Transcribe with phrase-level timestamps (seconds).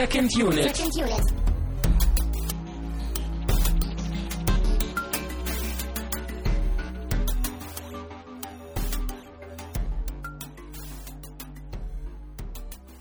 [0.00, 0.74] Second Unit.
[0.74, 1.20] Second unit.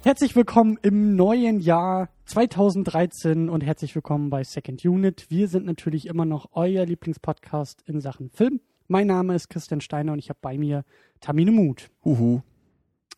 [0.04, 5.28] Herzlich willkommen im neuen Jahr 2013 und herzlich willkommen bei Second Unit.
[5.30, 8.60] Wir sind natürlich immer noch euer Lieblingspodcast in Sachen Film.
[8.90, 10.84] Mein Name ist Christian Steiner und ich habe bei mir
[11.22, 11.90] Tamine Mut.
[12.04, 12.42] Huhu,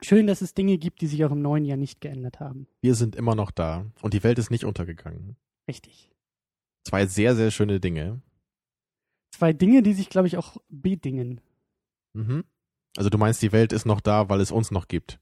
[0.03, 2.67] Schön, dass es Dinge gibt, die sich auch im neuen Jahr nicht geändert haben.
[2.81, 5.35] wir sind immer noch da und die Welt ist nicht untergegangen.
[5.67, 6.09] Richtig.
[6.83, 8.21] Zwei sehr, sehr schöne Dinge.
[9.31, 11.39] Zwei Dinge, die sich, glaube ich, auch bedingen.
[12.13, 12.43] Mhm.
[12.97, 15.19] Also du meinst, die Welt ist noch da, weil es uns noch gibt.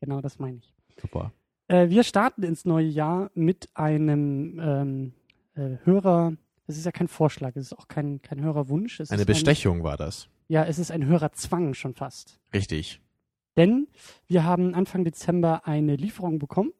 [0.00, 0.74] Genau, das meine ich.
[1.00, 1.32] Super.
[1.68, 5.12] Äh, wir starten ins neue Jahr mit einem ähm,
[5.54, 6.32] äh, Hörer.
[6.66, 8.98] Es ist ja kein Vorschlag, es ist auch kein, kein Hörerwunsch.
[8.98, 10.24] Es Eine Bestechung war das.
[10.24, 12.40] Ein, ja, es ist ein Hörerzwang schon fast.
[12.52, 13.00] Richtig.
[13.56, 13.88] Denn
[14.26, 16.72] wir haben Anfang Dezember eine Lieferung bekommen.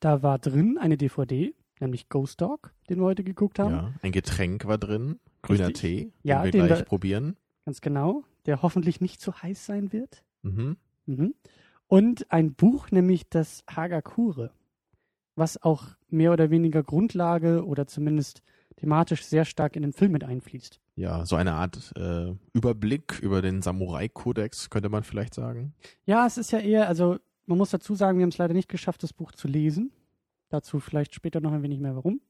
[0.00, 3.74] Da war drin eine DVD, nämlich Ghost Dog, den wir heute geguckt haben.
[3.74, 3.92] Ja.
[4.02, 5.20] Ein Getränk war drin.
[5.42, 5.80] Grüner Richtig.
[5.80, 7.36] Tee, Ja, den wir den gleich wir- probieren.
[7.66, 8.24] Ganz genau.
[8.46, 10.22] Der hoffentlich nicht zu heiß sein wird.
[10.42, 10.76] Mhm.
[11.06, 11.34] Mhm.
[11.86, 14.52] Und ein Buch, nämlich das Hagakure,
[15.36, 18.42] was auch mehr oder weniger Grundlage oder zumindest
[18.76, 20.80] thematisch sehr stark in den Film mit einfließt.
[20.96, 25.74] Ja, so eine Art äh, Überblick über den Samurai-Kodex, könnte man vielleicht sagen.
[26.06, 28.68] Ja, es ist ja eher, also man muss dazu sagen, wir haben es leider nicht
[28.68, 29.92] geschafft, das Buch zu lesen.
[30.48, 32.20] Dazu vielleicht später noch ein wenig mehr warum.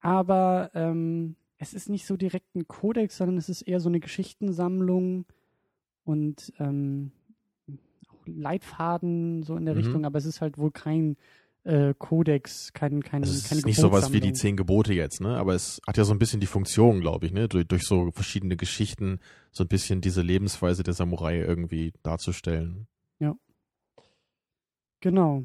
[0.00, 4.00] Aber ähm, es ist nicht so direkt ein Kodex, sondern es ist eher so eine
[4.00, 5.24] Geschichtensammlung
[6.04, 7.12] und ähm,
[8.26, 9.80] Leitfaden so in der Mhm.
[9.80, 11.16] Richtung, aber es ist halt wohl kein
[11.64, 15.20] äh, Kodex, kein, kein, Also es keine ist nicht sowas wie die zehn Gebote jetzt,
[15.20, 15.36] ne?
[15.36, 17.48] Aber es hat ja so ein bisschen die Funktion, glaube ich, ne?
[17.48, 19.18] Durch, durch so verschiedene Geschichten
[19.50, 22.86] so ein bisschen diese Lebensweise der Samurai irgendwie darzustellen.
[25.04, 25.44] Genau.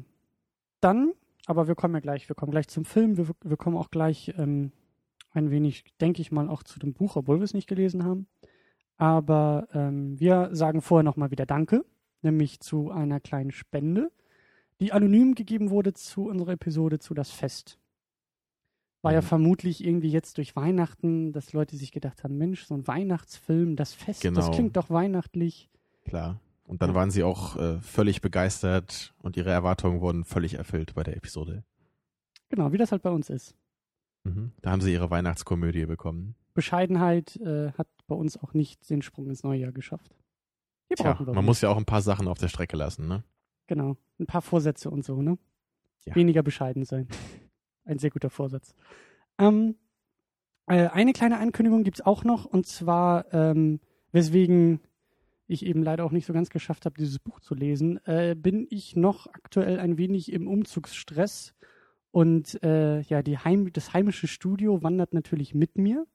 [0.80, 1.12] Dann,
[1.44, 4.32] aber wir kommen ja gleich, wir kommen gleich zum Film, wir, wir kommen auch gleich
[4.38, 4.72] ähm,
[5.32, 8.26] ein wenig, denke ich mal, auch zu dem Buch, obwohl wir es nicht gelesen haben.
[8.96, 11.84] Aber ähm, wir sagen vorher nochmal wieder Danke,
[12.22, 14.10] nämlich zu einer kleinen Spende,
[14.80, 17.78] die anonym gegeben wurde zu unserer Episode zu Das Fest.
[19.02, 19.26] War ja Mhm.
[19.26, 23.94] vermutlich irgendwie jetzt durch Weihnachten, dass Leute sich gedacht haben, Mensch, so ein Weihnachtsfilm, das
[23.94, 24.50] Fest, das Genau.
[24.50, 25.70] klingt doch weihnachtlich.
[26.04, 26.40] Klar.
[26.64, 26.94] Und dann Ja.
[26.96, 31.64] waren sie auch äh, völlig begeistert und ihre Erwartungen wurden völlig erfüllt bei der Episode.
[32.50, 33.54] Genau, wie das halt bei uns ist.
[34.24, 34.52] Mhm.
[34.60, 36.34] Da haben sie ihre Weihnachtskomödie bekommen.
[36.52, 40.14] Bescheidenheit äh, hat bei uns auch nicht den Sprung ins neue Jahr geschafft.
[40.94, 41.42] Tja, man wohl.
[41.42, 43.22] muss ja auch ein paar Sachen auf der Strecke lassen, ne?
[43.70, 43.96] Genau.
[44.18, 45.38] Ein paar Vorsätze und so, ne?
[46.04, 46.16] Ja.
[46.16, 47.06] Weniger bescheiden sein.
[47.84, 48.74] Ein sehr guter Vorsatz.
[49.38, 49.76] Ähm,
[50.66, 53.78] äh, eine kleine Ankündigung gibt's auch noch, und zwar, ähm,
[54.10, 54.80] weswegen
[55.46, 58.66] ich eben leider auch nicht so ganz geschafft habe, dieses Buch zu lesen, äh, bin
[58.70, 61.54] ich noch aktuell ein wenig im Umzugsstress.
[62.10, 66.08] Und äh, ja, die Heim das heimische Studio wandert natürlich mit mir.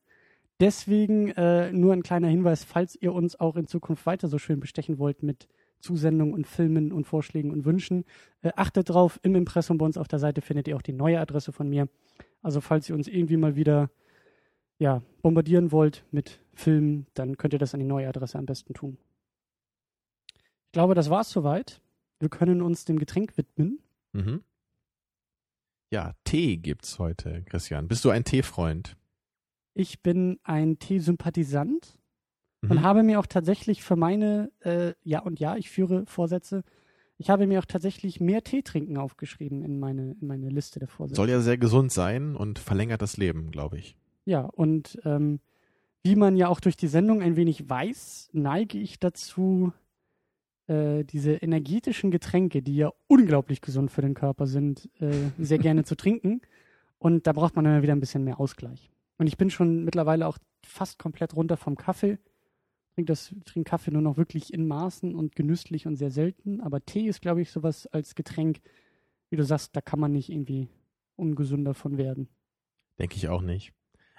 [0.59, 4.59] Deswegen äh, nur ein kleiner Hinweis, falls ihr uns auch in Zukunft weiter so schön
[4.59, 5.47] bestechen wollt mit
[5.79, 8.05] Zusendungen und Filmen und Vorschlägen und Wünschen,
[8.41, 11.19] äh, achtet drauf, im Impressum bei uns auf der Seite findet ihr auch die neue
[11.19, 11.87] Adresse von mir.
[12.41, 13.89] Also falls ihr uns irgendwie mal wieder
[14.77, 18.73] ja, bombardieren wollt mit Filmen, dann könnt ihr das an die neue Adresse am besten
[18.73, 18.97] tun.
[20.35, 21.81] Ich glaube, das war's soweit.
[22.19, 23.79] Wir können uns dem Getränk widmen.
[24.13, 24.43] Mhm.
[25.91, 27.87] Ja, Tee gibt's heute, Christian.
[27.87, 28.97] Bist du ein Teefreund?
[29.73, 31.97] Ich bin ein Teesympathisant
[32.69, 32.83] und Mhm.
[32.83, 36.63] habe mir auch tatsächlich für meine, äh, ja und ja, ich führe Vorsätze,
[37.17, 40.87] ich habe mir auch tatsächlich mehr Tee trinken aufgeschrieben in meine, in meine Liste der
[40.89, 41.15] Vorsätze.
[41.15, 43.95] Soll ja sehr gesund sein und verlängert das Leben, glaube ich.
[44.25, 45.39] Ja, und ähm,
[46.03, 49.71] wie man ja auch durch die Sendung ein wenig weiß, neige ich dazu,
[50.67, 55.83] äh, diese energetischen Getränke, die ja unglaublich gesund für den Körper sind, äh, sehr gerne
[55.83, 56.41] zu trinken.
[56.97, 58.89] Und da braucht man dann wieder ein bisschen mehr Ausgleich.
[59.17, 62.17] Und ich bin schon mittlerweile auch fast komplett runter vom Kaffee.
[62.95, 66.61] Trink das, trink Kaffee nur noch wirklich in Maßen und genüsslich und sehr selten.
[66.61, 68.61] Aber Tee ist, glaube ich, sowas als Getränk,
[69.29, 70.69] wie du sagst, da kann man nicht irgendwie
[71.17, 72.29] ungesünder von werden.
[72.97, 73.73] Denke ich auch nicht.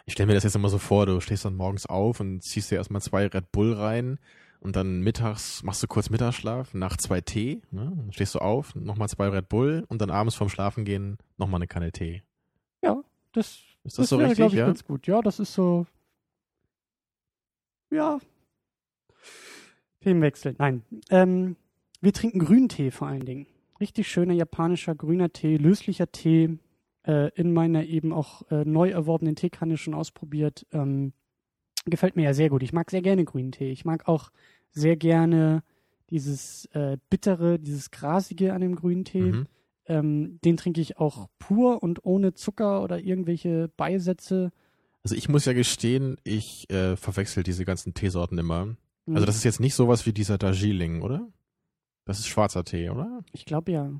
[0.05, 2.71] Ich stelle mir das jetzt immer so vor, du stehst dann morgens auf und ziehst
[2.71, 4.19] dir erstmal zwei Red Bull rein
[4.61, 7.93] und dann mittags machst du kurz Mittagsschlaf, nach zwei Tee, ne?
[7.97, 11.67] Dann stehst du auf, nochmal zwei Red Bull und dann abends vorm Schlafengehen nochmal eine
[11.67, 12.23] Kanne Tee.
[12.83, 13.03] Ja,
[13.33, 14.67] das Ist das, so wäre, richtig, glaube ich, ja?
[14.67, 15.07] ganz gut.
[15.07, 15.87] Ja, das ist so.
[17.91, 18.19] Ja.
[20.01, 20.55] Themenwechsel.
[20.59, 20.83] Nein.
[21.11, 21.57] Ähm,
[22.01, 23.47] wir trinken Grüntee vor allen Dingen.
[23.81, 26.59] Richtig schöner japanischer grüner Tee, löslicher Tee.
[27.07, 30.67] Äh, in meiner eben auch äh, neu erworbenen Teekanne schon ausprobiert.
[30.73, 31.13] Ähm,
[31.85, 32.65] gefällt mir ja sehr gut.
[32.65, 33.71] Ich mag sehr gerne grünen Tee.
[33.71, 34.31] Ich mag auch
[34.73, 35.63] sehr gerne
[36.11, 39.33] dieses äh, bittere, dieses grasige an dem grünen Tee.
[39.33, 39.47] Mhm.
[39.87, 44.51] ähm, den trinke ich auch pur und ohne Zucker oder irgendwelche Beisätze.
[45.05, 48.77] Also ich muss ja gestehen, ich äh, verwechsel diese ganzen Teesorten immer.
[49.15, 51.29] Also das ist jetzt nicht sowas wie dieser Darjeeling, oder?
[52.05, 53.25] Das ist schwarzer Tee, oder?
[53.33, 53.93] Ich glaube ja.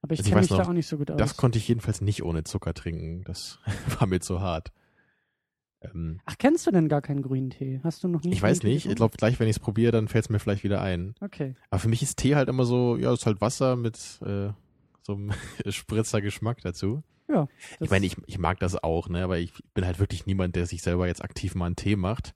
[0.00, 1.16] Aber ich Also kenne mich da noch, auch nicht so gut aus.
[1.16, 3.24] Das konnte ich jedenfalls nicht ohne Zucker trinken.
[3.24, 3.58] Das
[3.98, 4.72] war mir zu hart.
[5.80, 7.80] Ähm, Ach, kennst du denn gar keinen grünen Tee?
[7.84, 8.86] Hast du noch nie ich weiß grünen Tee nicht.
[8.86, 11.14] Ich glaube, gleich, wenn ich es probiere, dann fällt es mir vielleicht wieder ein.
[11.20, 11.54] Okay.
[11.70, 14.50] Aber für mich ist Tee halt immer so, ja, ist halt Wasser mit äh,
[15.02, 15.32] so einem
[15.68, 17.02] Spritzer Geschmack dazu.
[17.28, 17.48] Das,
[17.80, 19.22] Ich meine, ich, ich mag das auch, ne?
[19.22, 22.34] Aber ich bin halt wirklich niemand, der sich selber jetzt aktiv mal einen Tee macht.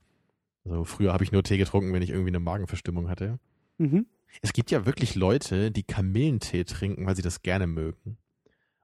[0.65, 3.39] Also früher habe ich nur Tee getrunken, wenn ich irgendwie eine Magenverstimmung hatte.
[3.79, 4.07] Mhm.
[4.41, 8.17] Es gibt ja wirklich Leute, die Kamillentee trinken, weil sie das gerne mögen.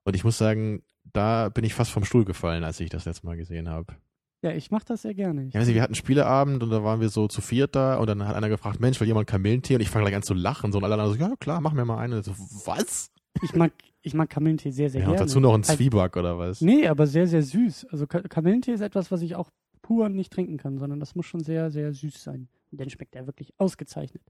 [0.05, 0.83] Und ich muss sagen,
[1.13, 3.95] da bin ich fast vom Stuhl gefallen, als ich das letzte Mal gesehen habe.
[4.43, 5.43] Ja, ich mache das sehr gerne.
[5.43, 7.97] Ich Ich weiß nicht, wir hatten Spieleabend und da waren wir so zu viert da
[7.97, 9.75] und dann hat einer gefragt, Mensch, will jemand Kamillentee?
[9.75, 10.71] Und ich fange gleich an zu lachen.
[10.73, 12.15] So, und alle anderen so, ja klar, mach mir mal einen.
[12.15, 12.33] Und so,
[12.67, 13.11] was?
[13.43, 13.73] Ich mag,
[14.03, 15.27] ich mag Kamillentee sehr, sehr Ja, und gerne.
[15.27, 16.61] dazu noch ein Zwieback oder was?
[16.61, 17.87] Nee, aber sehr, sehr süß.
[17.91, 19.51] Also Ka- Kamillentee ist etwas, was ich auch
[19.89, 22.49] pur nicht trinken kann, sondern das muss schon sehr, sehr süß sein.
[22.71, 24.23] Und dann schmeckt er wirklich ausgezeichnet.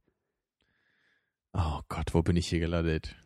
[1.52, 3.16] Oh Gott, wo bin ich hier gelandet?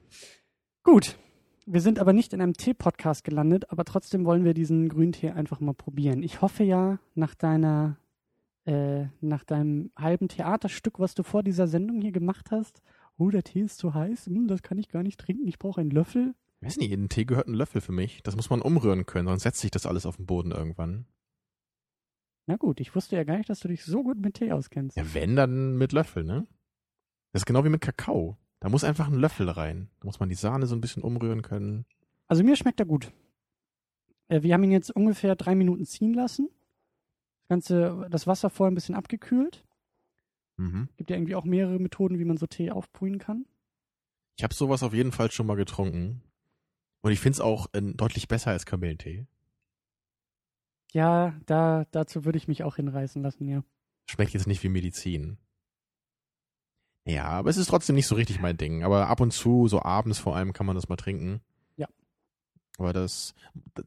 [0.82, 1.19] Gut.
[1.67, 5.61] Wir sind aber nicht in einem Tee-Podcast gelandet, aber trotzdem wollen wir diesen Grüntee einfach
[5.61, 6.23] mal probieren.
[6.23, 7.99] Ich hoffe ja, nach deiner,
[8.64, 12.81] äh, nach deinem halben Theaterstück, was du vor dieser Sendung hier gemacht hast,
[13.19, 15.82] oh, der Tee ist zu heiß, hm, das kann ich gar nicht trinken, ich brauche
[15.82, 16.35] einen Löffel.
[16.61, 18.23] Ich weiß nicht, in den Tee gehört ein Löffel für mich.
[18.23, 21.05] Das muss man umrühren können, sonst setzt sich das alles auf den Boden irgendwann.
[22.47, 24.97] Na gut, ich wusste ja gar nicht, dass du dich so gut mit Tee auskennst.
[24.97, 26.47] Ja, wenn, dann mit Löffel, ne?
[27.33, 28.37] Das ist genau wie mit Kakao.
[28.61, 29.91] Da muss einfach ein Löffel rein.
[30.00, 31.85] Da muss man die Sahne so ein bisschen umrühren können.
[32.29, 33.12] Also mir schmeckt er gut.
[34.29, 36.49] Äh, wir haben ihn jetzt ungefähr drei Minuten ziehen lassen.
[37.43, 39.65] Das Ganze, das Wasser vorher ein bisschen abgekühlt.
[40.56, 40.88] Mhm.
[40.97, 43.47] Gibt ja irgendwie auch mehrere Methoden, wie man so Tee aufbrühen kann.
[44.37, 46.23] Ich habe sowas auf jeden Fall schon mal getrunken.
[47.03, 49.27] Und ich finde es auch äh, deutlich besser als Kamillentee.
[50.93, 53.65] Ja, da, dazu würde ich mich auch hinreißen lassen, ja.
[54.06, 55.39] Schmeckt jetzt nicht wie Medizin.
[57.05, 58.85] Ja, aber es ist trotzdem nicht so richtig mein Ding.
[58.85, 61.41] Aber ab und zu, so abends vor allem, kann man das mal trinken.
[61.77, 61.89] Ja.
[62.79, 63.35] Aber das,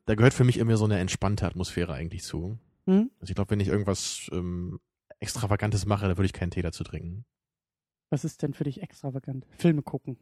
[0.05, 2.57] da gehört für mich immer so eine entspannte Atmosphäre eigentlich zu.
[2.87, 3.11] Hm?
[3.19, 4.79] Also ich glaube, wenn ich irgendwas ähm,
[5.19, 7.25] Extravagantes mache, dann würde ich keinen Tee dazu trinken.
[8.09, 9.45] Was ist denn für dich extravagant?
[9.57, 10.17] Filme gucken.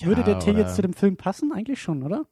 [0.00, 1.52] Würde der Tee jetzt zu dem Film passen?
[1.52, 2.26] Eigentlich schon, oder?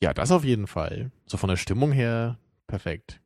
[0.00, 1.10] Ja, das auf jeden Fall.
[1.26, 3.20] So von der Stimmung her perfekt.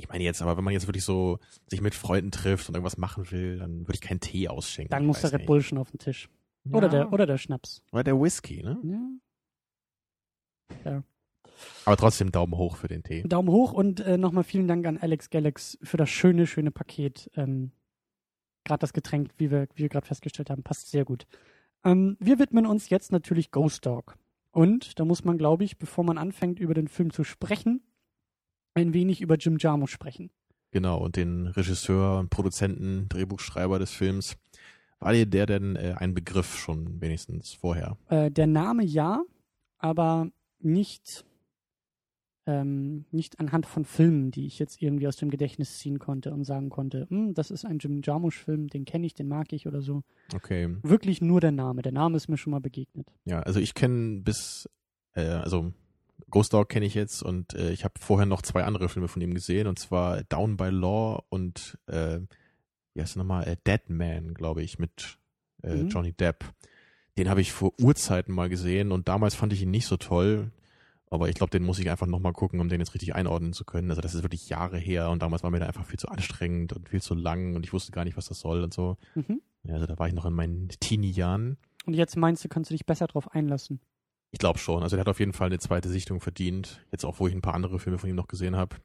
[0.00, 2.98] Ich meine jetzt, aber wenn man jetzt wirklich so sich mit Freunden trifft und irgendwas
[2.98, 4.90] machen will, dann würde ich keinen Tee ausschenken.
[4.90, 5.46] Dann muss der Red.
[5.46, 6.28] Bull schon auf den Tisch.
[6.70, 6.92] Oder, Ja.
[6.92, 7.82] der, oder der Schnaps.
[7.90, 8.78] Oder der Whisky, ne?
[10.84, 11.02] Ja.
[11.84, 13.22] Aber trotzdem Daumen hoch für den Tee.
[13.24, 17.28] Daumen hoch und äh, nochmal vielen Dank an Alex Galax für das schöne, schöne Paket.
[17.34, 17.72] Ähm,
[18.64, 21.26] gerade das Getränk, wie wir, wie wir gerade festgestellt haben, passt sehr gut.
[21.84, 24.16] Ähm, wir widmen uns jetzt natürlich Ghost Dog.
[24.58, 27.80] Und da muss man, glaube ich, bevor man anfängt, über den Film zu sprechen,
[28.74, 30.32] ein wenig über Jim Jarmusch sprechen.
[30.72, 34.36] Genau, und den Regisseur und Produzenten, Drehbuchschreiber des Films.
[34.98, 37.96] War dir der denn äh, ein Begriff schon wenigstens vorher?
[38.08, 39.22] Äh, der Name ja,
[39.78, 40.28] aber
[40.58, 41.24] nicht,
[42.48, 46.44] ähm, nicht anhand von Filmen, die ich jetzt irgendwie aus dem Gedächtnis ziehen konnte und
[46.44, 49.82] sagen konnte, "Hm, das ist ein Jim Jarmusch-Film, den kenne ich, den mag ich oder
[49.82, 50.02] so.
[50.34, 50.74] Okay.
[50.82, 51.82] Wirklich nur der Name.
[51.82, 53.12] Der Name ist mir schon mal begegnet.
[53.26, 54.66] Ja, also ich kenne bis,
[55.14, 55.72] äh, also
[56.30, 59.20] Ghost Dog kenne ich jetzt und äh, ich habe vorher noch zwei andere Filme von
[59.20, 62.20] ihm gesehen und zwar Down by Law und äh,
[62.94, 63.46] wie heißt nochmal?
[63.46, 65.18] Äh, Dead Man, glaube ich, mit
[65.62, 65.88] äh, Mhm.
[65.90, 66.44] Johnny Depp.
[67.18, 70.50] Den habe ich vor Urzeiten mal gesehen und damals fand ich ihn nicht so toll.
[71.10, 73.64] Aber ich glaube, den muss ich einfach nochmal gucken, um den jetzt richtig einordnen zu
[73.64, 73.90] können.
[73.90, 76.72] Also das ist wirklich Jahre her und damals war mir der einfach viel zu anstrengend
[76.72, 78.96] und viel zu lang und ich wusste gar nicht, was das soll und so.
[79.14, 79.40] Mhm.
[79.68, 81.58] Also da war ich noch in meinen Teenie-Jahren.
[81.86, 83.80] Und jetzt meinst du, kannst du dich besser drauf einlassen?
[84.30, 84.82] Ich glaube schon.
[84.82, 86.84] Also der hat auf jeden Fall eine zweite Sichtung verdient.
[86.92, 88.76] Jetzt auch, wo ich ein paar andere Filme von ihm noch gesehen habe.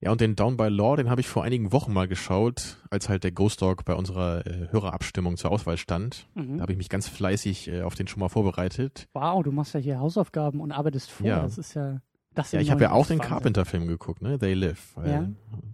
[0.00, 3.08] Ja, und den Down by Law, den habe ich vor einigen Wochen mal geschaut, als
[3.08, 6.28] halt der Ghost Dog bei unserer äh, Hörerabstimmung zur Auswahl stand.
[6.36, 6.60] Da Mhm.
[6.60, 9.08] habe ich mich ganz fleißig äh, auf den schon mal vorbereitet.
[9.12, 11.26] Wow, du machst ja hier Hausaufgaben und arbeitest vor.
[11.26, 11.42] Ja.
[11.42, 12.00] Das ist ja.
[12.34, 13.18] Das Ja, ich habe ja auch den.
[13.18, 14.38] Carpenter-Film geguckt, ne?
[14.38, 14.92] They Live.
[14.94, 15.28] Weil, Ja.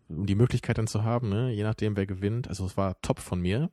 [0.09, 1.51] Um die Möglichkeit dann zu haben, ne?
[1.51, 2.49] Je nachdem, wer gewinnt.
[2.49, 3.71] Also es war top von mir.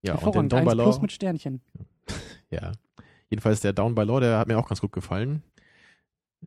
[0.00, 0.48] Ja, und den.
[0.48, 0.84] Down by Law.
[0.84, 1.60] plus mit Sternchen.
[2.50, 2.72] Ja.
[3.30, 5.42] Jedenfalls der Down by Law, der hat mir auch ganz gut gefallen.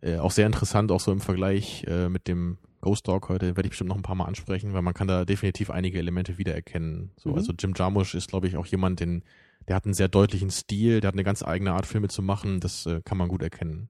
[0.01, 3.63] Äh, auch sehr interessant, auch so im Vergleich äh, mit dem Ghost Dog heute, werde
[3.67, 7.11] ich bestimmt noch ein paar Mal ansprechen, weil man kann da definitiv einige Elemente wiedererkennen.
[7.17, 7.35] So, Mhm.
[7.35, 9.23] also Jim Jarmusch ist, glaube ich, auch jemand, den,
[9.67, 12.59] der hat einen sehr deutlichen Stil, der hat eine ganz eigene Art, Filme zu machen,
[12.59, 13.89] das äh, kann man gut erkennen.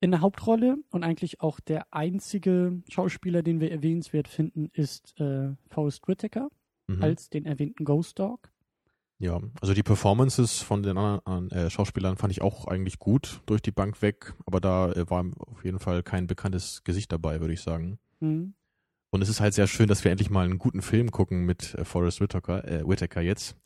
[0.00, 5.50] In der Hauptrolle und eigentlich auch der einzige Schauspieler, den wir erwähnenswert finden, ist äh,
[5.68, 6.48] Forrest Whitaker
[6.90, 7.02] Mhm.
[7.02, 8.50] als den erwähnten Ghost Dog.
[9.20, 13.60] Ja, also die Performances von den anderen äh, Schauspielern fand ich auch eigentlich gut durch
[13.60, 17.54] die Bank weg, aber da äh, war auf jeden Fall kein bekanntes Gesicht dabei, würde
[17.54, 17.98] ich sagen.
[18.20, 18.54] Mhm.
[19.10, 21.74] Und es ist halt sehr schön, dass wir endlich mal einen guten Film gucken mit
[21.74, 23.56] äh, Forrest Whitaker, äh, Whitaker jetzt.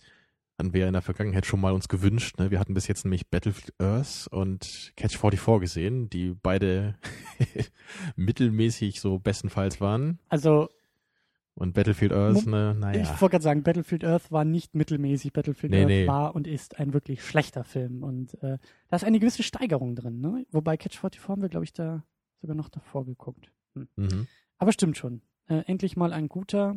[0.58, 2.38] Hatten wir in der Vergangenheit schon mal uns gewünscht.
[2.38, 2.50] Ne?
[2.50, 6.94] Wir hatten bis jetzt nämlich Battlefield Earth und Catch 44 gesehen, die beide
[8.16, 10.18] mittelmäßig so bestenfalls waren.
[10.28, 10.70] Also
[11.54, 13.02] Und Battlefield Earth, ne, naja.
[13.02, 15.32] Ich wollte gerade sagen, Battlefield Earth war nicht mittelmäßig.
[15.32, 16.06] Battlefield Nee, Earth nee.
[16.06, 18.02] war und ist ein wirklich schlechter Film.
[18.02, 20.20] Und äh, da ist eine gewisse Steigerung drin.
[20.20, 20.46] Ne?
[20.50, 22.04] Wobei Catch 44 haben wir, glaube ich, da
[22.40, 23.52] sogar noch davor geguckt.
[23.74, 23.88] Hm.
[23.96, 24.26] Mhm.
[24.58, 25.20] Aber stimmt schon.
[25.46, 26.76] Äh, endlich mal ein guter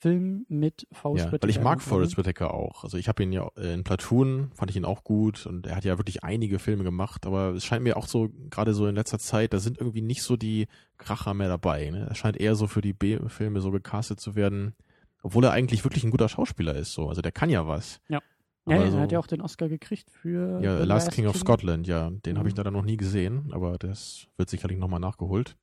[0.00, 1.42] Film mit Forrest Ja, Whitaker.
[1.42, 2.16] weil ich mag Forrest.
[2.16, 2.84] Whitaker auch.
[2.84, 5.84] Also ich habe ihn ja in Platoon, fand ich ihn auch gut und er hat
[5.84, 9.18] ja wirklich einige Filme gemacht, aber es scheint mir auch so, gerade so in letzter
[9.18, 11.90] Zeit, da sind irgendwie nicht so die Kracher mehr dabei.
[11.90, 12.06] Ne?
[12.08, 14.74] Er scheint eher so für die B-Filme so gecastet zu werden,
[15.22, 16.94] obwohl er eigentlich wirklich ein guter Schauspieler ist.
[16.94, 17.08] So.
[17.10, 18.00] Also der kann ja was.
[18.08, 18.20] Ja,
[18.66, 21.86] ja, er hat ja auch den Oscar gekriegt für Ja, The Last King of Scotland,
[21.86, 22.58] ja, den habe ich Mhm.
[22.58, 25.56] leider noch nie gesehen, aber das wird sicherlich nochmal nachgeholt.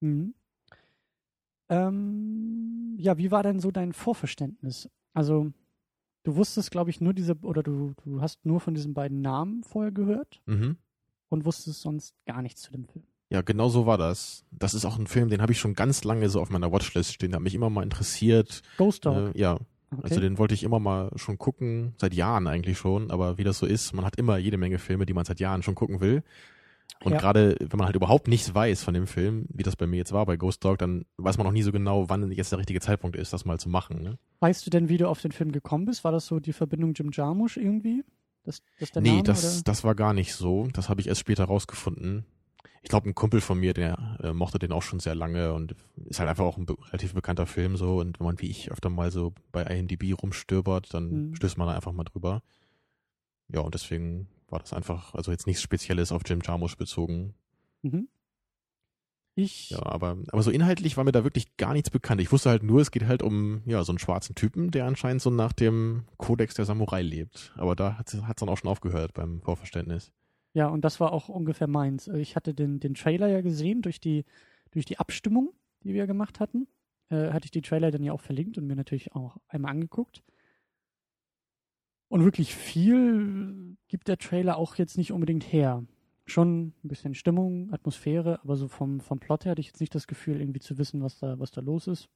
[0.00, 0.32] Mhm.
[1.70, 4.88] Ähm, ja, wie war denn so dein Vorverständnis?
[5.14, 5.52] Also,
[6.24, 9.62] du wusstest, glaube ich, nur diese, oder du, du hast nur von diesen beiden Namen
[9.62, 10.76] vorher gehört Mhm.
[11.28, 13.04] und wusstest sonst gar nichts zu dem Film.
[13.30, 14.44] Ja, genau so war das.
[14.50, 17.14] Das ist auch ein Film, den habe ich schon ganz lange so auf meiner Watchlist
[17.14, 18.62] stehen, der hat mich immer mal interessiert.
[18.76, 19.34] Ghost Dog.
[19.34, 20.00] Äh, ja, okay.
[20.02, 23.58] Also den wollte ich immer mal schon gucken, seit Jahren eigentlich schon, aber wie das
[23.58, 26.24] so ist, man hat immer jede Menge Filme, die man seit Jahren schon gucken will.
[27.02, 27.18] Und Ja.
[27.18, 30.12] gerade wenn man halt überhaupt nichts weiß von dem Film, wie das bei mir jetzt
[30.12, 32.80] war bei Ghost Dog, dann weiß man noch nie so genau, wann jetzt der richtige
[32.80, 34.02] Zeitpunkt ist, das mal zu machen.
[34.02, 34.18] Ne?
[34.40, 36.02] weißt du denn, wie du auf den Film gekommen bist?
[36.04, 38.04] War das so die Verbindung Jim Jarmusch irgendwie?
[38.44, 39.62] Das, das der nee, Name, das, oder?
[39.64, 40.66] das war gar nicht so.
[40.72, 42.24] Das habe ich erst später rausgefunden.
[42.82, 45.74] Ich glaube, ein Kumpel von mir, der äh, mochte den auch schon sehr lange und
[46.06, 47.98] ist halt einfach auch ein be relativ bekannter Film so.
[47.98, 51.34] Und wenn man wie ich öfter mal so bei IMDb rumstöbert, dann Mhm.
[51.34, 52.42] stößt man da einfach mal drüber.
[53.52, 57.34] Ja, und deswegen war das einfach, also jetzt nichts Spezielles auf Jim Jarmusch bezogen.
[57.82, 58.08] Mhm.
[59.36, 62.20] Ich, Ja, aber, aber so inhaltlich war mir da wirklich gar nichts bekannt.
[62.20, 65.22] Ich wusste halt nur, es geht halt um ja so einen schwarzen Typen, der anscheinend
[65.22, 67.52] so nach dem Kodex der Samurai lebt.
[67.56, 70.12] Aber da hat es dann auch schon aufgehört beim Vorverständnis.
[70.52, 72.08] ja, und das war auch ungefähr meins.
[72.08, 74.24] Ich hatte den, den Trailer ja gesehen durch die,
[74.72, 75.52] durch die Abstimmung,
[75.84, 76.66] die wir gemacht hatten.
[77.08, 80.22] Äh, hatte ich die Trailer dann ja auch verlinkt und mir natürlich auch einmal angeguckt.
[82.10, 85.84] Und wirklich viel gibt der Trailer auch jetzt nicht unbedingt her.
[86.26, 89.94] Schon ein bisschen Stimmung, Atmosphäre, aber so vom, vom Plot her hatte ich jetzt nicht
[89.94, 92.08] das Gefühl, irgendwie zu wissen, was da, was da los ist.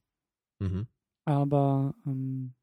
[0.59, 0.87] Mhm.
[1.23, 2.53] Aber ähm,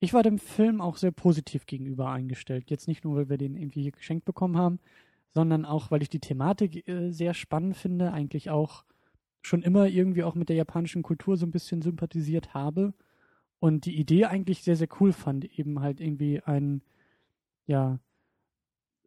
[0.00, 2.70] ich war dem Film auch sehr positiv gegenüber eingestellt.
[2.70, 4.80] Jetzt nicht nur, weil wir den irgendwie hier geschenkt bekommen haben,
[5.28, 8.86] sondern auch, weil ich die Thematik äh, sehr spannend finde, eigentlich auch
[9.42, 12.94] schon immer irgendwie auch mit der japanischen Kultur so ein bisschen sympathisiert habe
[13.58, 16.82] und die Idee eigentlich sehr, sehr cool fand, eben halt irgendwie einen,
[17.66, 17.98] ja,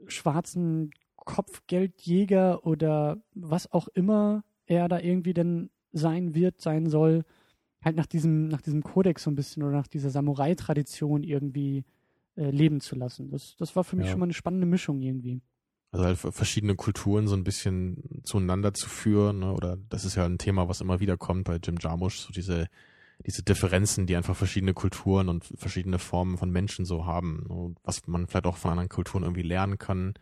[0.07, 7.23] schwarzen Kopfgeldjäger oder was auch immer er da irgendwie denn sein wird, sein soll,
[7.83, 11.83] halt nach diesem, nach diesem Kodex so ein bisschen oder nach dieser Samurai-Tradition irgendwie
[12.35, 13.29] äh, leben zu lassen.
[13.31, 14.11] Das, das war für mich Ja.
[14.11, 15.41] schon mal eine spannende Mischung irgendwie.
[15.91, 19.53] Also halt verschiedene Kulturen so ein bisschen zueinander zu führen, ne?
[19.53, 22.67] oder das ist ja ein Thema, was immer wieder kommt bei Jim Jarmusch, so diese,
[23.25, 28.07] diese Differenzen, die einfach verschiedene Kulturen und verschiedene Formen von Menschen so haben, und was
[28.07, 30.13] man vielleicht auch von anderen Kulturen irgendwie lernen kann.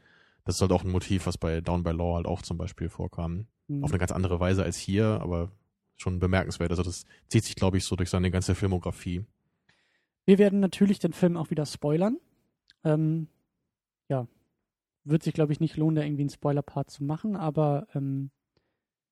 [0.45, 2.89] Das ist halt auch ein Motiv, was bei Down by Law halt auch zum Beispiel
[2.89, 3.47] vorkam.
[3.67, 3.83] Mhm.
[3.83, 5.51] Auf eine ganz andere Weise als hier, aber
[5.97, 6.71] schon bemerkenswert.
[6.71, 9.25] Also das zieht sich, glaube ich, so durch seine ganze Filmografie.
[10.25, 12.17] Wir werden natürlich den Film auch wieder spoilern.
[12.83, 13.27] Ähm,
[14.09, 14.27] ja,
[15.03, 18.29] wird sich, glaube ich, nicht lohnen, da irgendwie einen Spoiler-Part zu machen, aber ähm,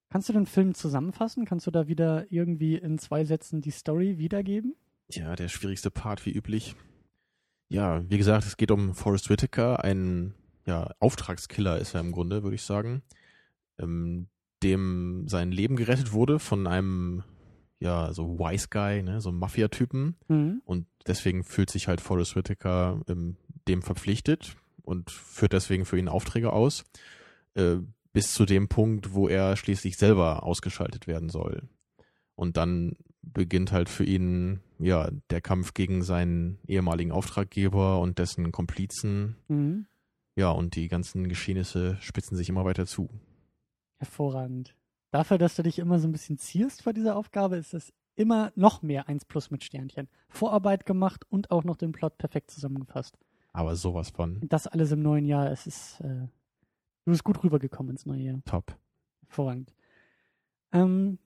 [0.09, 1.45] kannst du den Film zusammenfassen?
[1.45, 4.75] Kannst du da wieder irgendwie in zwei Sätzen die Story wiedergeben?
[5.09, 6.75] Ja, der schwierigste Part wie üblich.
[7.69, 10.33] Ja, wie gesagt, es geht um Forrest Whitaker, ein
[10.65, 13.01] ja, Auftragskiller ist er im Grunde, würde ich sagen,
[13.77, 14.27] ähm,
[14.63, 17.23] dem sein Leben gerettet wurde von einem
[17.79, 20.61] ja so Wise Guy, ne, so einem Mafia-Typen Mhm.
[20.65, 23.35] und deswegen fühlt sich halt Forrest Whitaker ähm,
[23.67, 26.85] dem verpflichtet und führt deswegen für ihn Aufträge aus,
[27.55, 27.77] äh,
[28.15, 31.63] bis zu dem Punkt, wo er schließlich selber ausgeschaltet werden soll.
[32.35, 38.53] Und dann beginnt halt für ihn ja der Kampf gegen seinen ehemaligen Auftraggeber und dessen
[38.53, 39.35] Komplizen.
[39.49, 39.87] Mhm.
[40.37, 43.09] Ja, und die ganzen Geschehnisse spitzen sich immer weiter zu.
[43.97, 44.77] Hervorragend.
[45.11, 48.53] Dafür, dass du dich immer so ein bisschen zierst vor dieser Aufgabe, ist es immer
[48.55, 50.07] noch mehr 1 plus mit Sternchen.
[50.29, 53.17] Vorarbeit gemacht und auch noch den Plot perfekt zusammengefasst.
[53.51, 55.51] Aber sowas von das alles im neuen Jahr.
[55.51, 56.27] Es ist, äh,
[57.05, 58.41] du bist gut rübergekommen ins neue Jahr.
[58.45, 58.77] top.
[59.21, 59.73] Hervorragend.
[60.71, 61.19] Ähm,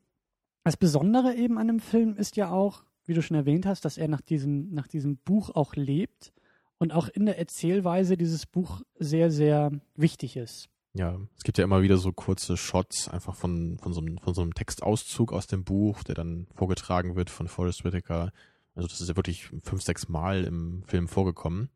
[0.64, 3.98] das Besondere eben an dem Film ist ja auch, wie du schon erwähnt hast, dass
[3.98, 6.32] er nach diesem, nach diesem Buch auch lebt
[6.78, 10.70] und auch in der Erzählweise dieses Buch sehr, sehr wichtig ist.
[10.94, 14.34] Ja, es gibt ja immer wieder so kurze Shots einfach von, von, so, einem, von
[14.34, 18.32] so einem Textauszug aus dem Buch, der dann vorgetragen wird von Forrest Whitaker.
[18.76, 21.70] Also das ist ja wirklich fünf, sechs Mal im Film vorgekommen.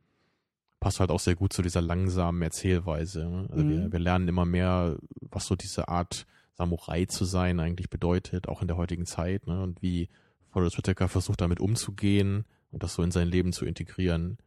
[0.83, 3.23] Passt halt auch sehr gut zu dieser langsamen Erzählweise.
[3.25, 3.47] Ne?
[3.49, 3.69] Also mhm.
[3.69, 8.61] wir, wir lernen immer mehr, was so diese Art Samurai zu sein eigentlich bedeutet, auch
[8.61, 9.63] in der heutigen Zeit, ne?
[9.63, 10.09] Und wie
[10.49, 14.37] Forrest Whitaker versucht damit umzugehen und das so in sein Leben zu integrieren.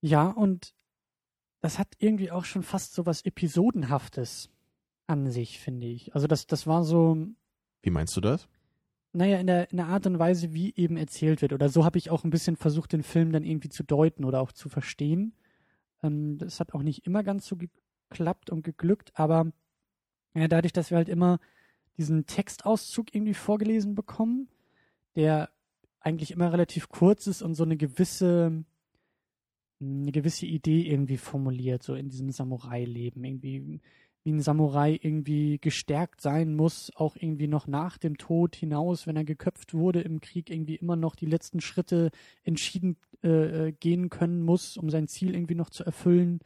[0.00, 0.74] Ja, und
[1.60, 4.50] das hat irgendwie auch schon fast so was Episodenhaftes
[5.06, 6.14] an sich, finde ich.
[6.16, 7.16] Also das, das war so.
[7.82, 8.48] Wie meinst du das?
[9.12, 11.52] Naja, in der, in der Art und Weise, wie eben erzählt wird.
[11.52, 14.40] Oder so habe ich auch ein bisschen versucht, den Film dann irgendwie zu deuten oder
[14.40, 15.34] auch zu verstehen.
[16.02, 19.50] Ähm, das hat auch nicht immer ganz so geklappt und geglückt, aber
[20.34, 21.40] ja, dadurch, dass wir halt immer
[21.96, 24.48] diesen Textauszug irgendwie vorgelesen bekommen,
[25.16, 25.50] der
[26.00, 28.64] eigentlich immer relativ kurz ist und so eine gewisse
[29.80, 33.22] eine gewisse Idee irgendwie formuliert, so in diesem Samurai-Leben.
[33.22, 33.80] Irgendwie,
[34.28, 39.16] wie ein Samurai irgendwie gestärkt sein muss, auch irgendwie noch nach dem Tod hinaus, wenn
[39.16, 42.10] er geköpft wurde im Krieg, irgendwie immer noch die letzten Schritte
[42.44, 46.40] entschieden äh, äh gehen können muss, um sein Ziel irgendwie noch zu erfüllen.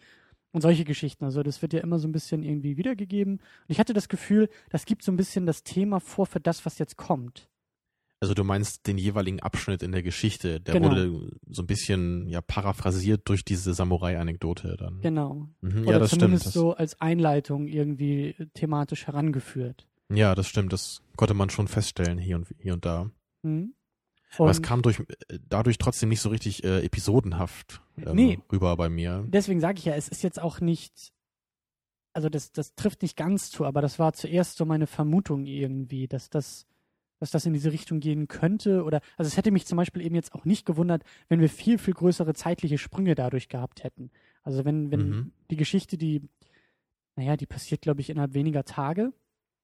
[0.53, 1.25] Und solche Geschichten.
[1.25, 3.39] Also das wird ja immer so ein bisschen irgendwie wiedergegeben.
[3.39, 6.65] Und ich hatte das Gefühl, das gibt so ein bisschen das Thema vor für das,
[6.67, 7.49] was jetzt kommt.
[8.23, 10.91] Also du meinst den jeweiligen Abschnitt in der Geschichte, der genau.
[10.91, 15.00] wurde so ein bisschen ja paraphrasiert durch diese Samurai-Anekdote dann.
[15.00, 15.49] Genau.
[15.61, 16.52] Mhm, Oder ja, das zumindest stimmt.
[16.52, 19.88] so als Einleitung irgendwie thematisch herangeführt.
[20.09, 20.73] Ja, das stimmt.
[20.73, 23.11] Das konnte man schon feststellen hier und hier und da.
[23.43, 23.75] Mhm.
[24.38, 25.02] Aber es kam durch,
[25.49, 29.25] dadurch trotzdem nicht so richtig äh, episodenhaft ähm, nee, rüber bei mir.
[29.26, 31.12] Deswegen sage ich ja, es ist jetzt auch nicht,
[32.12, 36.06] also das, das trifft nicht ganz zu, aber das war zuerst so meine Vermutung irgendwie,
[36.06, 36.69] dass das
[37.23, 38.82] dass das in diese Richtung gehen könnte.
[38.82, 41.78] Oder also es hätte mich zum Beispiel eben jetzt auch nicht gewundert, wenn wir viel,
[41.78, 44.11] viel größere zeitliche Sprünge dadurch gehabt hätten.
[44.43, 45.32] Also wenn, wenn mhm.
[45.49, 46.28] die Geschichte, die,
[47.15, 49.13] naja, die passiert, glaube ich, innerhalb weniger Tage,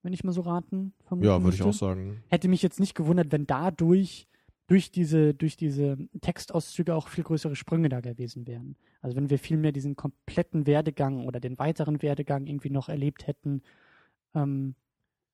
[0.04, 2.22] wenn ich mal so raten vermuten Ja, würde ich auch sagen.
[2.28, 4.28] Hätte mich jetzt nicht gewundert, wenn dadurch
[4.68, 8.76] durch diese, durch diese Textauszüge auch viel größere Sprünge da gewesen wären.
[9.00, 13.26] Also wenn wir viel mehr diesen kompletten Werdegang oder den weiteren Werdegang irgendwie noch erlebt
[13.26, 13.62] hätten,
[14.36, 14.76] ähm,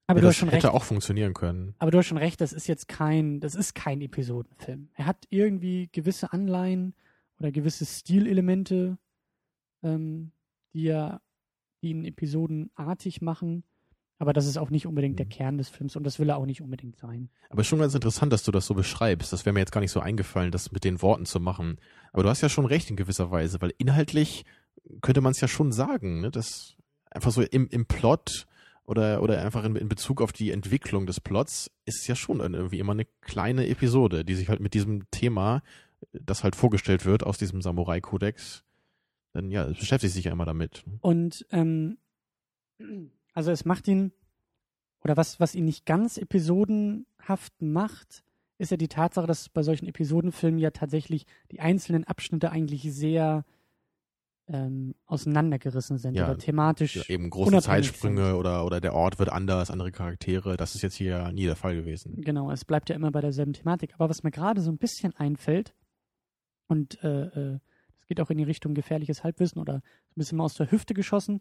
[0.06, 0.74] aber ja, du hast schon hätte recht.
[0.74, 1.74] auch funktionieren können.
[1.78, 4.88] Aber du hast schon recht, das ist jetzt kein, das ist kein Episodenfilm.
[4.94, 6.94] Er hat irgendwie gewisse Anleihen
[7.38, 8.98] oder gewisse Stilelemente,
[9.82, 10.32] ähm,
[10.74, 11.20] die ja
[11.84, 13.62] die ihn episodenartig machen.
[14.18, 15.30] Aber das ist auch nicht unbedingt der mhm.
[15.30, 17.28] Kern des Films und das will er auch nicht unbedingt sein.
[17.50, 19.32] Aber schon ganz interessant, dass du das so beschreibst.
[19.32, 21.78] Das wäre mir jetzt gar nicht so eingefallen, das mit den Worten zu machen.
[22.12, 24.44] Aber du hast ja schon recht in gewisser Weise, weil inhaltlich
[25.02, 26.30] könnte man es ja schon sagen, ne?
[26.30, 26.76] dass
[27.10, 28.46] einfach so im, im Plot
[28.84, 32.40] oder, oder einfach in, in Bezug auf die Entwicklung des Plots ist es ja schon
[32.40, 35.62] irgendwie immer eine kleine Episode, die sich halt mit diesem Thema,
[36.12, 38.64] das halt vorgestellt wird aus diesem Samurai-Kodex,
[39.32, 40.84] dann ja, es beschäftigt sich ja immer damit.
[41.00, 41.98] Und ähm,
[43.32, 44.12] also es macht ihn,
[45.02, 48.22] oder was, was ihn nicht ganz episodenhaft macht,
[48.58, 53.44] ist ja die Tatsache, dass bei solchen Episodenfilmen ja tatsächlich die einzelnen Abschnitte eigentlich sehr
[54.46, 56.96] ähm, auseinandergerissen sind ja, oder thematisch.
[56.96, 58.34] Ja, eben große Zeitsprünge sind.
[58.34, 60.56] oder, oder der Ort wird anders, andere Charaktere.
[60.56, 62.20] Das ist jetzt hier nie der Fall gewesen.
[62.20, 63.94] Genau, es bleibt ja immer bei derselben Thematik.
[63.94, 65.74] Aber was mir gerade so ein bisschen einfällt,
[66.66, 67.58] und äh, äh,
[67.96, 69.82] das geht auch in die Richtung gefährliches Halbwissen oder ein
[70.14, 71.40] bisschen mal aus der Hüfte geschossen,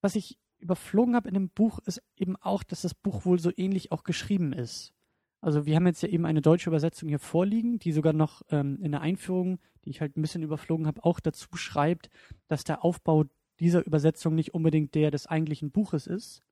[0.00, 3.50] was ich überflogen habe in dem Buch, ist eben auch, dass das Buch wohl so
[3.56, 4.92] ähnlich auch geschrieben ist.
[5.40, 8.78] Also wir haben jetzt ja eben eine deutsche Übersetzung hier vorliegen, die sogar noch ähm,
[8.82, 12.10] in der Einführung, die ich halt ein bisschen überflogen habe, auch dazu schreibt,
[12.48, 13.24] dass der Aufbau
[13.58, 16.42] dieser Übersetzung nicht unbedingt der des eigentlichen Buches ist.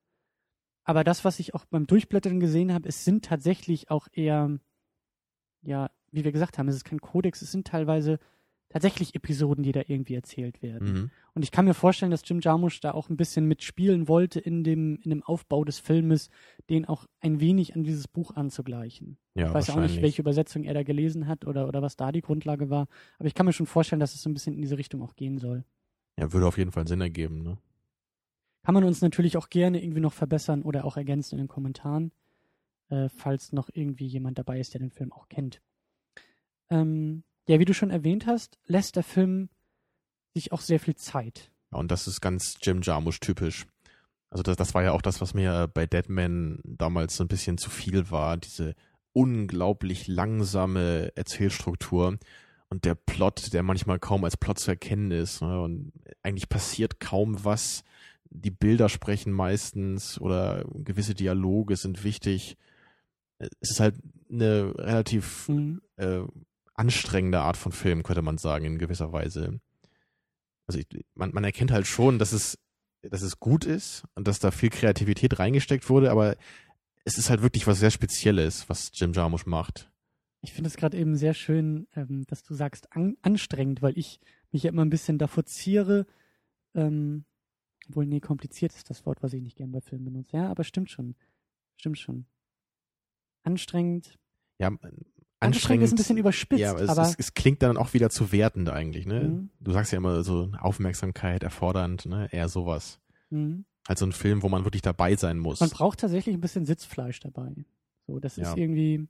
[0.85, 4.59] Aber das, was ich auch beim Durchblättern gesehen habe, es sind tatsächlich auch eher,
[5.61, 8.19] ja, wie wir gesagt haben, es ist kein Kodex, es sind teilweise
[8.69, 10.93] tatsächlich Episoden, die da irgendwie erzählt werden.
[10.93, 11.11] Mhm.
[11.35, 14.65] Und ich kann mir vorstellen, dass Jim Jarmusch da auch ein bisschen mitspielen wollte in
[14.65, 16.29] dem, in dem Aufbau des Filmes,
[16.69, 19.19] den auch ein wenig an dieses Buch anzugleichen.
[19.35, 22.13] Ja, ich weiß auch nicht, welche Übersetzung er da gelesen hat oder, oder was da
[22.13, 22.89] die Grundlage war.
[23.19, 25.15] Aber ich kann mir schon vorstellen, dass es so ein bisschen in diese Richtung auch
[25.17, 25.65] gehen soll.
[26.19, 27.59] Ja, würde auf jeden Fall Sinn ergeben, ne?
[28.65, 32.13] Kann man uns natürlich auch gerne irgendwie noch verbessern oder auch ergänzen in den Kommentaren,
[32.91, 35.63] äh, falls noch irgendwie jemand dabei ist, der den Film auch kennt.
[36.69, 39.49] Ähm, ja, wie du schon erwähnt hast, lässt der Film
[40.35, 41.51] sich auch sehr viel Zeit.
[41.73, 43.67] Ja, und das ist ganz Jim Jarmusch typisch.
[44.31, 47.59] Also das, das war ja auch das, was mir bei Deadman damals so ein bisschen
[47.59, 48.75] zu viel war, diese
[49.15, 52.19] unglaublich langsame Erzählstruktur
[52.69, 55.41] und der Plot, der manchmal kaum als Plot zu erkennen ist.
[55.41, 55.61] Ne?
[55.61, 57.83] Und eigentlich passiert kaum was.
[58.31, 62.59] Die Bilder sprechen meistens oder gewisse Dialoge sind wichtig.
[63.39, 63.95] Es ist halt
[64.31, 65.81] eine relativ Mhm.
[65.97, 66.21] äh,
[66.79, 69.61] anstrengende Art von Film, könnte man sagen, in gewisser Weise.
[70.67, 72.59] Also ich, man, man erkennt halt schon, dass es,
[73.03, 76.37] dass es gut ist und dass da viel Kreativität reingesteckt wurde, aber
[77.05, 79.91] es ist halt wirklich was sehr Spezielles, was Jim Jarmusch macht.
[80.41, 84.21] Ich finde es gerade eben sehr schön, ähm, dass du sagst an, anstrengend, weil ich
[84.53, 86.07] mich ja immer ein bisschen davor ziere,
[86.75, 87.25] ähm,
[87.89, 90.37] obwohl, nee, kompliziert ist das Wort, was ich nicht gern bei Filmen benutze.
[90.37, 91.17] Ja, aber stimmt schon.
[91.77, 92.27] Stimmt schon.
[93.43, 94.19] Anstrengend.
[94.59, 94.71] Ja,
[95.41, 98.11] Anstrengend ist ein bisschen überspitzt, ja, aber es, aber es, es klingt dann auch wieder
[98.11, 99.21] zu wertend eigentlich, ne?
[99.21, 99.51] Mhm.
[99.61, 102.29] Du sagst ja immer so Aufmerksamkeit erfordernd, ne?
[102.33, 103.01] Eher sowas.
[103.31, 103.65] mhm.
[103.89, 105.61] Halt so ein Film, wo man wirklich dabei sein muss.
[105.61, 107.55] man braucht tatsächlich ein bisschen Sitzfleisch dabei.
[108.07, 108.51] So, das Ja.
[108.51, 109.09] ist irgendwie,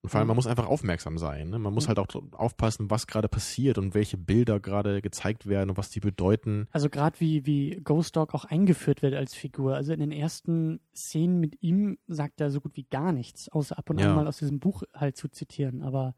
[0.00, 1.50] Und vor allem, man muss einfach aufmerksam sein.
[1.50, 1.58] Ne?
[1.58, 1.88] Man muss Ja.
[1.88, 5.98] halt auch aufpassen, was gerade passiert und welche Bilder gerade gezeigt werden und was die
[6.00, 6.68] bedeuten.
[6.70, 9.74] also gerade wie, wie Ghost Dog auch eingeführt wird als Figur.
[9.74, 13.76] Also in den ersten Szenen mit ihm sagt er so gut wie gar nichts, außer
[13.76, 14.10] ab und Ja.
[14.10, 15.82] an mal aus diesem Buch halt zu zitieren.
[15.82, 16.14] Aber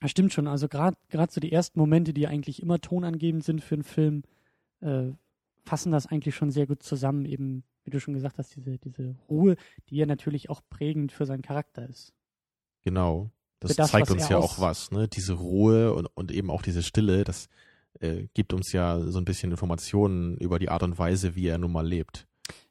[0.00, 0.48] das stimmt schon.
[0.48, 4.22] Also gerade gerade so die ersten Momente, die eigentlich immer tonangebend sind für einen Film,
[4.80, 5.10] äh,
[5.64, 7.26] fassen das eigentlich schon sehr gut zusammen.
[7.26, 9.56] Eben, wie du schon gesagt hast, diese, diese Ruhe,
[9.90, 12.14] die ja natürlich auch prägend für seinen Charakter ist.
[12.84, 13.30] Genau.
[13.60, 14.90] Das, das, zeigt uns ja auch was.
[14.90, 15.08] Ne?
[15.08, 17.48] Diese Ruhe und, und eben auch diese Stille, das
[18.00, 21.58] äh, gibt uns ja so ein bisschen Informationen über die Art und Weise, wie er
[21.58, 22.26] nun mal lebt.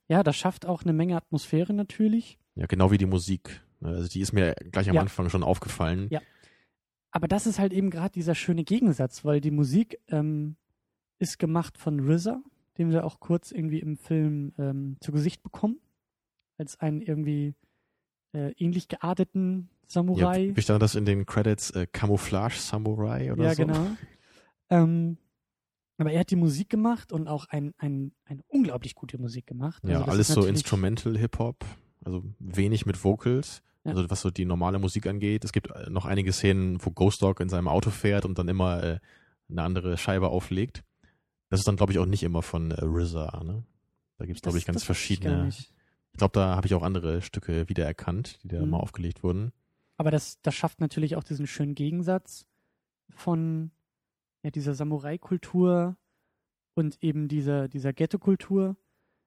[0.07, 2.37] Ja, das schafft auch eine Menge Atmosphäre natürlich.
[2.55, 3.61] Ja, genau wie die Musik.
[3.79, 3.89] Ne?
[3.89, 5.01] Also die ist mir gleich am Ja.
[5.01, 6.07] Anfang schon aufgefallen.
[6.11, 6.21] Ja.
[7.11, 10.57] Aber das ist halt eben gerade dieser schöne Gegensatz, weil die Musik ähm,
[11.19, 12.41] ist gemacht von RZA,
[12.77, 15.79] den wir auch kurz irgendwie im Film ähm, zu Gesicht bekommen,
[16.57, 17.55] als einen irgendwie
[18.33, 20.51] äh, ähnlich gearteten Ja, Samurai.
[20.55, 21.71] wie stand das in den Credits?
[21.71, 23.65] Äh, Camouflage Samurai oder Ja, so?
[23.65, 23.87] genau.
[24.69, 25.17] Ähm,
[25.97, 29.83] aber er hat die Musik gemacht und auch ein, ein, eine unglaublich gute Musik gemacht.
[29.87, 31.63] Ja, Also alles so Instrumental Hip-Hop,
[32.03, 33.61] also wenig mit Vocals.
[33.85, 33.91] Ja.
[33.91, 35.43] Also was so die normale Musik angeht.
[35.45, 38.47] Es gibt äh, noch einige Szenen, wo Ghost Dog in seinem Auto fährt und dann
[38.47, 38.99] immer äh,
[39.49, 40.83] eine andere Scheibe auflegt.
[41.49, 43.43] Das ist dann, glaube ich, auch nicht immer von äh, RZA.
[43.43, 43.63] Ne?
[44.17, 45.45] Da gibt es, glaube ich, ganz ich verschiedene.
[45.45, 45.73] nicht.
[46.13, 48.69] Ich glaube, da habe ich auch andere Stücke wiedererkannt, die da Mhm.
[48.71, 49.51] mal aufgelegt wurden.
[49.97, 52.45] Aber das, das schafft natürlich auch diesen schönen Gegensatz
[53.09, 53.71] von
[54.43, 55.95] ja, dieser Samurai-Kultur
[56.75, 58.75] und eben dieser, dieser Ghetto-Kultur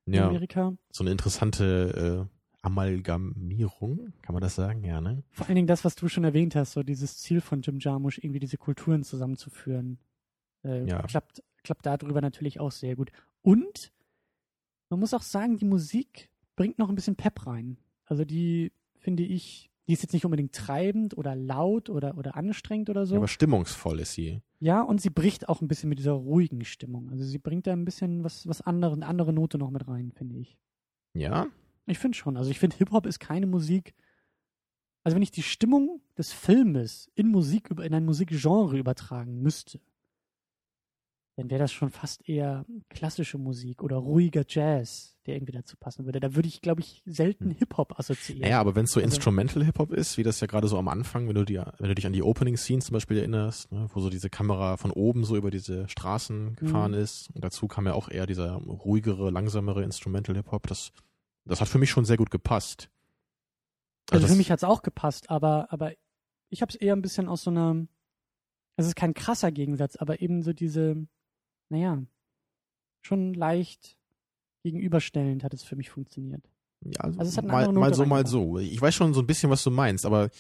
[0.07, 0.77] in Ja, Amerika.
[0.91, 4.83] so eine interessante äh, Amalgamierung, kann man das sagen?
[4.85, 5.23] Ja, ne?
[5.31, 8.19] Vor allen Dingen das, was du schon erwähnt hast, so dieses Ziel von Jim Jarmusch,
[8.19, 9.99] irgendwie diese Kulturen zusammenzuführen.
[10.65, 11.03] Äh, Ja.
[11.03, 13.11] klappt, klappt darüber natürlich auch sehr gut.
[13.43, 13.93] Und
[14.91, 17.79] man muss auch sagen, die Musik bringt noch ein bisschen Pep rein.
[18.05, 22.91] Also die, finde ich, die ist jetzt nicht unbedingt treibend oder laut oder, oder anstrengend
[22.91, 23.17] oder so.
[23.17, 24.41] Aber stimmungsvoll ist sie.
[24.59, 27.11] Ja, und sie bricht auch ein bisschen mit dieser ruhigen Stimmung.
[27.11, 30.13] Also sie bringt da ein bisschen was, was andere, eine andere Note noch mit rein,
[30.13, 30.59] finde ich.
[31.15, 31.47] Ja?
[31.87, 32.37] Ich finde schon.
[32.37, 33.95] Also ich finde, Hip-Hop ist keine Musik.
[35.05, 39.81] Also wenn ich die Stimmung des Filmes in Musik, in ein Musikgenre übertragen müsste,
[41.37, 46.07] dann wäre das schon fast eher klassische Musik oder ruhiger Jazz, der irgendwie dazu passen
[46.07, 46.19] würde.
[46.19, 47.57] Da würde ich, glaube ich, selten Hm.
[47.59, 48.49] Hip-Hop assoziieren.
[48.51, 50.89] Ja, aber wenn es so Also- Instrumental Hip-Hop ist, wie das ja gerade so am
[50.89, 54.01] Anfang, wenn du, dir, wenn du dich an die Opening-Scenes zum Beispiel erinnerst, ne, wo
[54.01, 56.99] so diese Kamera von oben so über diese Straßen gefahren Mhm.
[56.99, 60.93] ist, und dazu kam ja auch eher dieser ruhigere, langsamere Instrumental Hip-Hop, das,
[61.45, 62.89] das hat für mich schon sehr gut gepasst.
[64.11, 65.93] Also das- für mich hat es auch gepasst, aber, aber
[66.49, 67.87] ich habe es eher ein bisschen aus so einer,
[68.77, 71.07] es ist kein krasser Gegensatz, aber eben so diese,
[71.69, 72.03] naja,
[73.03, 73.97] schon leicht
[74.63, 76.43] gegenüberstellend hat es für mich funktioniert.
[76.85, 78.59] Ja, also, Also es mal, mal so, mal so.
[78.59, 80.31] Ich weiß schon so ein bisschen, was du meinst, aber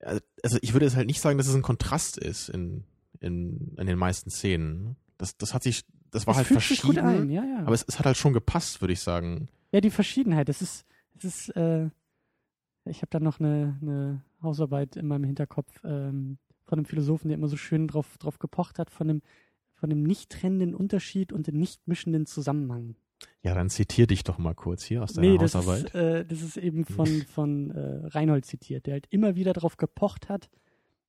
[0.00, 2.84] äh, also ich würde jetzt halt nicht sagen, dass es ein Kontrast ist in,
[3.20, 4.96] in, in den meisten Szenen.
[5.18, 7.60] Das, das hat sich, das war es halt verschieden, ja, ja.
[7.60, 9.48] aber es, es hat halt schon gepasst, würde ich sagen.
[9.72, 11.90] ja, die Verschiedenheit, das ist, das ist, äh,
[12.86, 17.36] ich habe da noch eine, eine Hausarbeit in meinem Hinterkopf ähm, von einem Philosophen, der
[17.36, 19.22] immer so schön drauf, drauf gepocht hat, von dem,
[19.80, 22.96] von dem nicht trennenden Unterschied und dem nicht mischenden Zusammenhang.
[23.42, 25.84] Ja, dann zitier dich doch mal kurz hier aus deiner Nee, das Hausarbeit.
[25.86, 29.78] ist, äh, das ist eben von, von äh, Reinhold zitiert, der halt immer wieder darauf
[29.78, 30.50] gepocht hat,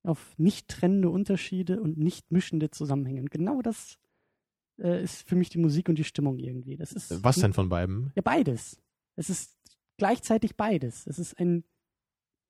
[0.04, 3.22] auf nicht trennende Unterschiede und nicht mischende Zusammenhänge.
[3.22, 3.98] Und genau das
[4.80, 6.78] äh, ist für mich die Musik und die Stimmung irgendwie.
[6.78, 8.12] Das ist Was denn von beiden?
[8.16, 8.82] Ja, beides.
[9.16, 9.58] Es ist
[9.98, 11.06] gleichzeitig beides.
[11.08, 11.66] Es ist ein.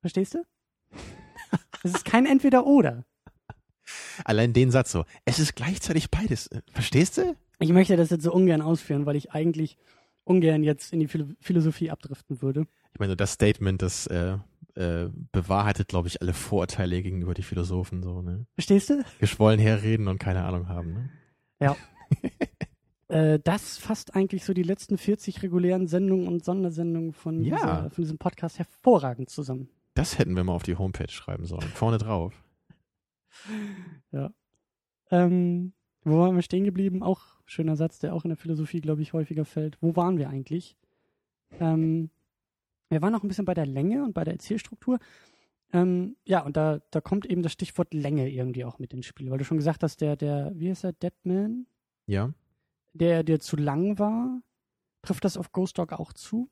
[0.02, 0.44] Verstehst du?
[1.84, 3.06] es ist kein Entweder-Oder.
[4.26, 5.06] Allein den Satz so.
[5.26, 6.50] Es ist gleichzeitig beides.
[6.72, 7.36] Verstehst du?
[7.60, 9.78] Ich möchte das jetzt so ungern ausführen, weil ich eigentlich
[10.24, 12.66] ungern jetzt in die Philo Philosophie abdriften würde.
[12.94, 14.38] Ich meine, das Statement, das äh,
[14.76, 18.46] äh, bewahrheitet, glaube ich, alle Vorurteile gegenüber die Philosophen so, ne?
[18.56, 19.04] Verstehst du?
[19.20, 21.10] Geschwollen herreden und keine Ahnung haben, ne?
[23.08, 27.58] Äh, das fasst eigentlich so die letzten 40 regulären Sendungen und Sondersendungen von, Ja.
[27.58, 29.68] dieser, von diesem Podcast hervorragend zusammen.
[29.96, 31.68] Das hätten wir mal auf die Homepage schreiben sollen.
[31.74, 32.34] Vorne drauf.
[34.12, 34.34] Ja.
[35.10, 35.74] Ähm,
[36.04, 37.04] wo waren wir stehen geblieben?
[37.04, 39.78] Auch schöner Satz, der auch in der Philosophie, glaube ich, häufiger fällt.
[39.82, 40.78] Wo waren wir eigentlich?
[41.60, 42.10] Ähm,
[42.90, 45.00] wir waren noch ein bisschen bei der Länge und bei der Erzählstruktur.
[45.74, 49.30] Ähm, ja, und da, da kommt eben das Stichwort Länge irgendwie auch mit ins Spiel,
[49.32, 51.68] weil du schon gesagt hast, der, der, wie heißt er, Deadman?
[52.08, 52.34] Ja.
[52.94, 54.42] Der, der zu lang war.
[55.02, 56.50] Trifft das auf Ghost Dog auch zu?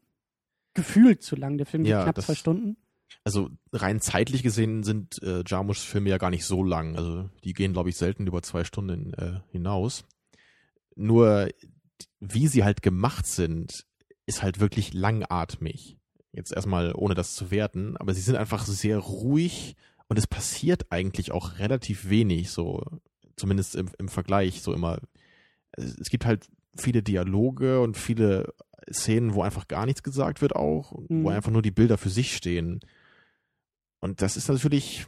[0.73, 2.77] Gefühlt zu lang, der Film Ja, knapp zwei Stunden.
[3.23, 6.95] Also rein zeitlich gesehen sind äh, Jarmuschs Filme ja gar nicht so lang.
[6.95, 10.05] Also die gehen, glaube ich, selten über zwei Stunden äh, hinaus.
[10.95, 11.49] Nur
[12.19, 13.85] wie sie halt gemacht sind,
[14.25, 15.97] ist halt wirklich langatmig.
[16.31, 19.75] Jetzt erstmal ohne das zu werten, aber sie sind einfach sehr ruhig
[20.07, 22.83] und es passiert eigentlich auch relativ wenig, so
[23.35, 24.99] zumindest im, im Vergleich so immer.
[25.71, 28.53] Es, gibt halt viele Dialoge und viele
[28.91, 31.23] Szenen, wo einfach gar nichts gesagt wird auch, Mhm.
[31.23, 32.79] wo einfach nur die Bilder für sich stehen.
[33.99, 35.07] Und das ist natürlich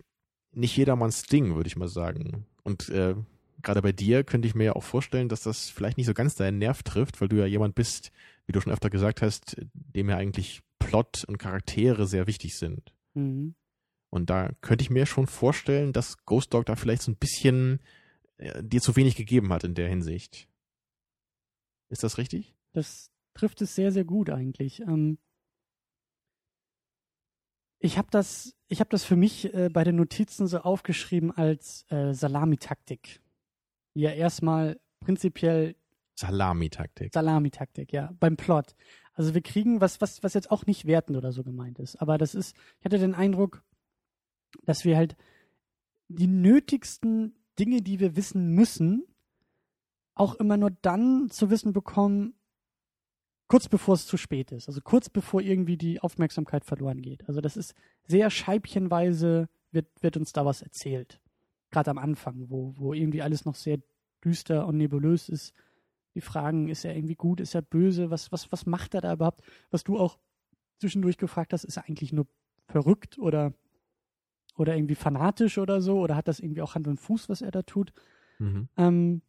[0.53, 2.45] nicht jedermanns Ding, würde ich mal sagen.
[2.63, 3.15] Und äh,
[3.61, 6.35] gerade bei dir könnte ich mir ja auch vorstellen, dass das vielleicht nicht so ganz
[6.35, 8.11] deinen Nerv trifft, weil du ja jemand bist,
[8.45, 12.93] wie du schon öfter gesagt hast, dem ja eigentlich Plot und Charaktere sehr wichtig sind.
[13.13, 13.55] Mhm.
[14.09, 17.79] Und da könnte ich mir schon vorstellen, dass Ghost Dog da vielleicht so ein bisschen
[18.37, 20.49] äh, dir zu wenig gegeben hat in der Hinsicht.
[21.89, 22.53] Ist das richtig?
[22.73, 24.81] Das trifft es sehr, sehr gut eigentlich.
[24.81, 25.17] Ähm,
[27.81, 31.85] ich habe das, ich habe das für mich äh, bei den Notizen so aufgeschrieben als
[31.89, 33.21] äh, Salamitaktik.
[33.93, 35.75] Ja, erstmal prinzipiell
[36.15, 37.13] Salamitaktik.
[37.13, 38.75] Salamitaktik, ja, beim Plot.
[39.13, 41.95] Also wir kriegen was, was, was jetzt auch nicht wertend oder so gemeint ist.
[41.97, 43.63] Aber das ist, ich hatte den Eindruck,
[44.63, 45.15] dass wir halt
[46.07, 49.03] die nötigsten Dinge, die wir wissen müssen,
[50.13, 52.35] auch immer nur dann zu wissen bekommen,
[53.51, 54.69] kurz bevor es zu spät ist.
[54.69, 57.27] Also kurz bevor irgendwie die Aufmerksamkeit verloren geht.
[57.27, 57.75] Also das ist
[58.07, 61.19] sehr scheibchenweise wird, wird uns da was erzählt.
[61.69, 63.79] Gerade am Anfang, wo, wo irgendwie alles noch sehr
[64.23, 65.53] düster und nebulös ist.
[66.15, 69.11] Die Fragen, ist er irgendwie gut, ist er böse, was, was, was macht er da
[69.11, 69.41] überhaupt?
[69.69, 70.17] Was du auch
[70.79, 72.27] zwischendurch gefragt hast, ist er eigentlich nur
[72.67, 73.53] verrückt oder,
[74.55, 75.99] oder irgendwie fanatisch oder so?
[75.99, 77.91] Oder hat das irgendwie auch Hand und Fuß, was er da tut?
[78.39, 78.69] Mhm.
[78.77, 79.21] Ähm,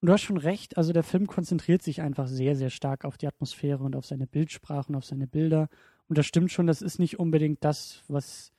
[0.00, 3.18] und du hast schon recht, also der Film konzentriert sich einfach sehr, sehr stark auf
[3.18, 5.68] die Atmosphäre und auf seine Bildsprache und auf seine Bilder.
[6.08, 8.52] Und das stimmt schon, das ist nicht unbedingt das, was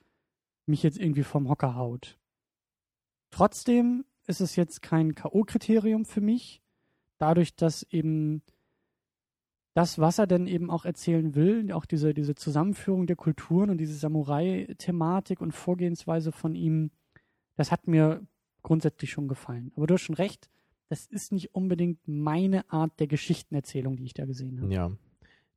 [0.66, 2.18] mich jetzt irgendwie vom Hocker haut.
[3.32, 6.62] Trotzdem ist es jetzt kein K.O.-Kriterium für mich,
[7.18, 8.42] dadurch, dass eben
[9.74, 13.78] das, was er denn eben auch erzählen will, auch diese, diese Zusammenführung der Kulturen und
[13.78, 16.92] diese Samurai-Thematik und Vorgehensweise von ihm,
[17.56, 18.26] das hat mir
[18.62, 19.72] grundsätzlich schon gefallen.
[19.76, 20.50] Aber du hast schon recht,
[20.90, 24.74] das ist nicht unbedingt meine Art der Geschichtenerzählung, die ich da gesehen habe.
[24.74, 24.92] Ja.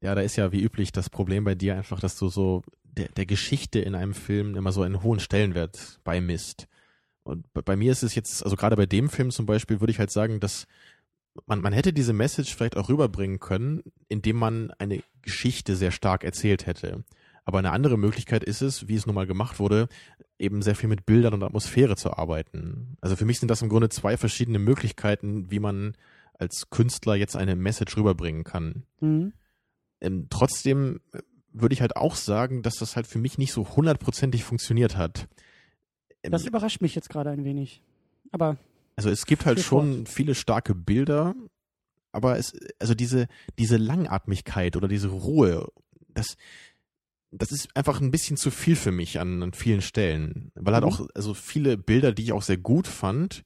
[0.02, 3.08] Ja, da ist ja wie üblich das Problem bei dir einfach, dass du so der,
[3.08, 6.68] der Geschichte in einem Film immer so einen hohen Stellenwert beimisst.
[7.22, 10.00] Und bei, mir ist es jetzt, also gerade bei dem Film zum Beispiel, würde ich
[10.00, 10.66] halt sagen, dass
[11.46, 16.24] man, man hätte diese Message vielleicht auch rüberbringen können, indem man eine Geschichte sehr stark
[16.24, 17.04] erzählt hätte.
[17.44, 19.88] Aber eine andere Möglichkeit ist es, wie es nun mal gemacht wurde,
[20.38, 22.96] eben sehr viel mit Bildern und Atmosphäre zu arbeiten.
[23.00, 25.96] Also für mich sind das im Grunde zwei verschiedene Möglichkeiten, wie man
[26.38, 28.84] als Künstler jetzt eine Message rüberbringen kann.
[29.00, 29.32] Mhm.
[30.00, 31.20] Ähm, trotzdem äh,
[31.52, 35.28] würde ich halt auch sagen, dass das halt für mich nicht so hundertprozentig funktioniert hat.
[36.22, 37.82] Ähm, Das überrascht mich jetzt gerade ein wenig.
[38.32, 38.56] Aber
[38.96, 41.34] also es gibt halt schon viele starke Bilder,
[42.12, 43.26] aber es, also diese,
[43.58, 45.68] diese Langatmigkeit oder diese Ruhe,
[46.08, 46.36] das,
[47.32, 50.52] das ist einfach ein bisschen zu viel für mich an, an vielen Stellen.
[50.54, 50.90] Weil halt Mhm.
[50.90, 53.44] auch, also viele Bilder, die ich auch sehr gut fand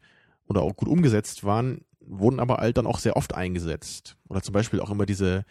[0.49, 4.17] oder auch gut umgesetzt waren, wurden aber halt dann auch sehr oft eingesetzt.
[4.29, 5.45] Oder zum Beispiel auch immer diese,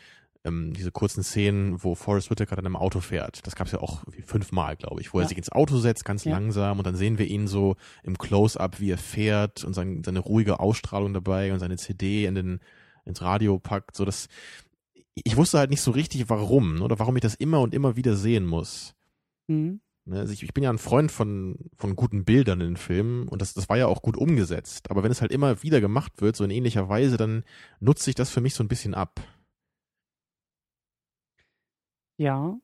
[0.44, 3.46] ähm, diese kurzen Szenen, wo Forrest Whitaker dann im Auto fährt.
[3.48, 5.30] Das gab es ja auch fünfmal, glaube ich, wo er Ja.
[5.30, 6.32] sich ins Auto setzt, ganz Ja.
[6.34, 10.20] langsam und dann sehen wir ihn so im Close-up, wie er fährt und sein, seine
[10.20, 12.60] ruhige Ausstrahlung dabei und seine CD in den,
[13.06, 13.96] ins Radio packt.
[13.96, 14.28] So das,
[15.16, 18.16] ich wusste halt nicht so richtig, warum oder warum ich das immer und immer wieder
[18.16, 18.96] sehen muss.
[19.48, 19.80] mhm.
[20.06, 23.42] Ne, Also ich, ich bin ja ein Freund von, von guten Bildern in Filmen und
[23.42, 24.92] das, das war ja auch gut umgesetzt.
[24.92, 27.44] Aber wenn es halt immer wieder gemacht wird, so in ähnlicher Weise, dann
[27.80, 29.20] nutzt sich das für mich so ein bisschen ab.
[32.18, 32.58] ja,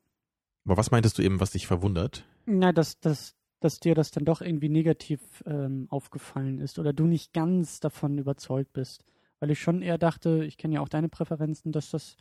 [0.66, 2.26] Aber was meintest du eben, was dich verwundert?
[2.46, 7.06] na, dass, dass, dass dir das dann doch irgendwie negativ ähm, aufgefallen ist oder du
[7.06, 9.04] nicht ganz davon überzeugt bist.
[9.40, 12.18] Weil ich schon eher dachte, ich kenne ja auch deine Präferenzen, dass das,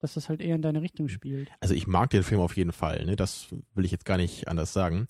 [0.00, 1.50] dass das halt eher in deine Richtung spielt.
[1.60, 3.16] Also ich mag den Film auf jeden Fall, ne?
[3.16, 5.06] das will ich jetzt gar nicht anders sagen.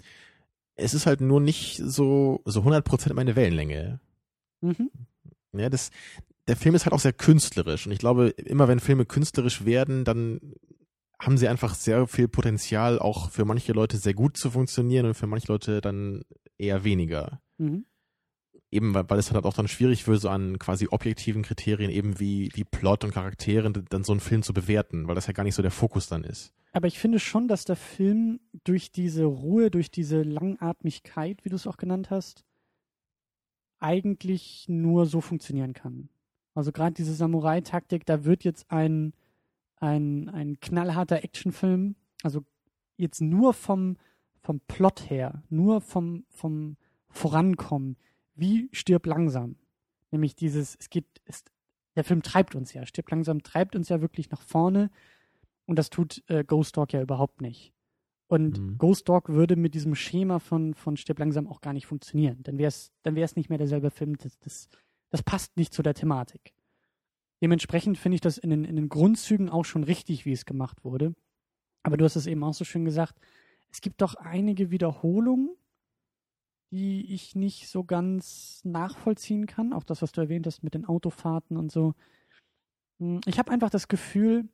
[0.74, 4.00] Es ist halt nur nicht so, so 100% meine Wellenlänge.
[4.60, 4.90] Mhm.
[5.52, 5.90] Ja, das,
[6.46, 10.04] der Film ist halt auch sehr künstlerisch und ich glaube, immer wenn Filme künstlerisch werden,
[10.04, 10.40] dann
[11.20, 15.14] haben sie einfach sehr viel Potenzial, auch für manche Leute sehr gut zu funktionieren und
[15.14, 16.22] für manche Leute dann
[16.58, 17.40] eher weniger.
[17.58, 17.84] Mhm.
[18.70, 22.20] Eben weil, weil es halt auch dann schwierig wird, so an quasi objektiven Kriterien eben
[22.20, 25.44] wie, wie Plot und Charakteren dann so einen Film zu bewerten, weil das ja gar
[25.44, 26.52] nicht so der Fokus dann ist.
[26.72, 31.56] Aber ich finde schon, dass der Film durch diese Ruhe, durch diese Langatmigkeit, wie du
[31.56, 32.44] es auch genannt hast,
[33.80, 36.08] eigentlich nur so funktionieren kann.
[36.54, 39.14] Also gerade diese Samurai-Taktik, da wird jetzt ein,
[39.76, 42.44] ein, ein knallharter Actionfilm, also
[42.96, 43.96] jetzt nur vom,
[44.40, 46.76] vom Plot her, nur vom, vom
[47.10, 47.96] Vorankommen,
[48.38, 49.56] wie stirb langsam.
[50.10, 51.44] Nämlich dieses, es geht, es,
[51.96, 54.90] der Film treibt uns ja, stirb langsam treibt uns ja wirklich nach vorne
[55.66, 57.72] und das tut äh, Ghost Dog ja überhaupt nicht.
[58.28, 58.78] Und Mhm.
[58.78, 62.42] Ghost Dog würde mit diesem Schema von, von Stirb langsam auch gar nicht funktionieren.
[62.42, 64.16] Dann wäre es dann wär's nicht mehr derselbe Film.
[64.18, 64.68] Das, das,
[65.10, 66.52] das passt nicht zu der Thematik.
[67.40, 70.84] Dementsprechend finde ich das in den, in den Grundzügen auch schon richtig, wie es gemacht
[70.84, 71.14] wurde.
[71.82, 73.14] Aber du hast es eben auch so schön gesagt.
[73.70, 75.50] Es gibt doch einige Wiederholungen,
[76.70, 79.72] die ich nicht so ganz nachvollziehen kann.
[79.72, 81.94] Auch das, was du erwähnt hast mit den Autofahrten und so.
[83.00, 84.48] Hm, Ich habe einfach das Gefühl,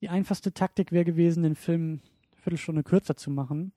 [0.00, 2.00] die einfachste Taktik wäre gewesen, den Film
[2.32, 3.72] eine Viertelstunde kürzer zu machen.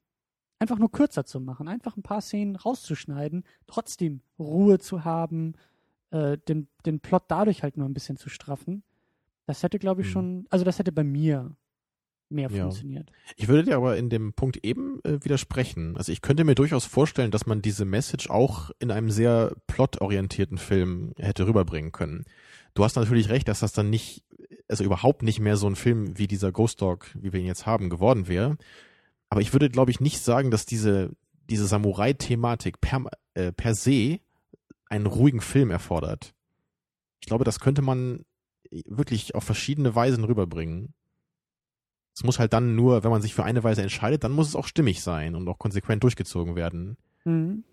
[0.60, 1.68] Einfach nur kürzer zu machen.
[1.68, 5.54] Einfach ein paar Szenen rauszuschneiden, trotzdem Ruhe zu haben,
[6.12, 8.84] äh, den, den Plot dadurch halt nur ein bisschen zu straffen.
[9.46, 10.12] Das hätte, glaube ich, Mhm.
[10.12, 11.54] schon, also das hätte bei mir
[12.34, 12.64] mehr Ja.
[12.64, 13.10] funktioniert.
[13.38, 15.96] Ich würde dir aber in dem Punkt eben äh, widersprechen.
[15.98, 20.58] Also ich könnte mir durchaus vorstellen, dass man diese Message auch in einem sehr plotorientierten
[20.58, 22.26] Film hätte rüberbringen können.
[22.74, 24.24] Du hast natürlich recht, dass das dann nicht,
[24.68, 27.66] also überhaupt nicht mehr so ein Film wie dieser Ghost Dog, wie wir ihn jetzt
[27.66, 28.58] haben, geworden wäre.
[29.30, 31.12] Aber ich würde, glaube ich, nicht sagen, dass diese,
[31.50, 34.20] diese Samurai-Thematik per, äh, per se
[34.90, 36.34] einen ruhigen Film erfordert.
[37.20, 38.26] Ich glaube, das könnte man
[38.86, 40.94] wirklich auf verschiedene Weisen rüberbringen.
[42.16, 44.56] Es muss halt dann nur, wenn man sich für eine Weise entscheidet, dann muss es
[44.56, 46.98] auch stimmig sein und auch konsequent durchgezogen werden.
[47.26, 47.64] Mhm.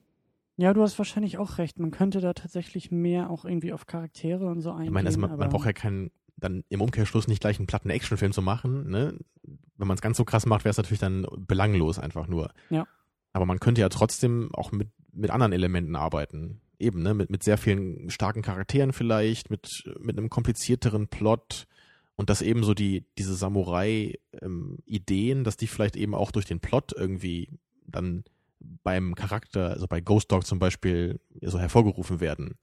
[0.57, 1.79] Ja, du hast wahrscheinlich auch recht.
[1.79, 4.89] Man könnte da tatsächlich mehr auch irgendwie auf Charaktere und so eingehen.
[4.89, 7.67] Ich meine, also man, aber, man braucht ja keinen, dann im Umkehrschluss nicht gleich einen
[7.67, 8.91] platten Actionfilm zu machen.
[8.91, 9.19] Ne?
[9.79, 12.51] Wenn man es ganz so krass macht, wäre es natürlich dann belanglos einfach nur.
[12.69, 12.87] Ja.
[13.33, 16.61] Aber man könnte ja trotzdem auch mit, mit anderen Elementen arbeiten.
[16.79, 17.15] Eben, ne?
[17.15, 21.69] mit, mit sehr vielen starken Charakteren vielleicht, mit, mit einem komplizierteren Plot
[22.21, 26.93] und dass eben so die, diese Samurai-Ideen, dass die vielleicht eben auch durch den Plot
[26.95, 27.49] irgendwie
[27.87, 28.25] dann
[28.83, 32.59] beim Charakter, also bei Ghost Dog zum Beispiel, so hervorgerufen werden.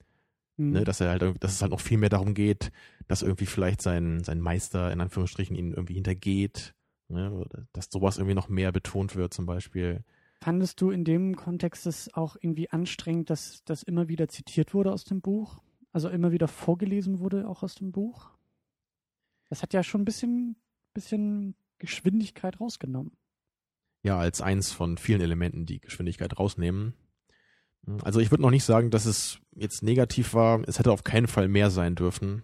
[0.58, 0.70] Mhm.
[0.70, 2.70] Ne, dass er halt, dass es halt noch viel mehr darum geht,
[3.08, 6.76] dass irgendwie vielleicht sein, sein Meister in Anführungsstrichen ihn irgendwie hintergeht.
[7.08, 10.04] Ne, dass sowas irgendwie noch mehr betont wird zum Beispiel.
[10.40, 14.92] Fandest du in dem Kontext es auch irgendwie anstrengend, dass das immer wieder zitiert wurde
[14.92, 15.58] aus dem Buch?
[15.90, 18.37] Also immer wieder vorgelesen wurde auch aus dem Buch?
[19.48, 20.56] Das hat ja schon ein bisschen,
[20.94, 23.12] bisschen Geschwindigkeit rausgenommen.
[24.02, 26.94] Ja, als eins von vielen Elementen, die Geschwindigkeit rausnehmen.
[28.02, 30.62] Also ich würde noch nicht sagen, dass es jetzt negativ war.
[30.66, 32.42] Es hätte auf keinen Fall mehr sein dürfen,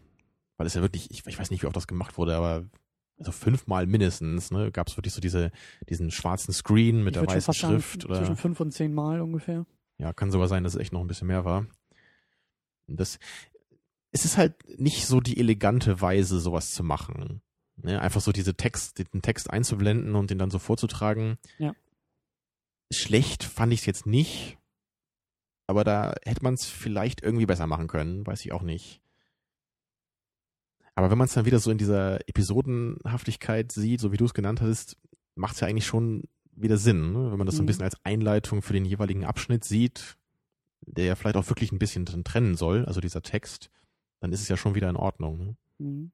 [0.57, 2.65] weil es ja wirklich, ich, ich weiß nicht, wie oft das gemacht wurde, aber
[3.19, 5.53] also fünfmal mindestens, ne, gab es wirklich so diese,
[5.89, 8.93] diesen schwarzen Screen mit Ich der weißen fast sagen, Schrift oder Zwischen fünf und zehn
[8.93, 9.67] Mal ungefähr.
[9.99, 11.67] Ja, kann sogar sein, dass es echt noch ein bisschen mehr war.
[12.87, 13.19] Das,
[14.15, 17.43] es ist halt nicht so die elegante Weise, sowas zu machen.
[17.77, 18.01] Ne?
[18.01, 21.37] Einfach so diese Text, den Text einzublenden und den dann so vorzutragen.
[21.59, 21.75] Ja.
[22.93, 24.57] Schlecht fand ich es jetzt nicht.
[25.67, 29.01] Aber da hätte man es vielleicht irgendwie besser machen können, weiß ich auch nicht.
[30.95, 34.35] Aber wenn man es dann wieder so in dieser Episodenhaftigkeit sieht, so wie du es
[34.35, 34.97] genannt hast,
[35.35, 36.23] macht es ja eigentlich schon
[36.53, 37.33] wieder Sinn, ne?
[37.33, 37.67] wenn man das so ein Mhm.
[37.67, 40.17] bisschen als Einleitung für den jeweiligen Abschnitt sieht,
[40.83, 43.71] der ja vielleicht auch wirklich ein bisschen trennen soll, also dieser Text,
[44.25, 45.37] dann ist es ja schon wieder in Ordnung.
[45.37, 45.57] Ne?
[45.77, 46.11] Mhm.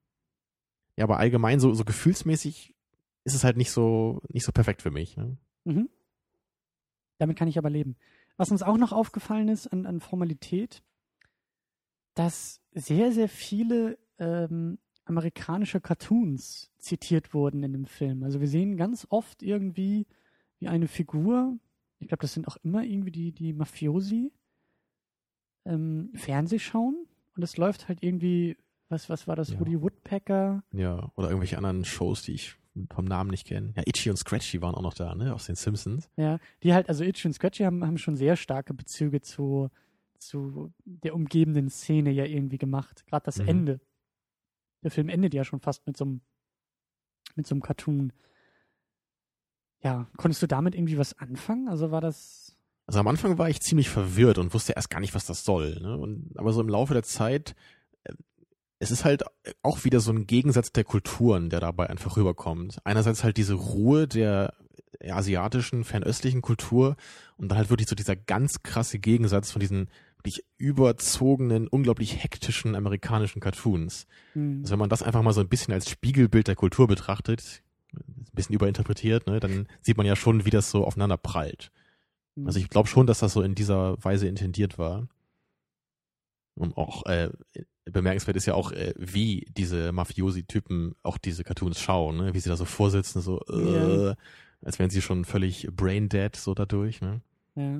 [0.96, 2.74] Ja, aber allgemein so, so gefühlsmäßig
[3.22, 5.16] ist es halt nicht so nicht so perfekt für mich.
[5.16, 5.36] Ne?
[5.62, 5.88] Mhm.
[7.18, 7.94] Damit kann ich aber leben.
[8.36, 10.82] Was uns auch noch aufgefallen ist an, an Formalität,
[12.14, 18.24] dass sehr, sehr viele ähm, amerikanische Cartoons zitiert wurden in dem Film.
[18.24, 20.08] Also wir sehen ganz oft irgendwie
[20.58, 21.56] wie eine Figur,
[22.00, 24.32] ich glaube, das sind auch immer irgendwie die, die Mafiosi,
[25.64, 27.06] ähm, Fernseh schauen
[27.36, 28.56] und es läuft halt irgendwie,
[28.88, 29.60] was, was war das, Ja.
[29.60, 32.56] Woody Woodpecker, Ja, oder irgendwelche anderen Shows, die ich
[32.92, 33.72] vom Namen nicht kenne.
[33.76, 36.08] Ja, Itchy und Scratchy waren auch noch da, ne, aus den Simpsons.
[36.16, 39.70] Ja, die halt, also Itchy und Scratchy haben, haben schon sehr starke Bezüge zu,
[40.18, 43.04] zu der umgebenden Szene ja irgendwie gemacht.
[43.06, 43.48] Gerade das Mhm.
[43.48, 43.80] Ende.
[44.82, 46.20] Der Film endet ja schon fast mit so einem,
[47.34, 48.12] mit so einem Cartoon.
[49.82, 51.68] Ja, konntest du damit irgendwie was anfangen?
[51.68, 52.49] Also war das.
[52.90, 55.78] Also am Anfang war ich ziemlich verwirrt und wusste erst gar nicht, was das soll.
[55.80, 55.96] Ne?
[55.96, 57.54] Und, aber so im Laufe der Zeit,
[58.02, 58.14] äh,
[58.80, 59.22] es ist halt
[59.62, 62.78] auch wieder so ein Gegensatz der Kulturen, der dabei einfach rüberkommt.
[62.82, 64.54] Einerseits halt diese Ruhe der
[65.08, 66.96] asiatischen, fernöstlichen Kultur
[67.36, 72.74] und dann halt wirklich so dieser ganz krasse Gegensatz von diesen wirklich überzogenen, unglaublich hektischen
[72.74, 74.08] amerikanischen Cartoons.
[74.34, 74.62] Mhm.
[74.62, 77.62] Also wenn man das einfach mal so ein bisschen als Spiegelbild der Kultur betrachtet,
[77.94, 81.70] ein bisschen überinterpretiert, ne, dann sieht man ja schon, wie das so aufeinander prallt.
[82.40, 82.46] Mhm.
[82.46, 85.08] Also ich glaube schon, dass das so in dieser Weise intendiert war.
[86.54, 87.30] Und auch äh,
[87.84, 92.34] bemerkenswert ist ja auch, äh, wie diese Mafiosi-Typen auch diese Cartoons schauen, ne?
[92.34, 94.14] wie sie da so vorsitzen, so äh, ja.
[94.60, 97.00] als wären sie schon völlig brain dead so dadurch.
[97.00, 97.22] Ne?
[97.54, 97.76] Ja.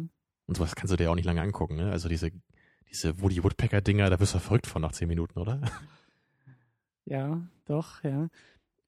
[0.46, 1.76] Und sowas kannst du dir auch nicht lange angucken.
[1.76, 1.90] Ne?
[1.90, 2.30] Also diese,
[2.90, 5.60] diese Woody Woodpecker-Dinger, da wirst du verrückt von nach zehn Minuten, oder?
[7.06, 8.28] Ja, doch, ja.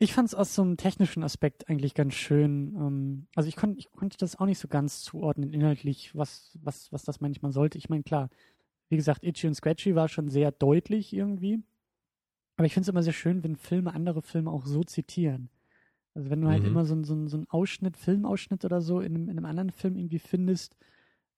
[0.02, 2.74] Ich fand es aus so einem technischen Aspekt eigentlich ganz schön.
[2.74, 6.90] Ähm, also ich, kon, ich konnte das auch nicht so ganz zuordnen inhaltlich, was, was,
[6.90, 7.78] was das manchmal sollte.
[7.78, 8.28] Ich meine, klar,
[8.88, 11.62] wie gesagt, Itchy und Scratchy war schon sehr deutlich irgendwie.
[12.56, 15.50] Aber ich finde es immer sehr schön, wenn Filme andere Filme auch so zitieren.
[16.14, 16.70] Also wenn du halt mhm.
[16.70, 19.96] immer so, so, so einen Ausschnitt, Filmausschnitt oder so in einem, in einem anderen Film
[19.96, 20.76] irgendwie findest,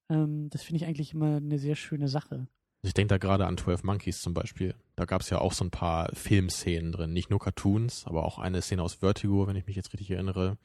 [0.08, 2.46] ähm, das finde ich eigentlich immer eine sehr schöne Sache.
[2.84, 4.74] Ich denke da gerade an 12 Monkeys zum Beispiel.
[4.94, 7.12] Da gab es ja auch so ein paar Filmszenen drin.
[7.12, 10.58] Nicht nur Cartoons, aber auch eine Szene aus Vertigo, wenn ich mich jetzt richtig erinnere.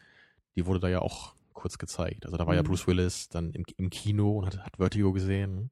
[0.56, 2.26] Die wurde da ja auch kurz gezeigt.
[2.26, 2.58] Also da war mhm.
[2.58, 5.72] ja Bruce Willis dann im, im Kino und hat, hat Vertigo gesehen.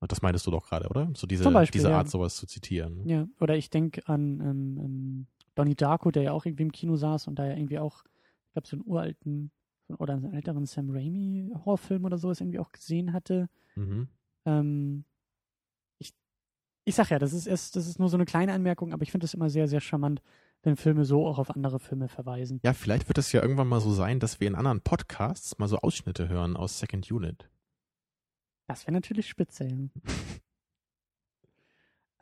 [0.00, 1.10] Das meintest du doch gerade, oder?
[1.14, 2.10] So diese, Beispiel, diese Art, ja.
[2.10, 3.06] sowas zu zitieren.
[3.06, 6.96] Ja, oder ich denke an ähm, ähm, Donnie Darko, der ja auch irgendwie im Kino
[6.96, 8.02] saß und da ja irgendwie auch,
[8.46, 9.50] ich glaube, so einen uralten
[9.98, 13.50] oder einen älteren Sam Raimi Horrorfilm oder sowas irgendwie auch gesehen hatte.
[13.74, 14.08] Mhm.
[14.46, 15.04] Ähm,
[16.90, 19.12] ich sag ja, das ist erst, das ist nur so eine kleine Anmerkung, aber ich
[19.12, 20.20] finde es immer sehr, sehr charmant,
[20.64, 22.58] wenn Filme so auch auf andere Filme verweisen.
[22.64, 25.68] Ja, vielleicht wird es ja irgendwann mal so sein, dass wir in anderen Podcasts mal
[25.68, 27.48] so Ausschnitte hören aus Second Unit.
[28.66, 29.68] Das wäre natürlich spitze,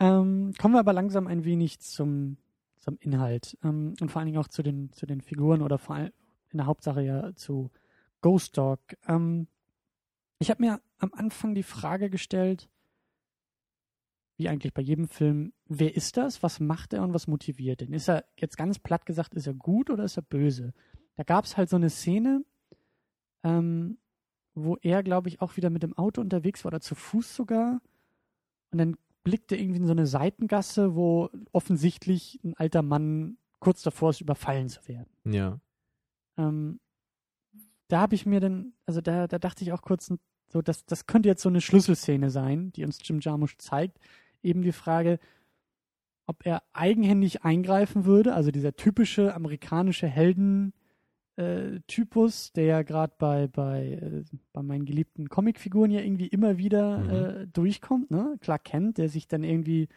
[0.01, 2.37] ähm, kommen wir aber langsam ein wenig zum,
[2.77, 5.97] zum Inhalt ähm, und vor allen Dingen auch zu den, zu den Figuren oder vor
[5.97, 6.13] allem
[6.51, 7.71] in der Hauptsache ja zu
[8.21, 8.81] Ghost Dog.
[9.07, 9.49] Ähm,
[10.39, 12.69] ich habe mir am Anfang die Frage gestellt,
[14.39, 17.93] wie eigentlich bei jedem Film, wer ist das, was macht er und was motiviert ihn?
[17.93, 20.73] Ist er, jetzt ganz platt gesagt, ist er gut oder ist er böse?
[21.17, 22.45] Da gab es halt so eine Szene,
[23.43, 23.99] ähm,
[24.55, 27.81] wo er, glaube ich, auch wieder mit dem Auto unterwegs war oder zu Fuß sogar.
[28.71, 34.11] Und dann blickte irgendwie in so eine Seitengasse, wo offensichtlich ein alter Mann kurz davor
[34.11, 35.11] ist, überfallen zu werden.
[35.25, 35.61] Ja.
[36.37, 36.79] Ähm,
[37.89, 40.13] da habe ich mir dann, also da, da dachte ich auch kurz,
[40.49, 43.99] so, das, das könnte jetzt so eine Schlüsselszene sein, die uns Jim Jarmusch zeigt.
[44.43, 45.19] Eben die Frage,
[46.27, 50.73] ob er eigenhändig eingreifen würde, also dieser typische amerikanische Helden,
[51.37, 51.81] äh,
[52.57, 57.11] der ja gerade bei, bei, äh, bei meinen geliebten Comicfiguren ja irgendwie immer wieder mhm.
[57.11, 58.37] äh, durchkommt, ne?
[58.41, 59.89] Clark Kent, der sich dann irgendwie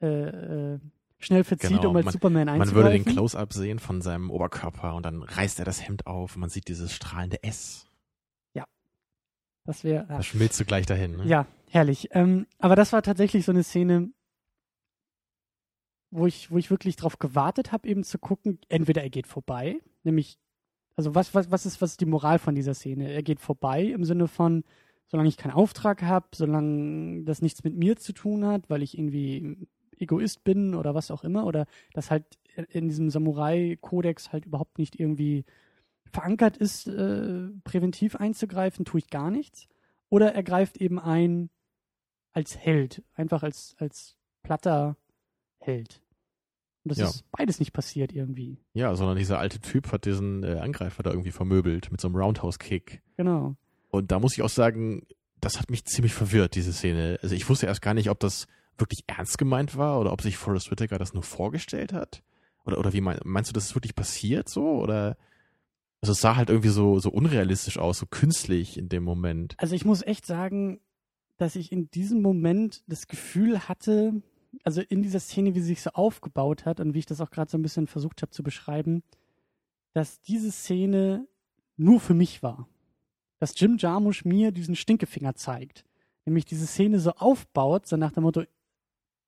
[0.00, 0.78] äh, äh,
[1.18, 1.90] schnell verzieht, genau.
[1.90, 2.74] um als man, Superman einzugreifen.
[2.74, 6.36] Man würde den Close-Up sehen von seinem Oberkörper und dann reißt er das Hemd auf
[6.36, 7.87] und man sieht dieses strahlende S.
[9.68, 10.06] Das wäre.
[10.08, 10.16] Ja.
[10.16, 11.26] Das schmilzt du gleich dahin, ne?
[11.26, 12.08] Ja, herrlich.
[12.12, 14.08] Ähm, aber das war tatsächlich so eine Szene,
[16.10, 19.78] wo ich, wo ich wirklich darauf gewartet habe, eben zu gucken, entweder er geht vorbei,
[20.04, 20.38] nämlich
[20.96, 23.12] also was, was, was, ist, was ist die Moral von dieser Szene?
[23.12, 24.64] Er geht vorbei im Sinne von,
[25.06, 28.96] solange ich keinen Auftrag habe, solange das nichts mit mir zu tun hat, weil ich
[28.96, 32.24] irgendwie Egoist bin oder was auch immer, oder das halt
[32.70, 35.44] in diesem Samurai-Kodex halt überhaupt nicht irgendwie
[36.12, 39.68] verankert ist, äh, präventiv einzugreifen, tue ich gar nichts.
[40.10, 41.50] Oder er greift eben ein
[42.32, 44.96] als Held, einfach als, als platter
[45.58, 46.02] Held.
[46.84, 47.06] Und das ja.
[47.06, 48.58] ist beides nicht passiert irgendwie.
[48.72, 52.16] Ja, sondern dieser alte Typ hat diesen äh, Angreifer da irgendwie vermöbelt mit so einem
[52.16, 53.02] Roundhouse-Kick.
[53.16, 53.56] Genau.
[53.90, 55.06] Und da muss ich auch sagen,
[55.40, 57.18] das hat mich ziemlich verwirrt, diese Szene.
[57.22, 58.46] Also ich wusste erst gar nicht, ob das
[58.78, 62.22] wirklich ernst gemeint war oder ob sich Forrest Whitaker das nur vorgestellt hat.
[62.64, 64.80] Oder, oder wie mein, meinst du, das ist wirklich passiert so?
[64.80, 65.16] Oder
[66.00, 69.54] also es sah halt irgendwie so, so unrealistisch aus, so künstlich in dem Moment.
[69.58, 70.80] Also ich muss echt sagen,
[71.38, 74.22] dass ich in diesem Moment das Gefühl hatte,
[74.64, 77.30] also in dieser Szene, wie sie sich so aufgebaut hat und wie ich das auch
[77.30, 79.02] gerade so ein bisschen versucht habe zu beschreiben,
[79.92, 81.26] dass diese Szene
[81.76, 82.68] nur für mich war.
[83.40, 85.84] Dass Jim Jarmusch mir diesen Stinkefinger zeigt.
[86.24, 88.42] Nämlich diese Szene so aufbaut, so nach dem Motto,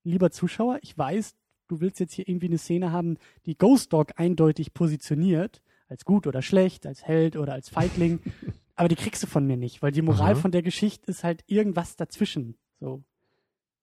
[0.04, 1.34] lieber Zuschauer, ich weiß,
[1.68, 3.16] du willst jetzt hier irgendwie eine Szene haben,
[3.46, 8.20] die Ghost Dog eindeutig positioniert, als gut oder schlecht, als Held oder als Feigling,
[8.76, 10.41] aber die kriegst du von mir nicht, weil die Moral Aha.
[10.41, 12.57] von der Geschichte ist halt irgendwas dazwischen.
[12.78, 13.03] So.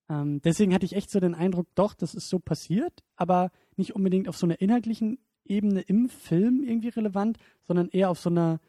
[0.09, 3.95] Ähm, deswegen hatte ich echt so den Eindruck, doch, das ist so passiert, aber nicht
[3.95, 7.37] unbedingt auf so einer inhaltlichen Ebene im Film irgendwie relevant,
[7.67, 8.59] sondern eher auf so einer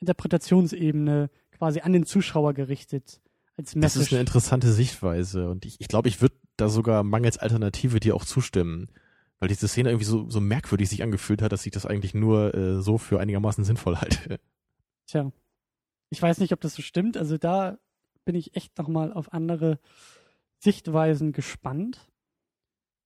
[0.00, 3.20] Interpretationsebene quasi an den Zuschauer gerichtet.
[3.56, 3.94] Als Message.
[3.94, 7.98] Das ist eine interessante Sichtweise und ich, ich glaube, ich würde da sogar mangels Alternative
[7.98, 8.88] dir auch zustimmen.
[9.40, 12.54] Weil diese Szene irgendwie so, so merkwürdig sich angefühlt hat, dass ich das eigentlich nur
[12.54, 14.40] äh, so für einigermaßen sinnvoll halte.
[15.06, 15.30] Tja.
[16.10, 17.16] Ich weiß nicht, ob das so stimmt.
[17.16, 17.78] Also da
[18.24, 19.78] bin ich echt nochmal auf andere
[20.58, 22.08] Sichtweisen gespannt.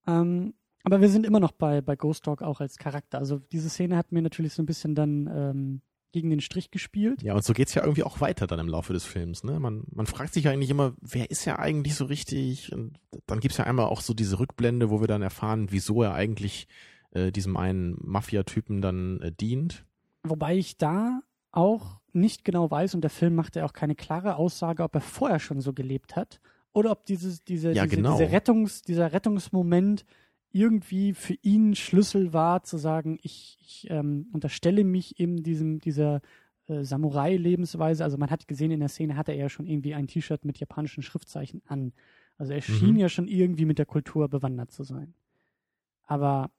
[0.07, 0.55] Ähm,
[0.85, 3.19] aber wir sind immer noch bei, bei Ghost Dog auch als Charakter.
[3.19, 7.23] Also diese Szene hat mir natürlich so ein bisschen dann ähm, gegen den Strich gespielt.
[7.23, 9.45] Ja, und so geht's ja irgendwie auch weiter dann im Laufe des Films.
[9.45, 9.59] Ne?
[9.59, 12.73] Man, man fragt sich ja eigentlich immer, wer ist ja eigentlich so richtig?
[12.73, 16.15] Und dann gibt's ja einmal auch so diese Rückblende, wo wir dann erfahren, wieso er
[16.15, 16.69] eigentlich
[17.13, 19.85] äh, diesem einen Mafia-Typen dann äh, dient.
[20.23, 24.37] Wobei ich da auch nicht genau weiß, und der Film macht ja auch keine klare
[24.37, 26.41] Aussage, ob er vorher schon so gelebt hat
[26.73, 28.19] oder ob dieses, diese, Ja, diese, genau.
[28.19, 30.05] diese Rettungs, dieser Rettungsmoment
[30.53, 36.21] irgendwie für ihn Schlüssel war, zu sagen, ich, ich ähm, unterstelle mich eben diesem, dieser
[36.69, 38.05] äh, Samurai-Lebensweise.
[38.05, 40.59] Also man hat gesehen, in der Szene hatte er ja schon irgendwie ein T-Shirt mit
[40.59, 41.93] japanischen Schriftzeichen an.
[42.39, 42.99] Also er schien Mhm.
[43.01, 45.15] ja schon irgendwie mit der Kultur bewandert zu sein.
[46.05, 46.51] Aber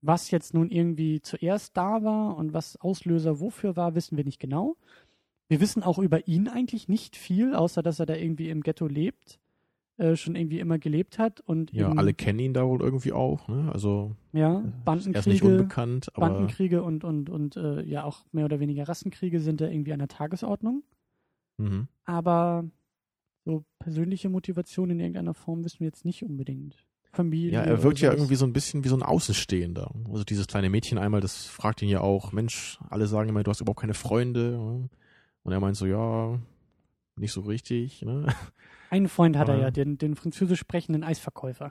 [0.00, 4.38] was jetzt nun irgendwie zuerst da war und was Auslöser wofür war, wissen wir nicht
[4.38, 4.76] genau.
[5.48, 8.86] Wir wissen auch über ihn eigentlich nicht viel, außer dass er da irgendwie im Ghetto
[8.86, 9.40] lebt,
[9.96, 13.12] äh, schon irgendwie immer gelebt hat und Ja, eben, alle kennen ihn da wohl irgendwie
[13.12, 13.46] auch.
[13.48, 13.70] Ne?
[13.72, 18.24] Also ja, er ist nicht Bandenkriege, unbekannt, aber Bandenkriege und und und äh, ja auch
[18.32, 20.82] mehr oder weniger Rassenkriege sind da irgendwie an der Tagesordnung.
[21.58, 21.88] mhm.
[22.04, 22.64] Aber
[23.44, 26.76] so persönliche Motivation in irgendeiner Form wissen wir jetzt nicht unbedingt.
[27.12, 27.52] Familie.
[27.52, 28.18] Ja, er wirkt ja sowas.
[28.18, 29.92] irgendwie so ein bisschen wie so ein Außenstehender.
[30.10, 33.50] Also dieses kleine Mädchen einmal, das fragt ihn ja auch, Mensch, alle sagen immer, du
[33.50, 34.50] hast überhaupt keine Freunde.
[34.52, 34.88] ne?
[35.44, 36.40] Und er meint so, ja,
[37.16, 38.02] nicht so richtig.
[38.02, 38.26] Ne?
[38.90, 41.70] Einen Freund hat er Aber- ja, den, den französisch sprechenden Eisverkäufer.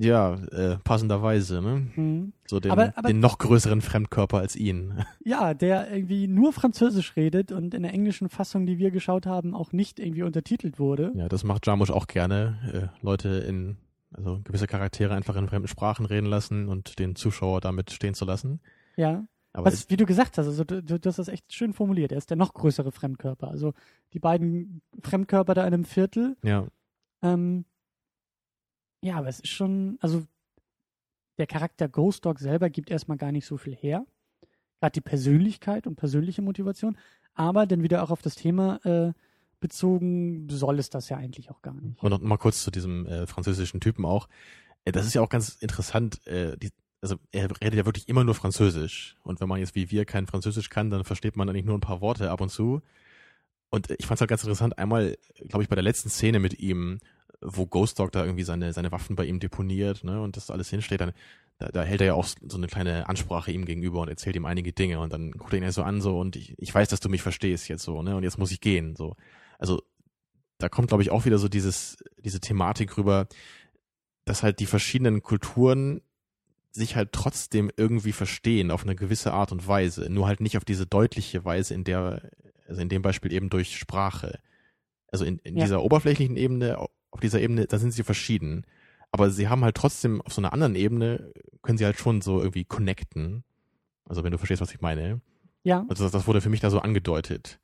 [0.00, 1.88] Ja, äh, passenderweise, ne?
[1.96, 2.32] Mhm.
[2.46, 5.04] So den, Aber- aber- den noch größeren Fremdkörper als ihn.
[5.24, 9.54] Ja, der irgendwie nur Französisch redet und in der englischen Fassung, die wir geschaut haben,
[9.54, 11.12] auch nicht irgendwie untertitelt wurde.
[11.16, 12.90] Ja, das macht Jarmusch auch gerne.
[13.00, 13.76] Äh, Leute in,
[14.12, 18.24] also gewisse Charaktere einfach in fremden Sprachen reden lassen und den Zuschauer damit stehen zu
[18.24, 18.60] lassen.
[18.96, 19.24] Ja.
[19.58, 22.12] Aber Was, wie du gesagt hast, also du, du, hast das echt schön formuliert.
[22.12, 23.48] Er ist der noch größere Fremdkörper.
[23.48, 23.74] Also
[24.12, 26.36] die beiden Fremdkörper da in einem Viertel.
[26.42, 26.66] ja,
[27.22, 27.64] Ähm,
[29.02, 30.24] ja, aber es ist schon, also
[31.38, 34.06] der Charakter Ghost Dog selber gibt erstmal gar nicht so viel her.
[34.80, 36.96] Gerade die Persönlichkeit und persönliche Motivation.
[37.34, 39.12] Aber dann wieder auch auf das Thema äh,
[39.60, 42.00] bezogen soll es das ja eigentlich auch gar nicht.
[42.02, 44.28] Und noch mal kurz zu diesem äh, französischen Typen auch.
[44.84, 46.24] Äh, das ist ja auch ganz interessant.
[46.26, 46.70] Äh, die,
[47.00, 49.16] also er redet ja wirklich immer nur Französisch.
[49.22, 51.80] Und wenn man jetzt wie wir kein Französisch kann, dann versteht man eigentlich nur ein
[51.80, 52.82] paar Worte ab und zu.
[53.70, 55.16] Und ich fand es halt ganz interessant, einmal,
[55.48, 57.00] glaube ich, bei der letzten Szene mit ihm,
[57.40, 60.70] wo Ghost Dog da irgendwie seine, seine Waffen bei ihm deponiert, ne, und das alles
[60.70, 61.12] hinsteht, dann,
[61.58, 64.46] da, da hält er ja auch so eine kleine Ansprache ihm gegenüber und erzählt ihm
[64.46, 66.88] einige Dinge und dann guckt er ihn ja so an, so, und ich, ich weiß,
[66.88, 69.16] dass du mich verstehst jetzt so, ne, und jetzt muss ich gehen, so.
[69.58, 69.82] Also,
[70.58, 73.28] da kommt, glaube ich, auch wieder so dieses, diese Thematik rüber,
[74.24, 76.00] dass halt die verschiedenen Kulturen
[76.70, 80.64] sich halt trotzdem irgendwie verstehen auf eine gewisse Art und Weise, nur halt nicht auf
[80.64, 82.30] diese deutliche Weise, in der,
[82.68, 84.38] also in dem Beispiel eben durch Sprache.
[85.10, 85.64] Also in, in Ja.
[85.64, 88.66] dieser oberflächlichen Ebene, auf dieser Ebene, da sind sie verschieden.
[89.10, 92.38] Aber sie haben halt trotzdem auf so einer anderen Ebene, können sie halt schon so
[92.40, 93.42] irgendwie connecten.
[94.04, 95.20] Also wenn du verstehst, was ich meine.
[95.64, 97.58] Ja, Also das, das wurde für mich da so angedeutet.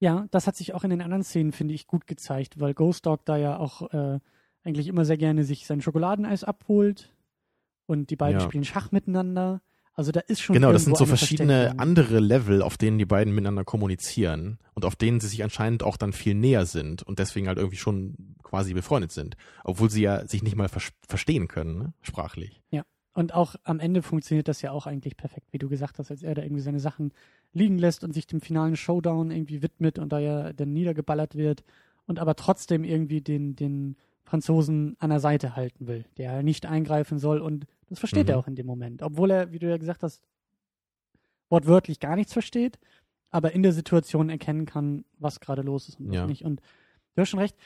[0.00, 3.06] ja, das hat sich auch in den anderen Szenen, finde ich, gut gezeigt, weil Ghost
[3.06, 4.20] Dog da ja auch äh,
[4.62, 7.13] eigentlich immer sehr gerne sich sein Schokoladeneis abholt
[7.86, 8.46] und die beiden Ja.
[8.46, 9.60] spielen Schach miteinander.
[9.94, 13.32] Also da ist schon Genau, das sind so verschiedene andere Level, auf denen die beiden
[13.32, 17.46] miteinander kommunizieren und auf denen sie sich anscheinend auch dann viel näher sind und deswegen
[17.46, 21.78] halt irgendwie schon quasi befreundet sind, obwohl sie ja sich nicht mal vers verstehen können,
[21.78, 21.92] ne?
[22.02, 22.60] sprachlich.
[23.16, 26.24] Und auch am Ende funktioniert das ja auch eigentlich perfekt, wie du gesagt hast, als
[26.24, 27.12] er da irgendwie seine Sachen
[27.52, 31.62] liegen lässt und sich dem finalen Showdown irgendwie widmet und da ja dann niedergeballert wird
[32.06, 37.20] und aber trotzdem irgendwie den, den Franzosen an der Seite halten will, der nicht eingreifen
[37.20, 38.30] soll und das versteht Mhm.
[38.32, 39.02] er auch in dem Moment.
[39.02, 40.22] Obwohl er, wie du ja gesagt hast,
[41.50, 42.78] wortwörtlich gar nichts versteht,
[43.30, 46.26] aber in der Situation erkennen kann, was gerade los ist und was Ja.
[46.26, 46.44] nicht.
[46.44, 46.60] Und
[47.14, 47.56] du hast schon recht,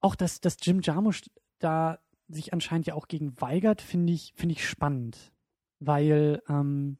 [0.00, 1.22] auch dass, dass Jim Jarmusch
[1.58, 1.98] da
[2.28, 5.32] sich anscheinend ja auch gegen weigert, finde ich, finde ich spannend.
[5.80, 6.98] Weil ähm,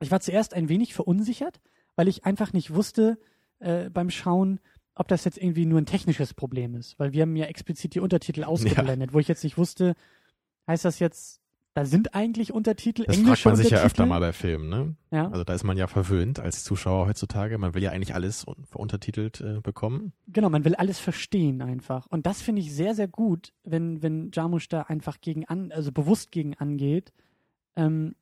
[0.00, 1.60] ich war zuerst ein wenig verunsichert,
[1.96, 3.18] weil ich einfach nicht wusste
[3.60, 4.60] äh, beim Schauen,
[4.94, 6.98] ob das jetzt irgendwie nur ein technisches Problem ist.
[6.98, 9.94] Weil wir haben ja explizit die Untertitel ausgeblendet, wo ich jetzt nicht wusste,
[10.66, 11.40] heißt das jetzt,
[11.74, 14.94] da sind eigentlich Untertitel, Das fragt man sich ja öfter mal bei Filmen, ne?
[15.10, 17.58] Ja, Also da ist man ja verwöhnt als Zuschauer heutzutage.
[17.58, 20.12] Man will ja eigentlich alles un untertitelt äh, bekommen.
[20.28, 22.06] genau, man will alles verstehen einfach.
[22.06, 25.90] Und das finde ich sehr, sehr gut, wenn, wenn Jarmusch da einfach gegen an, also
[25.90, 27.12] bewusst gegen angeht,
[27.74, 28.14] ähm,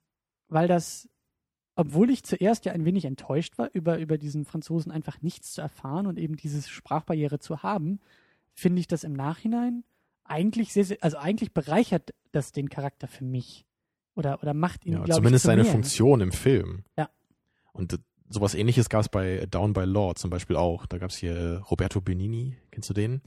[0.49, 1.11] weil das,
[1.75, 5.61] obwohl ich zuerst ja ein wenig enttäuscht war, über, über diesen Franzosen einfach nichts zu
[5.61, 8.01] erfahren und eben diese Sprachbarriere zu haben,
[8.55, 9.85] finde ich das im Nachhinein
[10.25, 13.67] eigentlich sehr, sehr, also eigentlich bereichert das den Charakter für mich.
[14.15, 15.73] Oder, oder macht ihn, Ja, zumindest ich, seine mehr.
[15.73, 16.85] Funktion im Film.
[16.99, 17.09] Ja.
[17.73, 17.99] Und äh,
[18.29, 20.87] sowas ähnliches gab es bei Down by Law zum Beispiel auch.
[20.87, 23.23] Da gab es hier äh, Roberto Benini, kennst du den?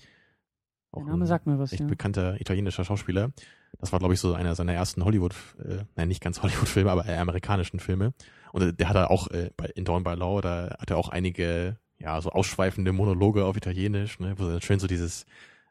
[0.93, 1.87] Der Auch Name ein sagt mir was, echt ja.
[1.87, 3.31] bekannter italienischer Schauspieler.
[3.79, 7.07] Das war, glaube ich, so einer seiner ersten Hollywood, äh, nein, nicht ganz Hollywood-Filme, aber
[7.07, 8.13] äh, amerikanischen Filme.
[8.53, 10.97] Und äh, der hat da auch äh, bei, in Down by Law, da hat er
[10.97, 15.25] auch einige, ja, so ausschweifende Monologe auf Italienisch, ne, wo dann schön so dieses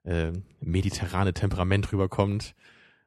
[0.05, 2.55] äh, mediterrane Temperament rüberkommt.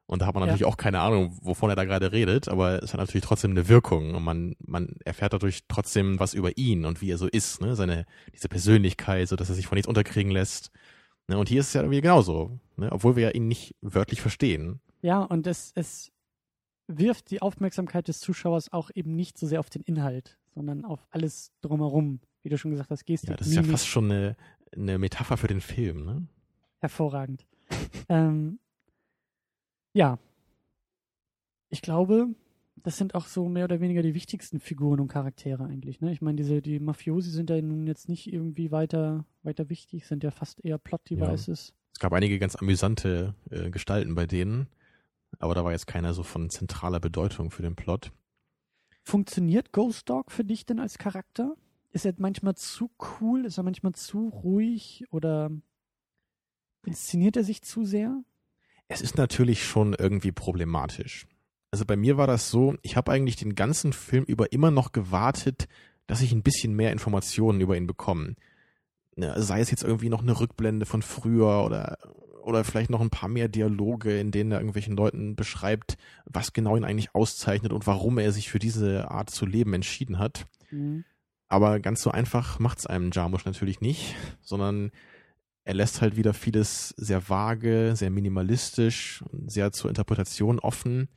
[0.05, 0.47] Und da hat man Ja.
[0.47, 3.67] natürlich auch keine Ahnung, wovon er da gerade redet, aber es hat natürlich trotzdem eine
[3.67, 7.59] Wirkung und man, man erfährt dadurch trotzdem was über ihn und wie er so ist,
[7.59, 10.71] ne, seine, diese Persönlichkeit, so dass er sich von nichts unterkriegen lässt.
[11.27, 14.21] Ne, und hier ist es ja irgendwie genauso, ne, obwohl wir ja ihn nicht wörtlich
[14.21, 14.79] verstehen.
[15.01, 16.09] Ja, und es, es
[16.87, 21.05] wirft die Aufmerksamkeit des Zuschauers auch eben nicht so sehr auf den Inhalt, sondern auf
[21.11, 22.21] alles drumherum.
[22.43, 24.37] Wie du schon gesagt hast, Gestik, Ja, das ist ja fast schon eine,
[24.73, 26.25] eine Metapher für den Film, ne?
[26.80, 27.45] Hervorragend.
[28.09, 28.59] ähm,
[29.93, 30.19] ja,
[31.69, 32.28] ich glaube,
[32.84, 35.99] das sind auch so mehr oder weniger die wichtigsten Figuren und Charaktere eigentlich.
[36.01, 36.11] Ne?
[36.11, 40.23] Ich meine, diese die Mafiosi sind ja nun jetzt nicht irgendwie weiter weiter wichtig, sind
[40.23, 41.73] ja fast eher Plot-Devices.
[41.93, 44.67] Es gab einige ganz amüsante äh, Gestalten bei denen,
[45.39, 48.11] aber da war jetzt keiner so von zentraler Bedeutung für den Plot.
[49.03, 51.55] Funktioniert Ghost Dog für dich denn als Charakter?
[51.91, 53.45] Ist er manchmal zu cool?
[53.45, 55.05] Ist er manchmal zu ruhig?
[55.09, 55.49] Oder
[56.86, 58.23] inszeniert er sich zu sehr?
[58.88, 61.28] Es ist natürlich schon irgendwie problematisch.
[61.71, 64.93] Also bei mir war das so, ich habe eigentlich den ganzen Film über immer noch
[64.93, 65.67] gewartet,
[66.07, 68.36] dass ich ein bisschen mehr Informationen über ihn bekomme.
[69.15, 71.97] Ne, sei es jetzt irgendwie noch eine Rückblende von früher oder
[72.47, 76.78] oder vielleicht noch ein paar mehr Dialoge, in denen er irgendwelchen Leuten beschreibt, was genau
[76.78, 80.45] ihn eigentlich auszeichnet und warum er sich für diese Art zu leben entschieden hat.
[80.71, 81.03] Mhm.
[81.49, 84.91] Aber ganz so einfach macht's einem Jarmusch natürlich nicht, sondern
[85.68, 91.09] er lässt halt wieder vieles sehr vage, sehr minimalistisch und sehr zur Interpretation offen.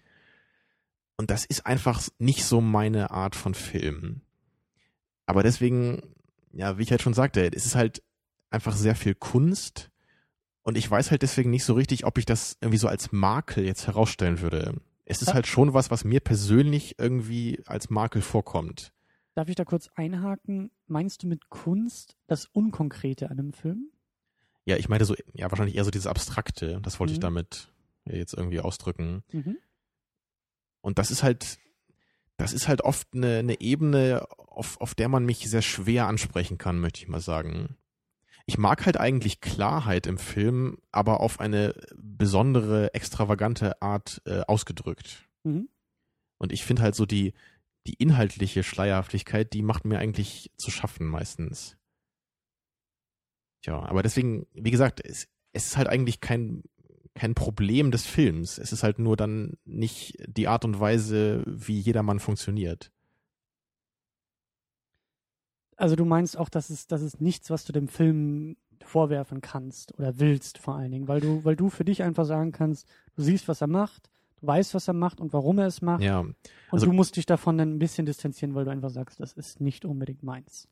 [1.16, 4.22] Und das ist einfach nicht so meine Art von Film.
[5.24, 6.02] Aber deswegen,
[6.52, 8.02] ja, wie ich halt schon sagte, es ist halt
[8.50, 9.88] einfach sehr viel Kunst.
[10.62, 13.64] Und ich weiß halt deswegen nicht so richtig, ob ich das irgendwie so als Makel
[13.64, 14.80] jetzt herausstellen würde.
[15.04, 18.92] Es ist halt schon was, was mir persönlich irgendwie als Makel vorkommt.
[19.36, 20.72] Darf ich da kurz einhaken?
[20.88, 23.92] Meinst du mit Kunst das Unkonkrete an einem Film?
[24.70, 26.80] Ja, ich meinte so, ja, wahrscheinlich eher so dieses Abstrakte.
[26.82, 27.22] Das wollte ich Mhm.
[27.22, 27.72] damit
[28.04, 29.24] jetzt irgendwie ausdrücken.
[29.32, 29.58] Mhm.
[30.80, 31.58] Und das ist halt,
[32.36, 36.56] das ist halt oft eine, eine Ebene, auf, auf der man mich sehr schwer ansprechen
[36.56, 37.76] kann, möchte ich mal sagen.
[38.46, 45.28] Ich mag halt eigentlich Klarheit im Film, aber auf eine besondere, extravagante Art äh, ausgedrückt.
[45.44, 45.68] Mhm.
[46.38, 47.34] Und ich finde halt so die,
[47.86, 51.76] die inhaltliche Schleierhaftigkeit, die macht mir eigentlich zu schaffen meistens.
[53.62, 56.62] Tja, aber deswegen, wie gesagt, es, es ist halt eigentlich kein,
[57.14, 58.58] kein Problem des Films.
[58.58, 62.90] Es ist halt nur dann nicht die Art und Weise, wie jedermann funktioniert.
[65.76, 69.98] Also du meinst auch, dass es, das ist nichts, was du dem Film vorwerfen kannst
[69.98, 72.86] oder willst vor allen Dingen, weil du, weil du für dich einfach sagen kannst,
[73.16, 76.02] du siehst, was er macht, du weißt, was er macht und warum er es macht
[76.02, 76.36] Ja, und
[76.70, 79.60] also- du musst dich davon dann ein bisschen distanzieren, weil du einfach sagst, das ist
[79.60, 80.68] nicht unbedingt meins.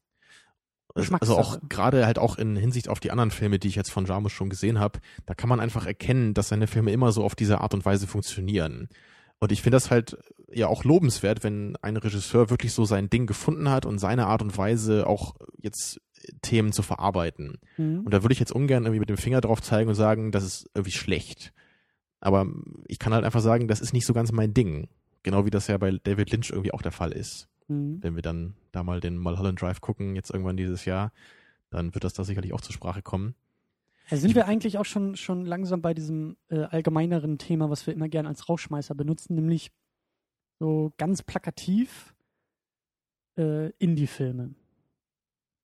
[0.95, 4.07] Also auch gerade halt auch in Hinsicht auf die anderen Filme, die ich jetzt von
[4.07, 7.35] Jarmusch schon gesehen habe, da kann man einfach erkennen, dass seine Filme immer so auf
[7.35, 8.89] diese Art und Weise funktionieren.
[9.39, 10.19] Und ich finde das halt
[10.53, 14.43] ja auch lobenswert, wenn ein Regisseur wirklich so sein Ding gefunden hat und seine Art
[14.43, 16.01] und Weise auch jetzt
[16.43, 17.59] Themen zu verarbeiten.
[17.77, 18.01] Mhm.
[18.01, 20.45] Und da würde ich jetzt ungern irgendwie mit dem Finger drauf zeigen und sagen, das
[20.45, 21.53] ist irgendwie schlecht.
[22.21, 22.47] Aber
[22.87, 24.89] ich kann halt einfach sagen, das ist nicht so ganz mein Ding.
[25.23, 27.49] Genau wie das ja bei David Lynch irgendwie auch der Fall ist.
[27.69, 28.03] Mhm.
[28.03, 31.13] Wenn wir dann da mal den Mulholland Drive gucken, jetzt irgendwann dieses Jahr,
[31.71, 33.35] dann wird das da sicherlich auch zur Sprache kommen.
[34.11, 37.93] Da sind wir eigentlich auch schon, schon langsam bei diesem äh, allgemeineren Thema, was wir
[37.93, 39.71] immer gerne als Rauschmeißer benutzen, nämlich
[40.59, 42.15] so ganz plakativ
[43.37, 44.55] äh, Indie-Filme.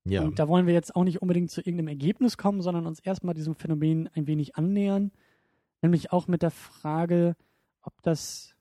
[0.04, 3.00] Ja, Und da wollen wir jetzt auch nicht unbedingt zu irgendeinem Ergebnis kommen, sondern uns
[3.00, 5.10] erstmal diesem Phänomen ein wenig annähern.
[5.80, 7.36] Nämlich auch mit der Frage,
[7.80, 8.53] ob das,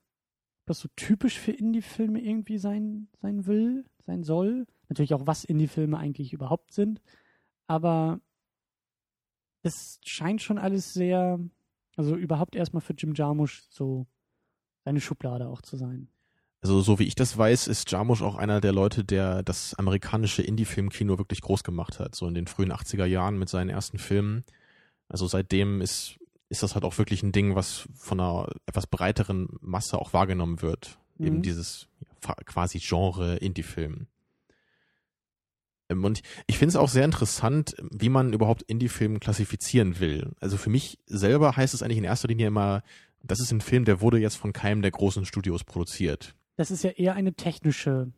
[0.66, 4.66] das so typisch für Indie-Filme irgendwie sein, sein will, sein soll.
[4.88, 7.00] Natürlich auch, was Indie-Filme eigentlich überhaupt sind.
[7.66, 8.20] Aber
[9.62, 11.40] es scheint schon alles sehr,
[11.96, 14.06] also überhaupt erstmal für Jim Jarmusch so
[14.84, 16.08] seine Schublade auch zu sein.
[16.60, 20.42] also so wie ich das weiß, ist Jarmusch auch einer der Leute, der das amerikanische
[20.42, 24.44] Indie-Film-Kino wirklich groß gemacht hat, so in den frühen 80er Jahren mit seinen ersten Filmen.
[25.08, 26.18] Also seitdem ist,
[26.54, 30.62] ist das halt auch wirklich ein Ding, was von einer etwas breiteren Masse auch wahrgenommen
[30.62, 30.98] wird.
[31.18, 31.42] Eben Mhm.
[31.42, 34.06] dieses ja, fa- quasi Genre Indie-Film.
[35.90, 40.32] Ähm, und ich finde es auch sehr interessant, wie man überhaupt Indie-Film klassifizieren will.
[40.40, 42.82] Also für mich selber heißt es eigentlich in erster Linie immer,
[43.22, 46.34] das ist ein Film, der wurde jetzt von keinem der großen Studios produziert.
[46.56, 48.12] Das ist ja eher eine technische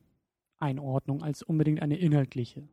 [0.58, 2.68] Einordnung als unbedingt eine inhaltliche.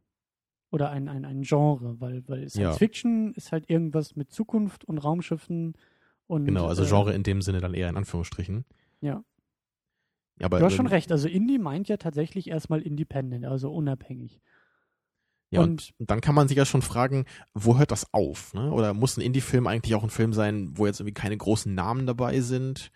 [0.74, 2.74] Oder ein, ein, ein Genre, weil, weil Science Ja.
[2.74, 5.76] Fiction ist halt irgendwas mit Zukunft und Raumschiffen
[6.26, 6.46] und.
[6.46, 8.66] Genau, also äh, Genre in dem Sinne dann eher in Anführungsstrichen.
[9.00, 9.24] Ja.
[10.40, 11.12] Ja, aber, Du hast schon ähm, recht.
[11.12, 14.42] Also Indie meint ja tatsächlich erstmal independent, also unabhängig.
[15.52, 18.56] Ja, und, und- und dann kann man sich ja schon fragen, wo hört das auf?
[18.56, 18.72] Ne?
[18.72, 22.08] Oder muss ein Indie-Film eigentlich auch ein Film sein, wo jetzt irgendwie keine großen Namen
[22.08, 22.90] dabei sind?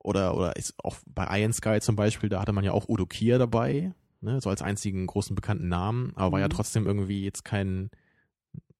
[0.00, 3.06] Oder, oder ist auch bei Iron Sky zum Beispiel, da hatte man ja auch Udo
[3.06, 3.94] Kier dabei,
[4.24, 4.40] ne?
[4.40, 6.50] so als einzigen großen bekannten Namen, aber war ja Mhm.
[6.52, 7.90] trotzdem irgendwie jetzt kein,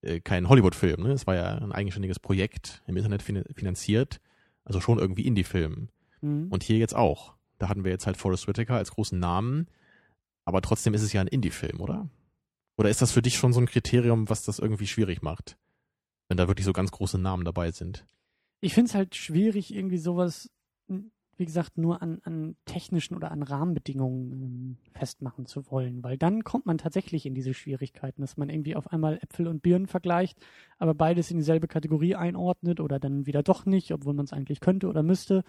[0.02, 1.02] äh, kein Hollywood-Film.
[1.02, 1.12] Ne?
[1.12, 4.20] Es war ja ein eigenständiges Projekt im Internet fin finanziert,
[4.64, 5.88] also schon irgendwie Indie-Film.
[6.22, 6.48] Mhm.
[6.50, 7.34] Und hier jetzt auch.
[7.58, 9.68] Da hatten wir jetzt halt Forrest Whitaker als großen Namen,
[10.44, 12.08] aber trotzdem ist es ja ein Indie-Film, oder?
[12.76, 15.56] Oder ist das für dich schon so ein Kriterium, was das irgendwie schwierig macht?
[16.28, 18.04] Wenn da wirklich so ganz große Namen dabei sind.
[18.60, 20.50] ich finde es halt schwierig, irgendwie sowas,
[21.38, 26.44] wie gesagt, nur an, an technischen oder an Rahmenbedingungen ähm, festmachen zu wollen, weil dann
[26.44, 30.38] kommt man tatsächlich in diese Schwierigkeiten, dass man irgendwie auf einmal Äpfel und Birnen vergleicht,
[30.78, 34.60] aber beides in dieselbe Kategorie einordnet oder dann wieder doch nicht, obwohl man es eigentlich
[34.60, 35.44] könnte oder müsste.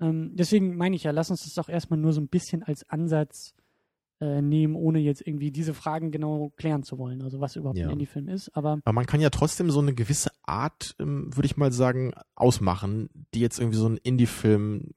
[0.00, 2.88] Ähm, deswegen meine ich ja, lass uns das doch erstmal nur so ein bisschen als
[2.88, 3.54] Ansatz
[4.20, 7.86] äh, nehmen, ohne jetzt irgendwie diese Fragen genau klären zu wollen, also was überhaupt Ja.
[7.86, 11.46] ein Indie-Film ist, aber Aber man kann ja trotzdem so eine gewisse Art, ähm, würde
[11.46, 14.90] ich mal sagen, ausmachen, die jetzt irgendwie so einen Indie-Film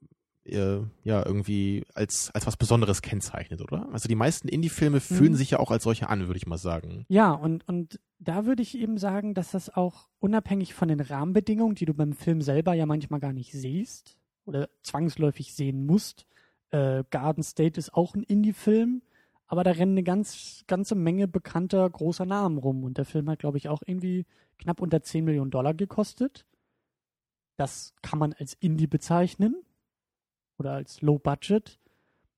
[0.45, 3.87] äh, ja irgendwie als, als was Besonderes kennzeichnet, oder?
[3.91, 5.37] Also die meisten Indie-Filme fühlen Mhm.
[5.37, 7.05] sich ja auch als solche an, würde ich mal sagen.
[7.09, 11.75] Ja, und, und da würde ich eben sagen, dass das auch unabhängig von den Rahmenbedingungen,
[11.75, 16.25] die du beim Film selber ja manchmal gar nicht siehst oder zwangsläufig sehen musst.
[16.71, 19.01] Äh, Garden State ist auch ein Indie-Film,
[19.47, 22.83] aber da rennen eine ganz, ganze Menge bekannter großer Namen rum.
[22.83, 24.25] Und der Film hat, glaube ich, auch irgendwie
[24.57, 26.45] knapp unter 10 Millionen Dollar gekostet.
[27.57, 29.55] Das kann man als Indie bezeichnen
[30.61, 31.79] oder als Low Budget.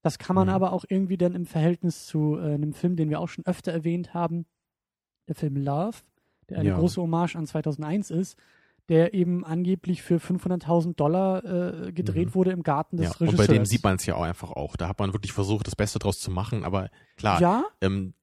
[0.01, 0.53] Das kann man Mhm.
[0.53, 3.71] aber auch irgendwie dann im Verhältnis zu äh, einem Film, den wir auch schon öfter
[3.71, 4.45] erwähnt haben,
[5.27, 5.97] der Film Love,
[6.49, 6.75] der eine Ja.
[6.77, 8.37] große Hommage an 2001 ist,
[8.89, 11.43] der eben angeblich für 500.000 Dollar
[11.87, 12.35] äh, gedreht Mhm.
[12.35, 13.47] wurde im Garten des Ja, und Regisseurs.
[13.47, 14.75] bei dem sieht man es ja auch einfach auch.
[14.75, 18.13] Da hat man wirklich versucht, das Beste draus zu machen, aber klar, Ja, ähm,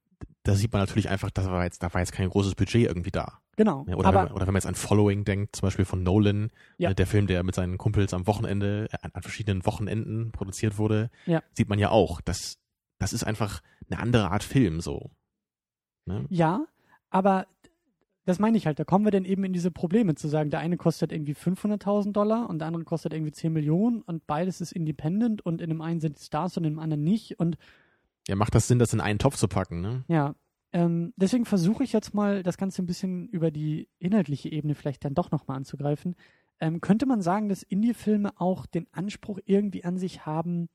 [0.44, 3.10] da sieht man natürlich einfach, da war jetzt, da war jetzt kein großes Budget irgendwie
[3.10, 3.40] da.
[3.56, 3.84] genau.
[3.88, 6.02] Ja, oder, aber wenn man, oder wenn man jetzt an Following denkt, zum Beispiel von
[6.02, 6.90] Nolan, Ja.
[6.90, 11.10] äh, der Film, der mit seinen Kumpels am Wochenende, äh, an, verschiedenen Wochenenden produziert wurde,
[11.26, 11.42] Ja.
[11.52, 12.20] sieht man ja auch.
[12.22, 12.56] Das,
[12.98, 13.60] das ist einfach
[13.90, 15.10] eine andere Art Film so.
[16.06, 16.24] Ne?
[16.30, 16.64] Ja,
[17.10, 17.46] aber
[18.24, 20.60] das meine ich halt, da kommen wir dann eben in diese Probleme zu sagen, der
[20.60, 24.72] eine kostet irgendwie 500.000 Dollar und der andere kostet irgendwie 10 Millionen und beides ist
[24.72, 27.56] independent und in dem einen sind die Stars und in dem anderen nicht und
[28.28, 30.04] Ja, macht das Sinn, das in einen Topf zu packen, ne?
[30.08, 30.34] ja,
[30.72, 35.04] ähm, deswegen versuche ich jetzt mal das Ganze ein bisschen über die inhaltliche Ebene vielleicht
[35.04, 36.14] dann doch nochmal anzugreifen.
[36.60, 40.68] Ähm, könnte man sagen, dass Indie-Filme auch den Anspruch irgendwie an sich haben,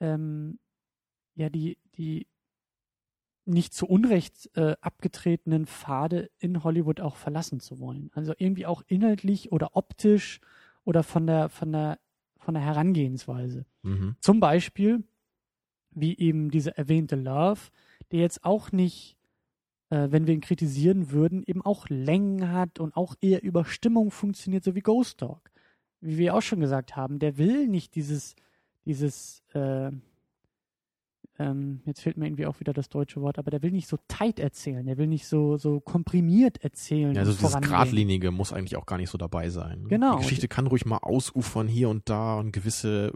[0.00, 0.58] ähm,
[1.34, 2.26] ja, die, die
[3.44, 8.10] nicht zu Unrecht äh, abgetretenen Pfade in Hollywood auch verlassen zu wollen.
[8.14, 10.40] Also irgendwie auch inhaltlich oder optisch
[10.84, 11.98] oder von der, von der,
[12.36, 13.64] von der Herangehensweise.
[13.82, 14.16] Mhm.
[14.20, 15.02] Zum Beispiel,
[15.94, 17.60] wie eben diese erwähnte Love,
[18.10, 19.16] der jetzt auch nicht,
[19.90, 24.10] äh, wenn wir ihn kritisieren würden, eben auch Längen hat und auch eher über Stimmung
[24.10, 25.50] funktioniert, so wie Ghost Dog.
[26.00, 28.34] Wie wir auch schon gesagt haben, der will nicht dieses,
[28.84, 29.90] dieses, äh,
[31.38, 33.96] ähm, jetzt fehlt mir irgendwie auch wieder das deutsche Wort, aber der will nicht so
[34.06, 37.14] tight erzählen, der will nicht so, so komprimiert erzählen.
[37.14, 37.60] Ja, also dieses.
[37.60, 39.86] Geradlinige muss eigentlich auch gar nicht so dabei sein.
[39.88, 40.16] Genau.
[40.16, 43.12] Die Geschichte kann ruhig mal ausufern hier und da und gewisse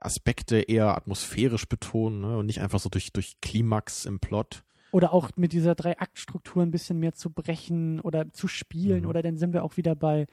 [0.00, 2.38] Aspekte eher atmosphärisch betonen ne?
[2.38, 4.64] und nicht einfach so durch, durch Klimax im Plot.
[4.90, 9.02] Oder auch mit dieser Drei-Akt-Struktur ein bisschen mehr zu brechen oder zu spielen.
[9.02, 9.08] Mhm.
[9.08, 10.26] Oder dann sind wir auch wieder bei,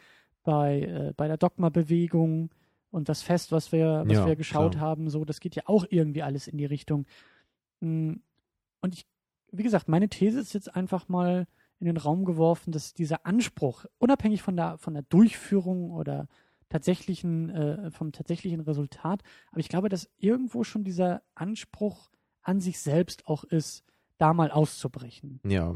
[0.43, 2.49] bei, äh, bei der Dogma-Bewegung
[2.95, 4.85] und das Fest, was wir, was Ja, wir geschaut klar.
[4.89, 5.09] haben.
[5.09, 7.05] So, das geht ja auch irgendwie alles in die Richtung.
[7.81, 8.13] Mm,
[8.81, 9.05] Und ich,
[9.51, 11.47] wie gesagt, meine These ist jetzt einfach mal
[11.79, 16.27] in den Raum geworfen, dass dieser Anspruch, unabhängig von der, von der Durchführung oder
[16.69, 19.21] tatsächlichen, äh, vom tatsächlichen Resultat,
[19.51, 22.09] aber ich glaube, dass irgendwo schon dieser Anspruch
[22.41, 23.83] an sich selbst auch ist,
[24.17, 25.39] da mal auszubrechen.
[25.45, 25.75] Ja.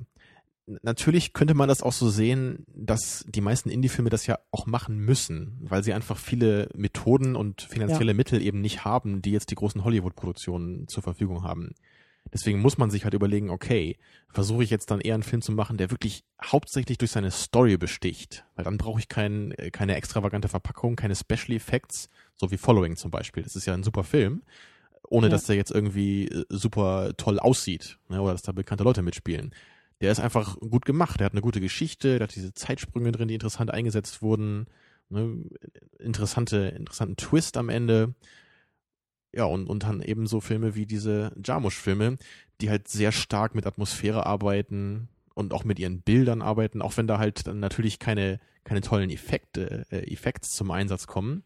[0.82, 4.99] Natürlich könnte man das auch so sehen, dass die meisten Indie-Filme das ja auch machen
[4.99, 9.55] müssen, weil sie einfach viele Methoden und finanzielle Mittel eben nicht haben, die jetzt die
[9.55, 11.74] großen Hollywood-Produktionen zur Verfügung haben.
[12.32, 13.97] Deswegen muss man sich halt überlegen, okay,
[14.30, 17.78] versuche ich jetzt dann eher einen Film zu machen, der wirklich hauptsächlich durch seine Story
[17.78, 22.57] besticht, weil dann brauche ich kein, äh, keine extravagante Verpackung, keine Special Effects, so wie
[22.57, 23.41] Following zum Beispiel.
[23.41, 24.43] Das ist ja ein super Film.
[25.11, 25.32] ohne Ja.
[25.32, 29.55] dass der jetzt irgendwie äh, super toll aussieht ne, oder dass da bekannte Leute mitspielen.
[30.02, 31.20] Der ist einfach gut gemacht.
[31.20, 34.68] Der hat eine gute Geschichte, der hat diese Zeitsprünge drin, die interessant eingesetzt wurden.
[35.10, 35.43] Ne,
[35.97, 38.14] interessante, interessanten Twist am Ende.
[39.34, 42.18] Ja, und, und dann eben so Filme wie diese Jarmusch-Filme,
[42.62, 47.08] die halt sehr stark mit Atmosphäre arbeiten und auch mit ihren Bildern arbeiten, auch wenn
[47.08, 51.43] da halt dann natürlich keine, keine tollen Effekte, äh, Effekts zum Einsatz kommen.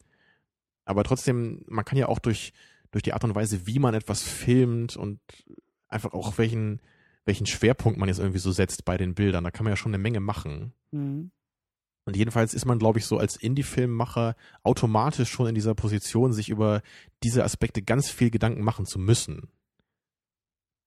[0.86, 2.54] Aber trotzdem, man kann ja auch durch,
[2.91, 5.20] durch die Art und Weise, wie man etwas filmt und
[5.88, 6.82] einfach auch welchen,
[7.26, 9.91] welchen Schwerpunkt man jetzt irgendwie so setzt bei den Bildern, da kann man ja schon
[9.93, 10.74] eine Menge machen.
[10.91, 11.32] Mhm.
[12.05, 16.49] Und jedenfalls ist man, glaube ich, so als Indie-Filmmacher automatisch schon in dieser Position, sich
[16.49, 16.82] über
[17.24, 19.47] diese Aspekte ganz viel Gedanken machen zu müssen.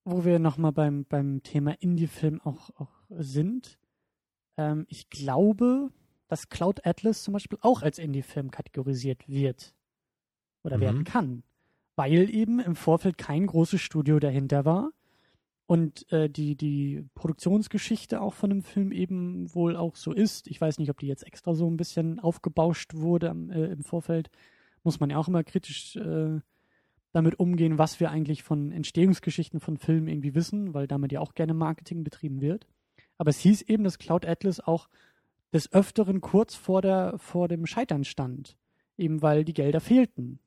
[0.04, 3.78] Wo wir nochmal beim, beim Thema Indie-Film auch, auch sind.
[4.58, 5.90] Ähm, ich glaube,
[6.28, 9.74] dass Cloud Atlas zum Beispiel auch als Indie-Film kategorisiert wird.
[10.62, 10.80] Oder Mhm.
[10.82, 11.42] werden kann.
[11.96, 14.90] Weil eben im Vorfeld kein großes Studio dahinter war.
[15.66, 20.46] Und äh, die, die Produktionsgeschichte auch von dem Film eben wohl auch so ist.
[20.46, 23.82] Ich weiß nicht, ob die jetzt extra so ein bisschen aufgebauscht wurde am, äh, im
[23.82, 24.30] Vorfeld.
[24.84, 26.38] Muss man ja auch immer kritisch äh,
[27.12, 31.34] damit umgehen, was wir eigentlich von Entstehungsgeschichten von Filmen irgendwie wissen, weil damit ja auch
[31.34, 32.68] gerne Marketing betrieben wird.
[33.18, 34.88] Aber es hieß eben, dass Cloud Atlas auch
[35.52, 38.56] des Öfteren kurz vor, der, vor dem Scheitern stand.
[38.96, 40.38] Eben weil die Gelder fehlten.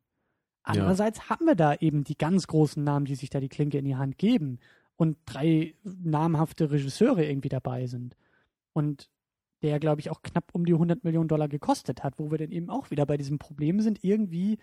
[0.63, 3.85] Andererseits haben wir da eben die ganz großen Namen, die sich da die Klinke in
[3.85, 4.59] die Hand geben
[4.99, 8.17] und drei namhafte Regisseure irgendwie dabei sind.
[8.73, 9.09] Und
[9.61, 12.51] der, glaube ich, auch knapp um die 100 Millionen Dollar gekostet hat, wo wir dann
[12.51, 14.57] eben auch wieder bei diesem Problem sind, irgendwie,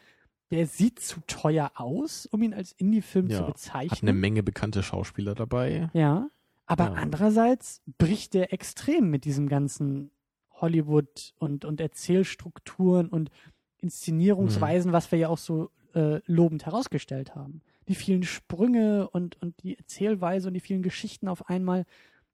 [0.50, 4.20] der sieht zu teuer aus, um ihn als Indie-Film Ja, zu Hat eine bezeichnen.
[4.20, 5.88] Menge bekannte Schauspieler dabei.
[5.94, 6.28] Ja,
[6.66, 6.92] aber Ja.
[6.92, 10.10] andererseits bricht der extrem mit diesem ganzen
[10.50, 13.30] Hollywood und, und Erzählstrukturen und
[13.78, 17.62] Inszenierungsweisen, was wir ja auch so äh, lobend herausgestellt haben.
[17.88, 21.84] Die vielen Sprünge und, und die Erzählweise und die vielen Geschichten auf einmal,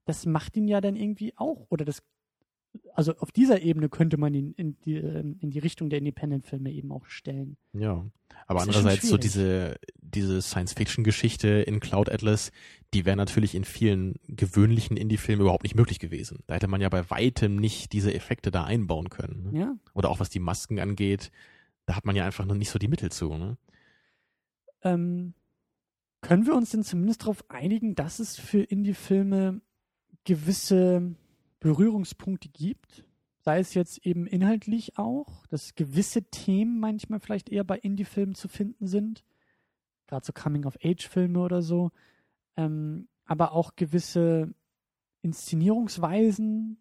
[0.04, 2.02] das macht ihn ja dann irgendwie auch, oder das,
[2.94, 6.70] also auf dieser Ebene könnte man ihn in die, ähm, in die Richtung der Independent-Filme
[6.72, 7.56] eben auch stellen.
[7.74, 8.04] Ja.
[8.46, 12.50] Aber Das andererseits so diese, diese Science-Fiction-Geschichte in Cloud Atlas,
[12.94, 16.42] die wäre natürlich in vielen gewöhnlichen Indie-Filmen überhaupt nicht möglich gewesen.
[16.46, 19.52] Da hätte man ja bei weitem nicht diese Effekte da einbauen können.
[19.52, 19.60] Ne?
[19.60, 21.30] Ja, Oder auch was die Masken angeht,
[21.84, 23.36] da hat man ja einfach noch nicht so die Mittel zu.
[23.36, 23.58] Ne?
[24.84, 25.34] ähm,
[26.22, 29.60] können wir uns denn zumindest darauf einigen, dass es für Indie-Filme
[30.24, 31.14] gewisse
[31.60, 33.04] Berührungspunkte gibt?
[33.40, 38.46] Sei es jetzt eben inhaltlich auch, dass gewisse Themen manchmal vielleicht eher bei Indie-Filmen zu
[38.46, 39.24] finden sind,
[40.06, 41.90] gerade so Coming-of-Age-Filme oder so,
[42.56, 44.54] ähm, aber auch gewisse
[45.22, 46.78] Inszenierungsweisen,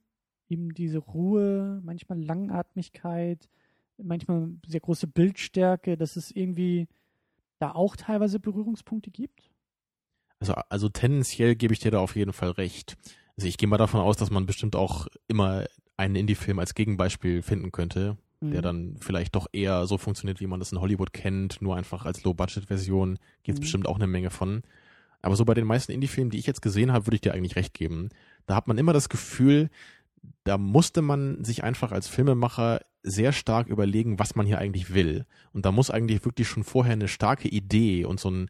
[0.49, 3.49] eben diese Ruhe, manchmal Langatmigkeit,
[3.97, 6.87] manchmal sehr große Bildstärke, dass es irgendwie
[7.61, 9.49] da auch teilweise Berührungspunkte gibt?
[10.39, 12.97] Also, also tendenziell gebe ich dir da auf jeden Fall recht.
[13.37, 15.65] Also ich gehe mal davon aus, dass man bestimmt auch immer
[15.97, 18.63] einen Indie-Film als Gegenbeispiel finden könnte, der Mhm.
[18.63, 22.23] dann vielleicht doch eher so funktioniert, wie man das in Hollywood kennt, nur einfach als
[22.23, 23.61] Low-Budget-Version gibt es Mhm.
[23.61, 24.63] bestimmt auch eine Menge von.
[25.21, 27.55] Aber so bei den meisten Indie-Filmen, die ich jetzt gesehen habe, würde ich dir eigentlich
[27.55, 28.09] recht geben.
[28.47, 29.69] Da hat man immer das Gefühl,
[30.43, 35.25] da musste man sich einfach als Filmemacher sehr stark überlegen, was man hier eigentlich will.
[35.53, 38.49] Und da muss eigentlich wirklich schon vorher eine starke Idee und so ein,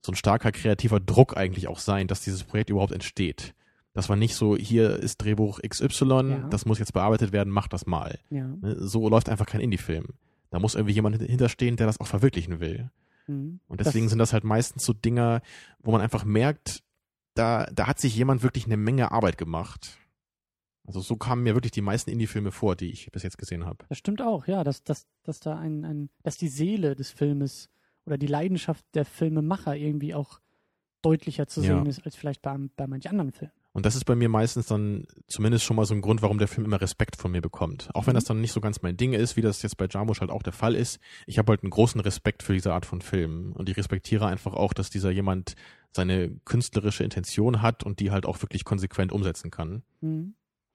[0.00, 3.54] so ein starker kreativer Druck eigentlich auch sein, dass dieses Projekt überhaupt entsteht.
[3.94, 6.48] Das war nicht so, hier ist Drehbuch XY, Ja.
[6.48, 8.18] das muss jetzt bearbeitet werden, mach das mal.
[8.30, 8.46] Ja.
[8.46, 10.06] Ne, So läuft einfach kein Indie-Film.
[10.50, 12.90] Da muss irgendwie jemand hinterstehen, der das auch verwirklichen will.
[13.26, 13.60] Mhm.
[13.68, 15.42] Und deswegen das, sind das halt meistens so Dinger,
[15.80, 16.82] wo man einfach merkt,
[17.34, 19.98] da, da hat sich jemand wirklich eine Menge Arbeit gemacht.
[20.86, 23.84] Also so kamen mir wirklich die meisten Indie-Filme vor, die ich bis jetzt gesehen habe.
[23.88, 27.70] das stimmt auch, ja, dass, dass, dass da ein, ein, dass die Seele des Filmes
[28.04, 30.40] oder die Leidenschaft der Filmemacher irgendwie auch
[31.02, 31.76] deutlicher zu Ja.
[31.76, 33.52] sehen ist als vielleicht bei, bei manch anderen Filmen.
[33.74, 36.46] Und das ist bei mir meistens dann zumindest schon mal so ein Grund, warum der
[36.46, 37.88] Film immer Respekt von mir bekommt.
[37.94, 38.16] Auch wenn Mhm.
[38.16, 40.42] das dann nicht so ganz mein Ding ist, wie das jetzt bei Jarmusch halt auch
[40.42, 41.00] der Fall ist.
[41.26, 43.52] Ich habe halt einen großen Respekt für diese Art von Film.
[43.54, 45.54] Und ich respektiere einfach auch, dass dieser jemand
[45.92, 49.82] seine künstlerische Intention hat und die halt auch wirklich konsequent umsetzen kann.
[50.02, 50.34] Mhm.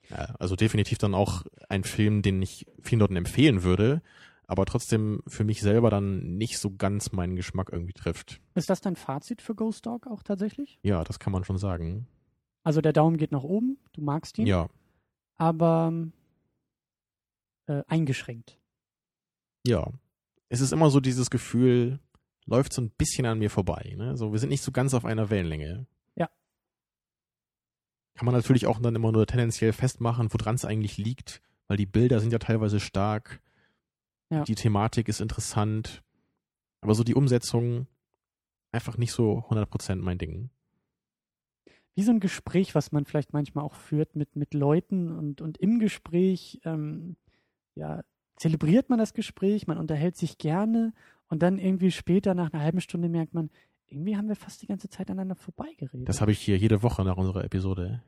[0.09, 4.01] Ja, also definitiv dann auch ein Film, den ich vielen Leuten empfehlen würde,
[4.47, 8.39] aber trotzdem für mich selber dann nicht so ganz meinen Geschmack irgendwie trifft.
[8.55, 10.79] Ist das dein Fazit für Ghost Dog auch tatsächlich?
[10.83, 12.07] Ja, das kann man schon sagen.
[12.63, 14.69] Also der Daumen geht nach oben, du magst ihn, Ja,
[15.35, 15.91] aber
[17.67, 18.57] äh, eingeschränkt.
[19.65, 19.91] ja.
[20.49, 21.99] Es ist immer so dieses Gefühl,
[22.45, 23.95] läuft so ein bisschen an mir vorbei.
[23.97, 24.15] Ne?
[24.15, 25.85] So, wir sind nicht so ganz auf einer Wellenlänge.
[28.18, 31.86] Kann man natürlich auch dann immer nur tendenziell festmachen, woran es eigentlich liegt, weil die
[31.86, 33.41] Bilder sind ja teilweise stark.
[34.32, 34.43] Ja.
[34.43, 36.03] Die Thematik ist interessant.
[36.82, 37.86] Aber so die Umsetzung,
[38.72, 40.49] einfach nicht so 100% mein Ding.
[41.95, 45.59] Wie so ein Gespräch, was man vielleicht manchmal auch führt mit, mit Leuten und, und
[45.59, 47.18] im Gespräch, ähm,
[47.76, 48.03] ja,
[48.36, 50.93] zelebriert man das Gespräch, man unterhält sich gerne
[51.28, 53.51] und dann irgendwie später nach einer halben Stunde merkt man,
[53.89, 56.07] irgendwie haben wir fast die ganze Zeit aneinander vorbeigeredet.
[56.07, 58.01] Das habe ich hier jede Woche nach unserer Episode.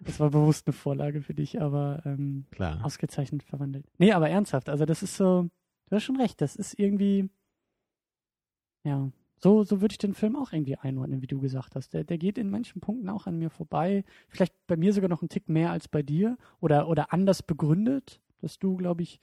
[0.00, 2.84] Das war bewusst eine Vorlage für dich, aber ähm, Klar.
[2.84, 3.86] ausgezeichnet verwandelt.
[3.98, 5.42] Nee, aber ernsthaft, also das ist so,
[5.88, 7.28] du hast schon recht, das ist irgendwie,
[8.84, 9.10] ja,
[9.42, 11.94] so, so würde ich den Film auch irgendwie einordnen, wie du gesagt hast.
[11.94, 14.04] Der, der geht in manchen Punkten auch an mir vorbei.
[14.28, 18.20] Vielleicht bei mir sogar noch einen Tick mehr als bei dir oder, oder anders begründet,
[18.40, 19.20] dass du, glaube ich,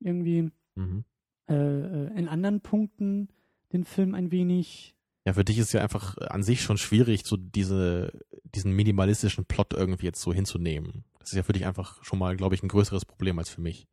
[0.00, 1.04] irgendwie Mhm.
[1.48, 3.28] äh, äh, in anderen Punkten
[3.72, 4.94] den Film ein wenig
[5.30, 8.10] Ja, für dich ist ja einfach an sich schon schwierig, so diese,
[8.42, 11.04] diesen minimalistischen Plot irgendwie jetzt so hinzunehmen.
[11.20, 13.60] Das ist ja für dich einfach schon mal, glaube ich, ein größeres Problem als für
[13.60, 13.86] mich.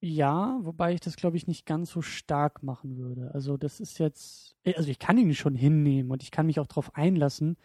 [0.00, 3.30] Ja, wobei ich das, glaube ich, nicht ganz so stark machen würde.
[3.34, 6.58] Also das ist jetzt, äh, also ich kann ihn schon hinnehmen und ich kann mich
[6.58, 7.58] auch darauf einlassen,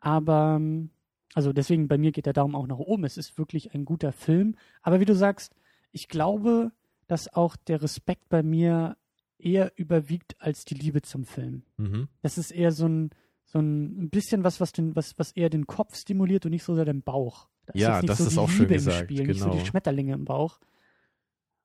[0.00, 0.90] aber, ähm,
[1.32, 3.04] also deswegen bei mir geht der Daumen auch nach oben.
[3.04, 4.56] Es ist wirklich ein guter Film.
[4.82, 5.56] Aber wie du sagst,
[5.92, 6.72] ich glaube,
[7.06, 8.98] dass auch der Respekt bei mir
[9.42, 11.62] eher überwiegt als die Liebe zum Film.
[11.76, 12.08] Mhm.
[12.22, 13.10] Das ist eher so ein,
[13.44, 16.74] so ein bisschen was, was, den, was, was eher den Kopf stimuliert und nicht so
[16.74, 17.48] sehr den Bauch.
[17.66, 19.44] Da Ja, nicht das so ist die auch schön Liebe im gesagt, Spiel, nicht so
[19.46, 19.58] genau.
[19.58, 20.58] die Schmetterlinge im Bauch.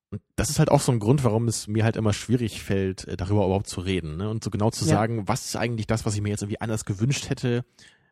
[0.09, 3.05] Und das ist halt auch so ein Grund, warum es mir halt immer schwierig fällt,
[3.07, 4.17] äh, darüber überhaupt zu reden.
[4.17, 4.29] Ne?
[4.29, 4.91] Und so genau zu Ja.
[4.91, 7.65] sagen, was ist eigentlich das, was ich mir jetzt irgendwie anders gewünscht hätte.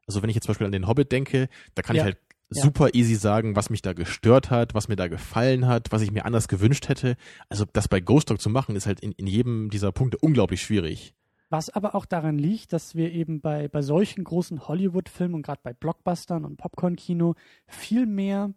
[0.08, 2.02] Also wenn ich jetzt zum Beispiel an den Hobbit denke, da kann Ja.
[2.02, 2.18] ich halt
[2.52, 2.62] Ja.
[2.64, 6.12] super easy sagen, was mich da gestört hat, was mir da gefallen hat, was ich
[6.12, 7.16] mir anders gewünscht hätte.
[7.50, 10.62] Also das bei Ghost Dog zu machen, ist halt in, in jedem dieser Punkte unglaublich
[10.62, 11.16] schwierig.
[11.50, 15.62] Was aber auch daran liegt, dass wir eben bei, bei solchen großen Hollywood-Filmen und gerade
[15.64, 17.36] bei Blockbustern und Popcorn-Kino
[17.68, 18.54] viel mehr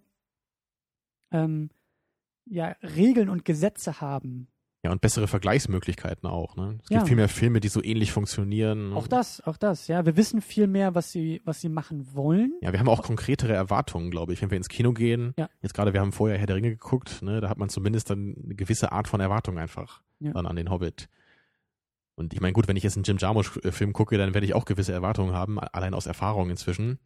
[1.31, 1.71] ähm,
[2.47, 4.49] ja, Regeln und Gesetze haben.
[4.89, 6.57] Ja, und bessere Vergleichsmöglichkeiten auch.
[6.57, 6.79] Ne?
[6.83, 6.97] Es Ja.
[6.99, 8.95] gibt viel mehr Filme, die so ähnlich funktionieren.
[8.95, 10.07] Auch das, auch das, ja.
[10.07, 12.55] Wir wissen viel mehr, was sie, was sie machen wollen.
[12.63, 15.35] Ja, wir haben auch konkretere Erwartungen, glaube ich, wenn wir ins Kino gehen.
[15.37, 15.51] Ja.
[15.61, 18.35] Jetzt gerade, wir haben vorher Herr der Ringe geguckt, ne, da hat man zumindest dann
[18.43, 20.33] eine gewisse Art von Erwartung einfach Ja.
[20.33, 21.11] dann an den Hobbit.
[22.15, 24.65] Und ich meine, gut, wenn ich jetzt einen Jim Jarmusch-Film gucke, dann werde ich auch
[24.65, 26.99] gewisse Erwartungen haben, allein aus Erfahrung inzwischen.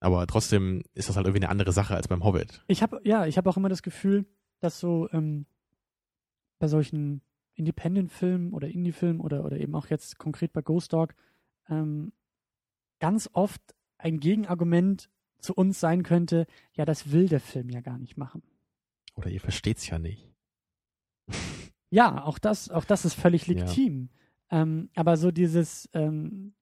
[0.00, 2.62] Aber trotzdem ist das halt irgendwie eine andere Sache als beim Hobbit.
[2.66, 4.26] Ich habe, ja, ich habe auch immer das Gefühl,
[4.60, 5.46] dass so ähm,
[6.60, 7.22] bei solchen
[7.54, 11.14] Independent-Filmen oder Indie-Filmen oder, oder eben auch jetzt konkret bei Ghost Dog
[11.68, 12.12] ähm,
[13.00, 13.60] ganz oft
[13.98, 18.42] ein Gegenargument zu uns sein könnte, ja, das will der Film ja gar nicht machen.
[19.14, 20.30] Oder ihr versteht's ja nicht.
[21.92, 23.54] Ja, auch das, auch das ist völlig Ja.
[23.54, 24.10] legitim.
[24.48, 26.54] Ähm, aber so dieses, ähm,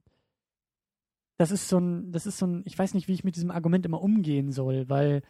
[1.36, 3.50] das ist so ein, das ist so ein, ich weiß nicht, wie ich mit diesem
[3.50, 5.20] Argument immer umgehen soll, weil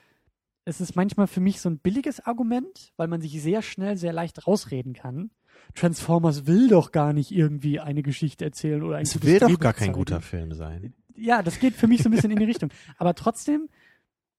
[0.68, 4.12] es ist manchmal für mich so ein billiges Argument, weil man sich sehr schnell, sehr
[4.12, 5.30] leicht rausreden kann.
[5.74, 9.72] Transformers will doch gar nicht irgendwie eine Geschichte erzählen oder ein Es will doch gar
[9.72, 9.92] kein zeigen.
[9.94, 10.92] guter Film sein.
[11.16, 12.70] Ja, das geht für mich so ein bisschen in die Richtung.
[12.98, 13.68] Aber trotzdem,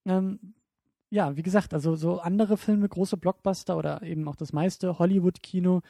[0.06, 0.54] ähm,
[1.10, 5.82] ja, wie gesagt, also so andere Filme, große Blockbuster oder eben auch das meiste Hollywood-Kino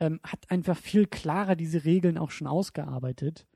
[0.00, 3.46] ähm, hat einfach viel klarer diese Regeln auch schon ausgearbeitet,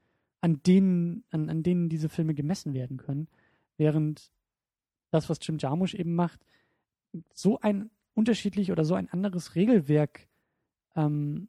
[0.41, 3.27] an denen, an, an denen diese Filme gemessen werden können.
[3.77, 4.31] Während
[5.13, 6.41] das, was Jim Jarmusch eben macht,
[7.35, 10.29] so ein unterschiedlich oder so ein anderes Regelwerk
[10.97, 11.49] ähm,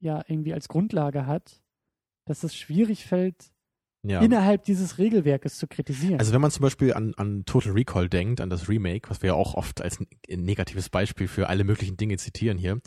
[0.00, 1.62] ja irgendwie als Grundlage hat,
[2.26, 3.50] dass es schwierig fällt,
[4.02, 4.20] Ja.
[4.20, 6.18] innerhalb dieses Regelwerkes zu kritisieren.
[6.20, 9.28] Also wenn man zum Beispiel an, an Total Recall denkt, an das Remake, was wir
[9.28, 12.80] ja auch oft als negatives Beispiel für alle möglichen Dinge zitieren hier,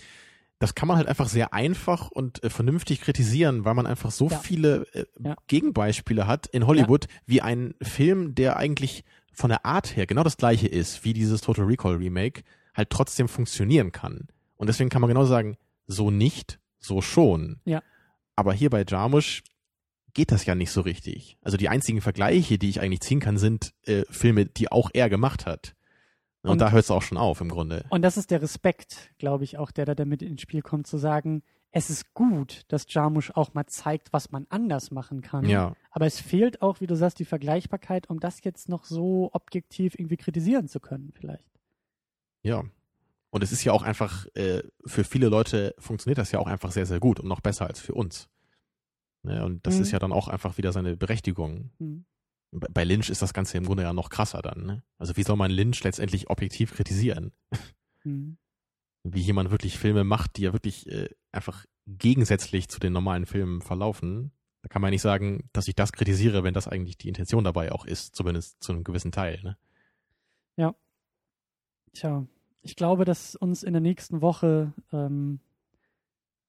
[0.60, 4.28] das kann man halt einfach sehr einfach und äh, vernünftig kritisieren, weil man einfach so
[4.30, 4.38] Ja.
[4.38, 5.36] viele äh, Ja.
[5.48, 9.04] Gegenbeispiele hat in Hollywood, wie ein Film, der eigentlich
[9.34, 13.28] von der Art her genau das gleiche ist wie dieses Total Recall Remake, halt trotzdem
[13.28, 14.28] funktionieren kann.
[14.58, 15.58] Und deswegen kann man genau sagen,
[15.88, 17.60] so nicht, so schon.
[17.66, 17.82] Ja.
[18.36, 19.44] Aber hier bei Jarmusch
[20.14, 21.38] geht das ja nicht so richtig.
[21.42, 25.10] Also die einzigen Vergleiche, die ich eigentlich ziehen kann, sind äh, Filme, die auch er
[25.10, 25.76] gemacht hat.
[26.42, 27.86] Und, Und- da hört es auch schon auf im Grunde.
[27.90, 30.98] Und das ist der Respekt, glaube ich, auch der da damit ins Spiel kommt, zu
[30.98, 35.46] sagen, es ist gut, dass Jarmusch auch mal zeigt, was man anders machen kann.
[35.46, 39.30] Ja, Aber es fehlt auch, wie du sagst, die Vergleichbarkeit, um das jetzt noch so
[39.34, 41.50] objektiv irgendwie kritisieren zu können, vielleicht.
[42.44, 42.64] ja.
[43.32, 46.72] Und es ist ja auch einfach, äh, für viele Leute funktioniert das ja auch einfach
[46.72, 48.28] sehr, sehr gut und noch besser als für uns.
[49.22, 49.82] Ja, und das Mhm.
[49.84, 51.70] ist ja dann auch einfach wieder seine Berechtigung.
[51.78, 52.06] Hm.
[52.52, 54.66] Bei Lynch ist das Ganze im Grunde ja noch krasser dann.
[54.66, 54.84] Ne?
[54.98, 57.32] Also wie soll man Lynch letztendlich objektiv kritisieren?
[58.02, 58.40] Hm.
[59.04, 63.62] Wie jemand wirklich Filme macht, die ja wirklich äh, einfach gegensätzlich zu den normalen Filmen
[63.62, 64.32] verlaufen.
[64.62, 67.72] Da kann man nicht sagen, dass ich das kritisiere, wenn das eigentlich die Intention dabei
[67.72, 69.40] auch ist, zumindest zu einem gewissen Teil.
[69.42, 69.58] Ne?
[71.94, 72.26] Tja,
[72.62, 75.40] ich glaube, dass uns in der nächsten Woche ähm,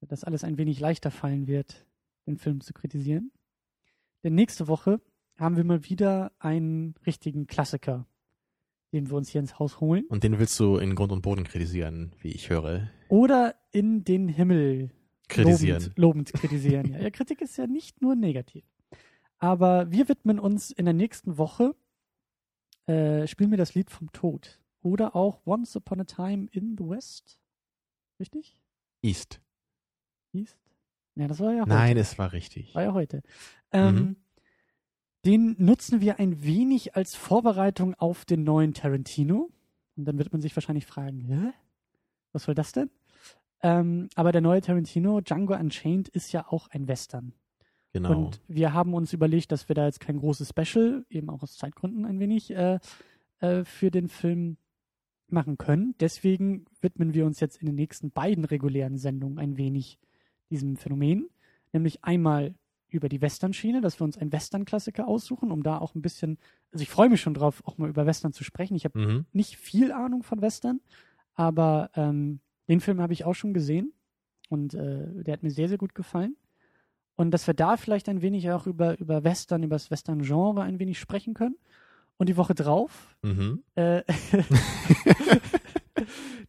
[0.01, 1.87] das alles ein wenig leichter fallen wird,
[2.27, 3.33] den Film zu kritisieren.
[4.23, 5.01] Denn nächste Woche
[5.37, 8.07] haben wir mal wieder einen richtigen Klassiker,
[8.93, 10.05] den wir uns hier ins Haus holen.
[10.09, 12.91] Und den willst du in Grund und Boden kritisieren, wie ich höre.
[13.09, 14.91] Oder in den Himmel
[15.29, 15.81] Kritisieren.
[15.81, 16.93] Lobend, lobend kritisieren.
[17.01, 17.09] ja.
[17.11, 18.65] Kritik ist ja nicht nur negativ.
[19.39, 21.75] Aber wir widmen uns in der nächsten Woche,
[22.87, 24.61] äh, spielen wir das Lied vom Tod.
[24.83, 27.39] Oder auch Once Upon a Time in the West.
[28.19, 28.59] Richtig?
[29.03, 29.41] East.
[30.33, 30.59] East?
[31.15, 31.69] Ja, das war ja heute.
[31.71, 32.75] Nein, es war richtig.
[32.75, 33.23] War ja heute.
[33.73, 34.17] Ähm, Mhm.
[35.25, 39.51] Den nutzen wir ein wenig als Vorbereitung auf den neuen Tarantino.
[39.97, 41.53] Und dann wird man sich wahrscheinlich fragen, Hä?
[42.33, 42.91] was soll das denn?
[43.63, 47.35] Ähm, aber der neue Tarantino, Django Unchained, ist ja auch ein Western.
[47.93, 48.17] Genau.
[48.17, 51.57] Und wir haben uns überlegt, dass wir da jetzt kein großes Special, eben auch aus
[51.57, 52.79] Zeitgründen ein wenig, äh,
[53.41, 54.57] äh, für den Film
[55.29, 55.95] machen können.
[56.01, 59.99] Deswegen widmen wir uns jetzt in den nächsten beiden regulären Sendungen ein wenig
[60.51, 61.29] diesem Phänomen.
[61.73, 62.55] Nämlich einmal
[62.93, 66.39] über die Western-Schiene, dass wir uns einen Western-Klassiker aussuchen, um da auch ein bisschen,
[66.73, 68.75] also ich freue mich schon drauf, auch mal über Western zu sprechen.
[68.75, 69.27] Ich habe mhm.
[69.33, 70.81] nicht viel Ahnung von Western,
[71.35, 73.93] aber ähm, den Film habe ich auch schon gesehen
[74.49, 76.37] und äh, der hat mir sehr, sehr gut gefallen.
[77.17, 80.79] Und dass wir da vielleicht ein wenig auch über, über Western, über das Western-Genre ein
[80.79, 81.57] wenig sprechen können.
[82.17, 83.63] Und die Woche drauf, Mhm.
[83.75, 84.03] äh,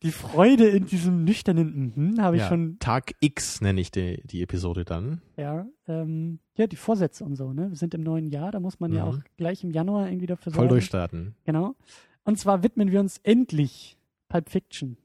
[0.03, 4.21] die Freude in diesem nüchternen Mhm habe ich ja, schon, Tag X nenne ich die,
[4.25, 5.21] die Episode dann.
[5.37, 7.69] ja, ähm, ja, die Vorsätze und so, ne?
[7.69, 9.09] Wir sind im neuen Jahr, da muss man ja Mhm.
[9.11, 10.69] auch gleich im Januar irgendwie dafür Voll sorgen.
[10.69, 11.35] durchstarten.
[11.45, 11.75] Genau.
[12.23, 13.97] Und zwar widmen wir uns endlich
[14.29, 14.97] Pulp Fiction.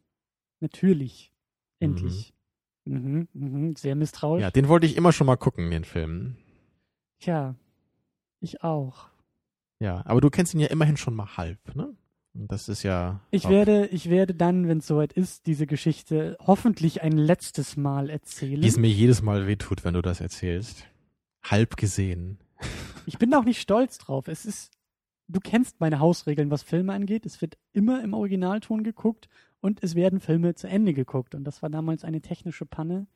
[0.60, 1.32] Natürlich.
[1.80, 2.32] Endlich.
[2.84, 3.26] Mhm.
[3.32, 4.42] Mhm, Sehr misstrauisch.
[4.42, 6.36] Ja, den wollte ich immer schon mal gucken, den Film.
[7.18, 7.54] Tja,
[8.40, 9.08] ich auch.
[9.80, 11.95] Ja, aber du kennst ihn ja immerhin schon mal halb, ne?
[12.38, 13.20] Das ist ja.
[13.30, 18.10] Ich werde, ich werde dann, wenn es soweit ist, diese Geschichte hoffentlich ein letztes Mal
[18.10, 18.62] erzählen.
[18.62, 20.86] Wie es mir jedes Mal wehtut, wenn du das erzählst.
[21.42, 22.38] Halb gesehen.
[23.08, 24.26] Ich bin auch nicht stolz drauf.
[24.26, 24.72] Es ist,
[25.28, 27.24] du kennst meine Hausregeln, was Filme angeht.
[27.24, 29.28] Es wird immer im Originalton geguckt
[29.60, 31.36] und es werden Filme zu Ende geguckt.
[31.36, 33.06] Und das war damals eine technische Panne,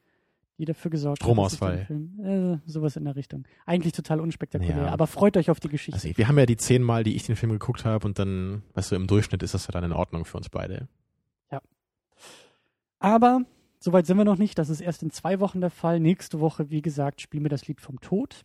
[0.61, 1.27] die dafür gesorgt hat.
[1.27, 1.87] Stromausfall.
[1.87, 2.21] Film,
[2.65, 3.45] äh, sowas in der Richtung.
[3.67, 4.89] Eigentlich total unspektakulär, Ja.
[4.91, 5.95] aber freut euch auf die Geschichte.
[6.01, 8.63] Also wir haben ja die zehn Mal, die ich den Film geguckt habe und dann,
[8.75, 10.87] weißt du, im Durchschnitt ist das ja dann in Ordnung für uns beide.
[12.99, 13.43] Aber
[13.79, 14.59] soweit sind wir noch nicht.
[14.59, 16.01] Das ist erst in zwei Wochen der Fall.
[16.01, 18.43] Nächste Woche, wie gesagt, spielen wir das Lied vom Tod.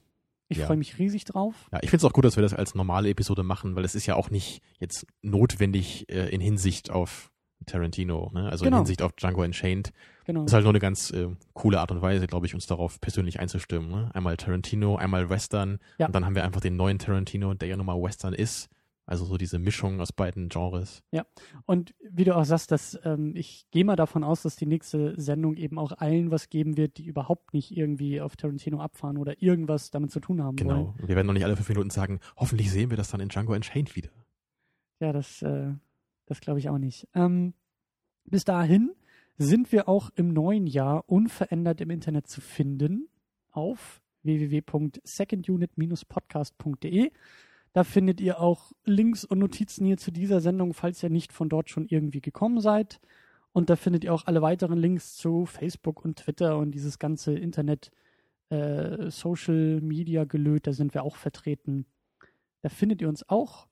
[0.48, 0.68] Ich Ja.
[0.68, 1.68] freue mich riesig drauf.
[1.72, 3.96] Ja, ich finde es auch gut, dass wir das als normale Episode machen, weil es
[3.96, 7.32] ist ja auch nicht jetzt notwendig äh, in Hinsicht auf
[7.66, 8.50] Tarantino, ne?
[8.50, 8.78] Also Genau.
[8.78, 9.92] in Hinsicht auf Django Unchained.
[10.26, 10.42] Genau.
[10.42, 13.00] Das ist halt nur eine ganz äh, coole Art und Weise, glaube ich, uns darauf
[13.02, 13.90] persönlich einzustimmen.
[13.90, 14.12] Ne?
[14.14, 16.08] Einmal Tarantino, einmal Western Ja.
[16.08, 18.70] und dann haben wir einfach den neuen Tarantino, der ja nun mal Western ist.
[19.08, 21.04] Also so diese Mischung aus beiden Genres.
[21.68, 25.14] Und wie du auch sagst, dass ähm, ich gehe mal davon aus, dass die nächste
[25.22, 29.40] Sendung eben auch allen was geben wird, die überhaupt nicht irgendwie auf Tarantino abfahren oder
[29.44, 30.68] irgendwas damit zu tun haben wollen.
[30.68, 30.96] Genau.
[30.98, 33.54] Wir werden noch nicht alle fünf Minuten sagen, hoffentlich sehen wir das dann in Django
[33.54, 34.10] Unchained wieder.
[35.00, 35.74] Ja, das, äh,
[36.26, 37.08] das glaube ich auch nicht.
[37.14, 37.54] Ähm,
[38.26, 38.92] bis dahin
[39.38, 43.08] sind wir auch im neuen Jahr unverändert im Internet zu finden
[43.52, 47.12] auf www.secondunit-podcast.de.
[47.74, 51.50] Da findet ihr auch Links und Notizen hier zu dieser Sendung, falls ihr nicht von
[51.50, 53.02] dort schon irgendwie gekommen seid.
[53.52, 57.34] Und da findet ihr auch alle weiteren Links zu Facebook und Twitter und dieses ganze
[57.34, 57.92] Internet,
[58.50, 61.86] äh, Social Media Gelöt, da sind wir auch vertreten.
[62.62, 63.68] Da findet ihr uns auch.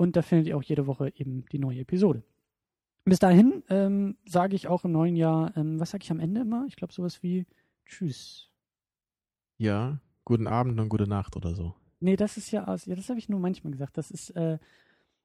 [0.00, 2.22] Und da findet ihr auch jede Woche eben die neue Episode.
[3.04, 6.40] Bis dahin ähm, sage ich auch im neuen Jahr, ähm, was sage ich am Ende
[6.40, 6.64] immer?
[6.68, 7.46] Ich glaube sowas wie
[7.84, 8.48] Tschüss.
[9.58, 11.74] Ja, guten Abend und gute Nacht oder so.
[11.98, 12.86] Nee, das ist ja aus.
[12.86, 13.98] Ja, das habe ich nur manchmal gesagt.
[13.98, 14.56] Das ist, äh,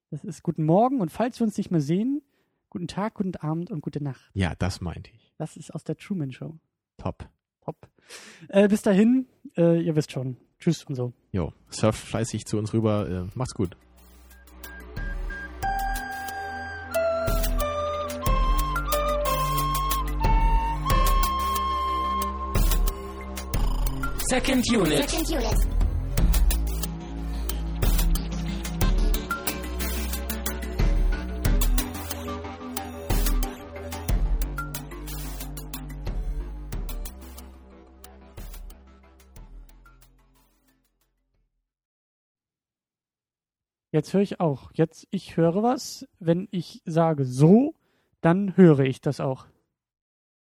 [0.09, 2.21] das ist guten Morgen und falls wir uns nicht mehr sehen,
[2.69, 4.29] guten Tag, guten Abend und gute Nacht.
[4.33, 5.33] Ja, das meinte ich.
[5.37, 6.59] Das ist aus der Truman Show.
[6.97, 7.29] Top.
[7.61, 7.77] Top.
[8.49, 10.35] Äh, bis dahin, äh, ihr wisst schon.
[10.59, 11.13] Tschüss und so.
[11.31, 13.09] Jo, surft fleißig zu uns rüber.
[13.09, 13.77] Äh, macht's gut.
[24.35, 25.09] Second unit.
[25.09, 25.55] Second unit.
[43.91, 44.71] Jetzt höre ich auch.
[44.73, 46.05] Jetzt, ich höre was.
[46.19, 47.73] Wenn ich sage so,
[48.19, 49.45] dann höre ich das auch.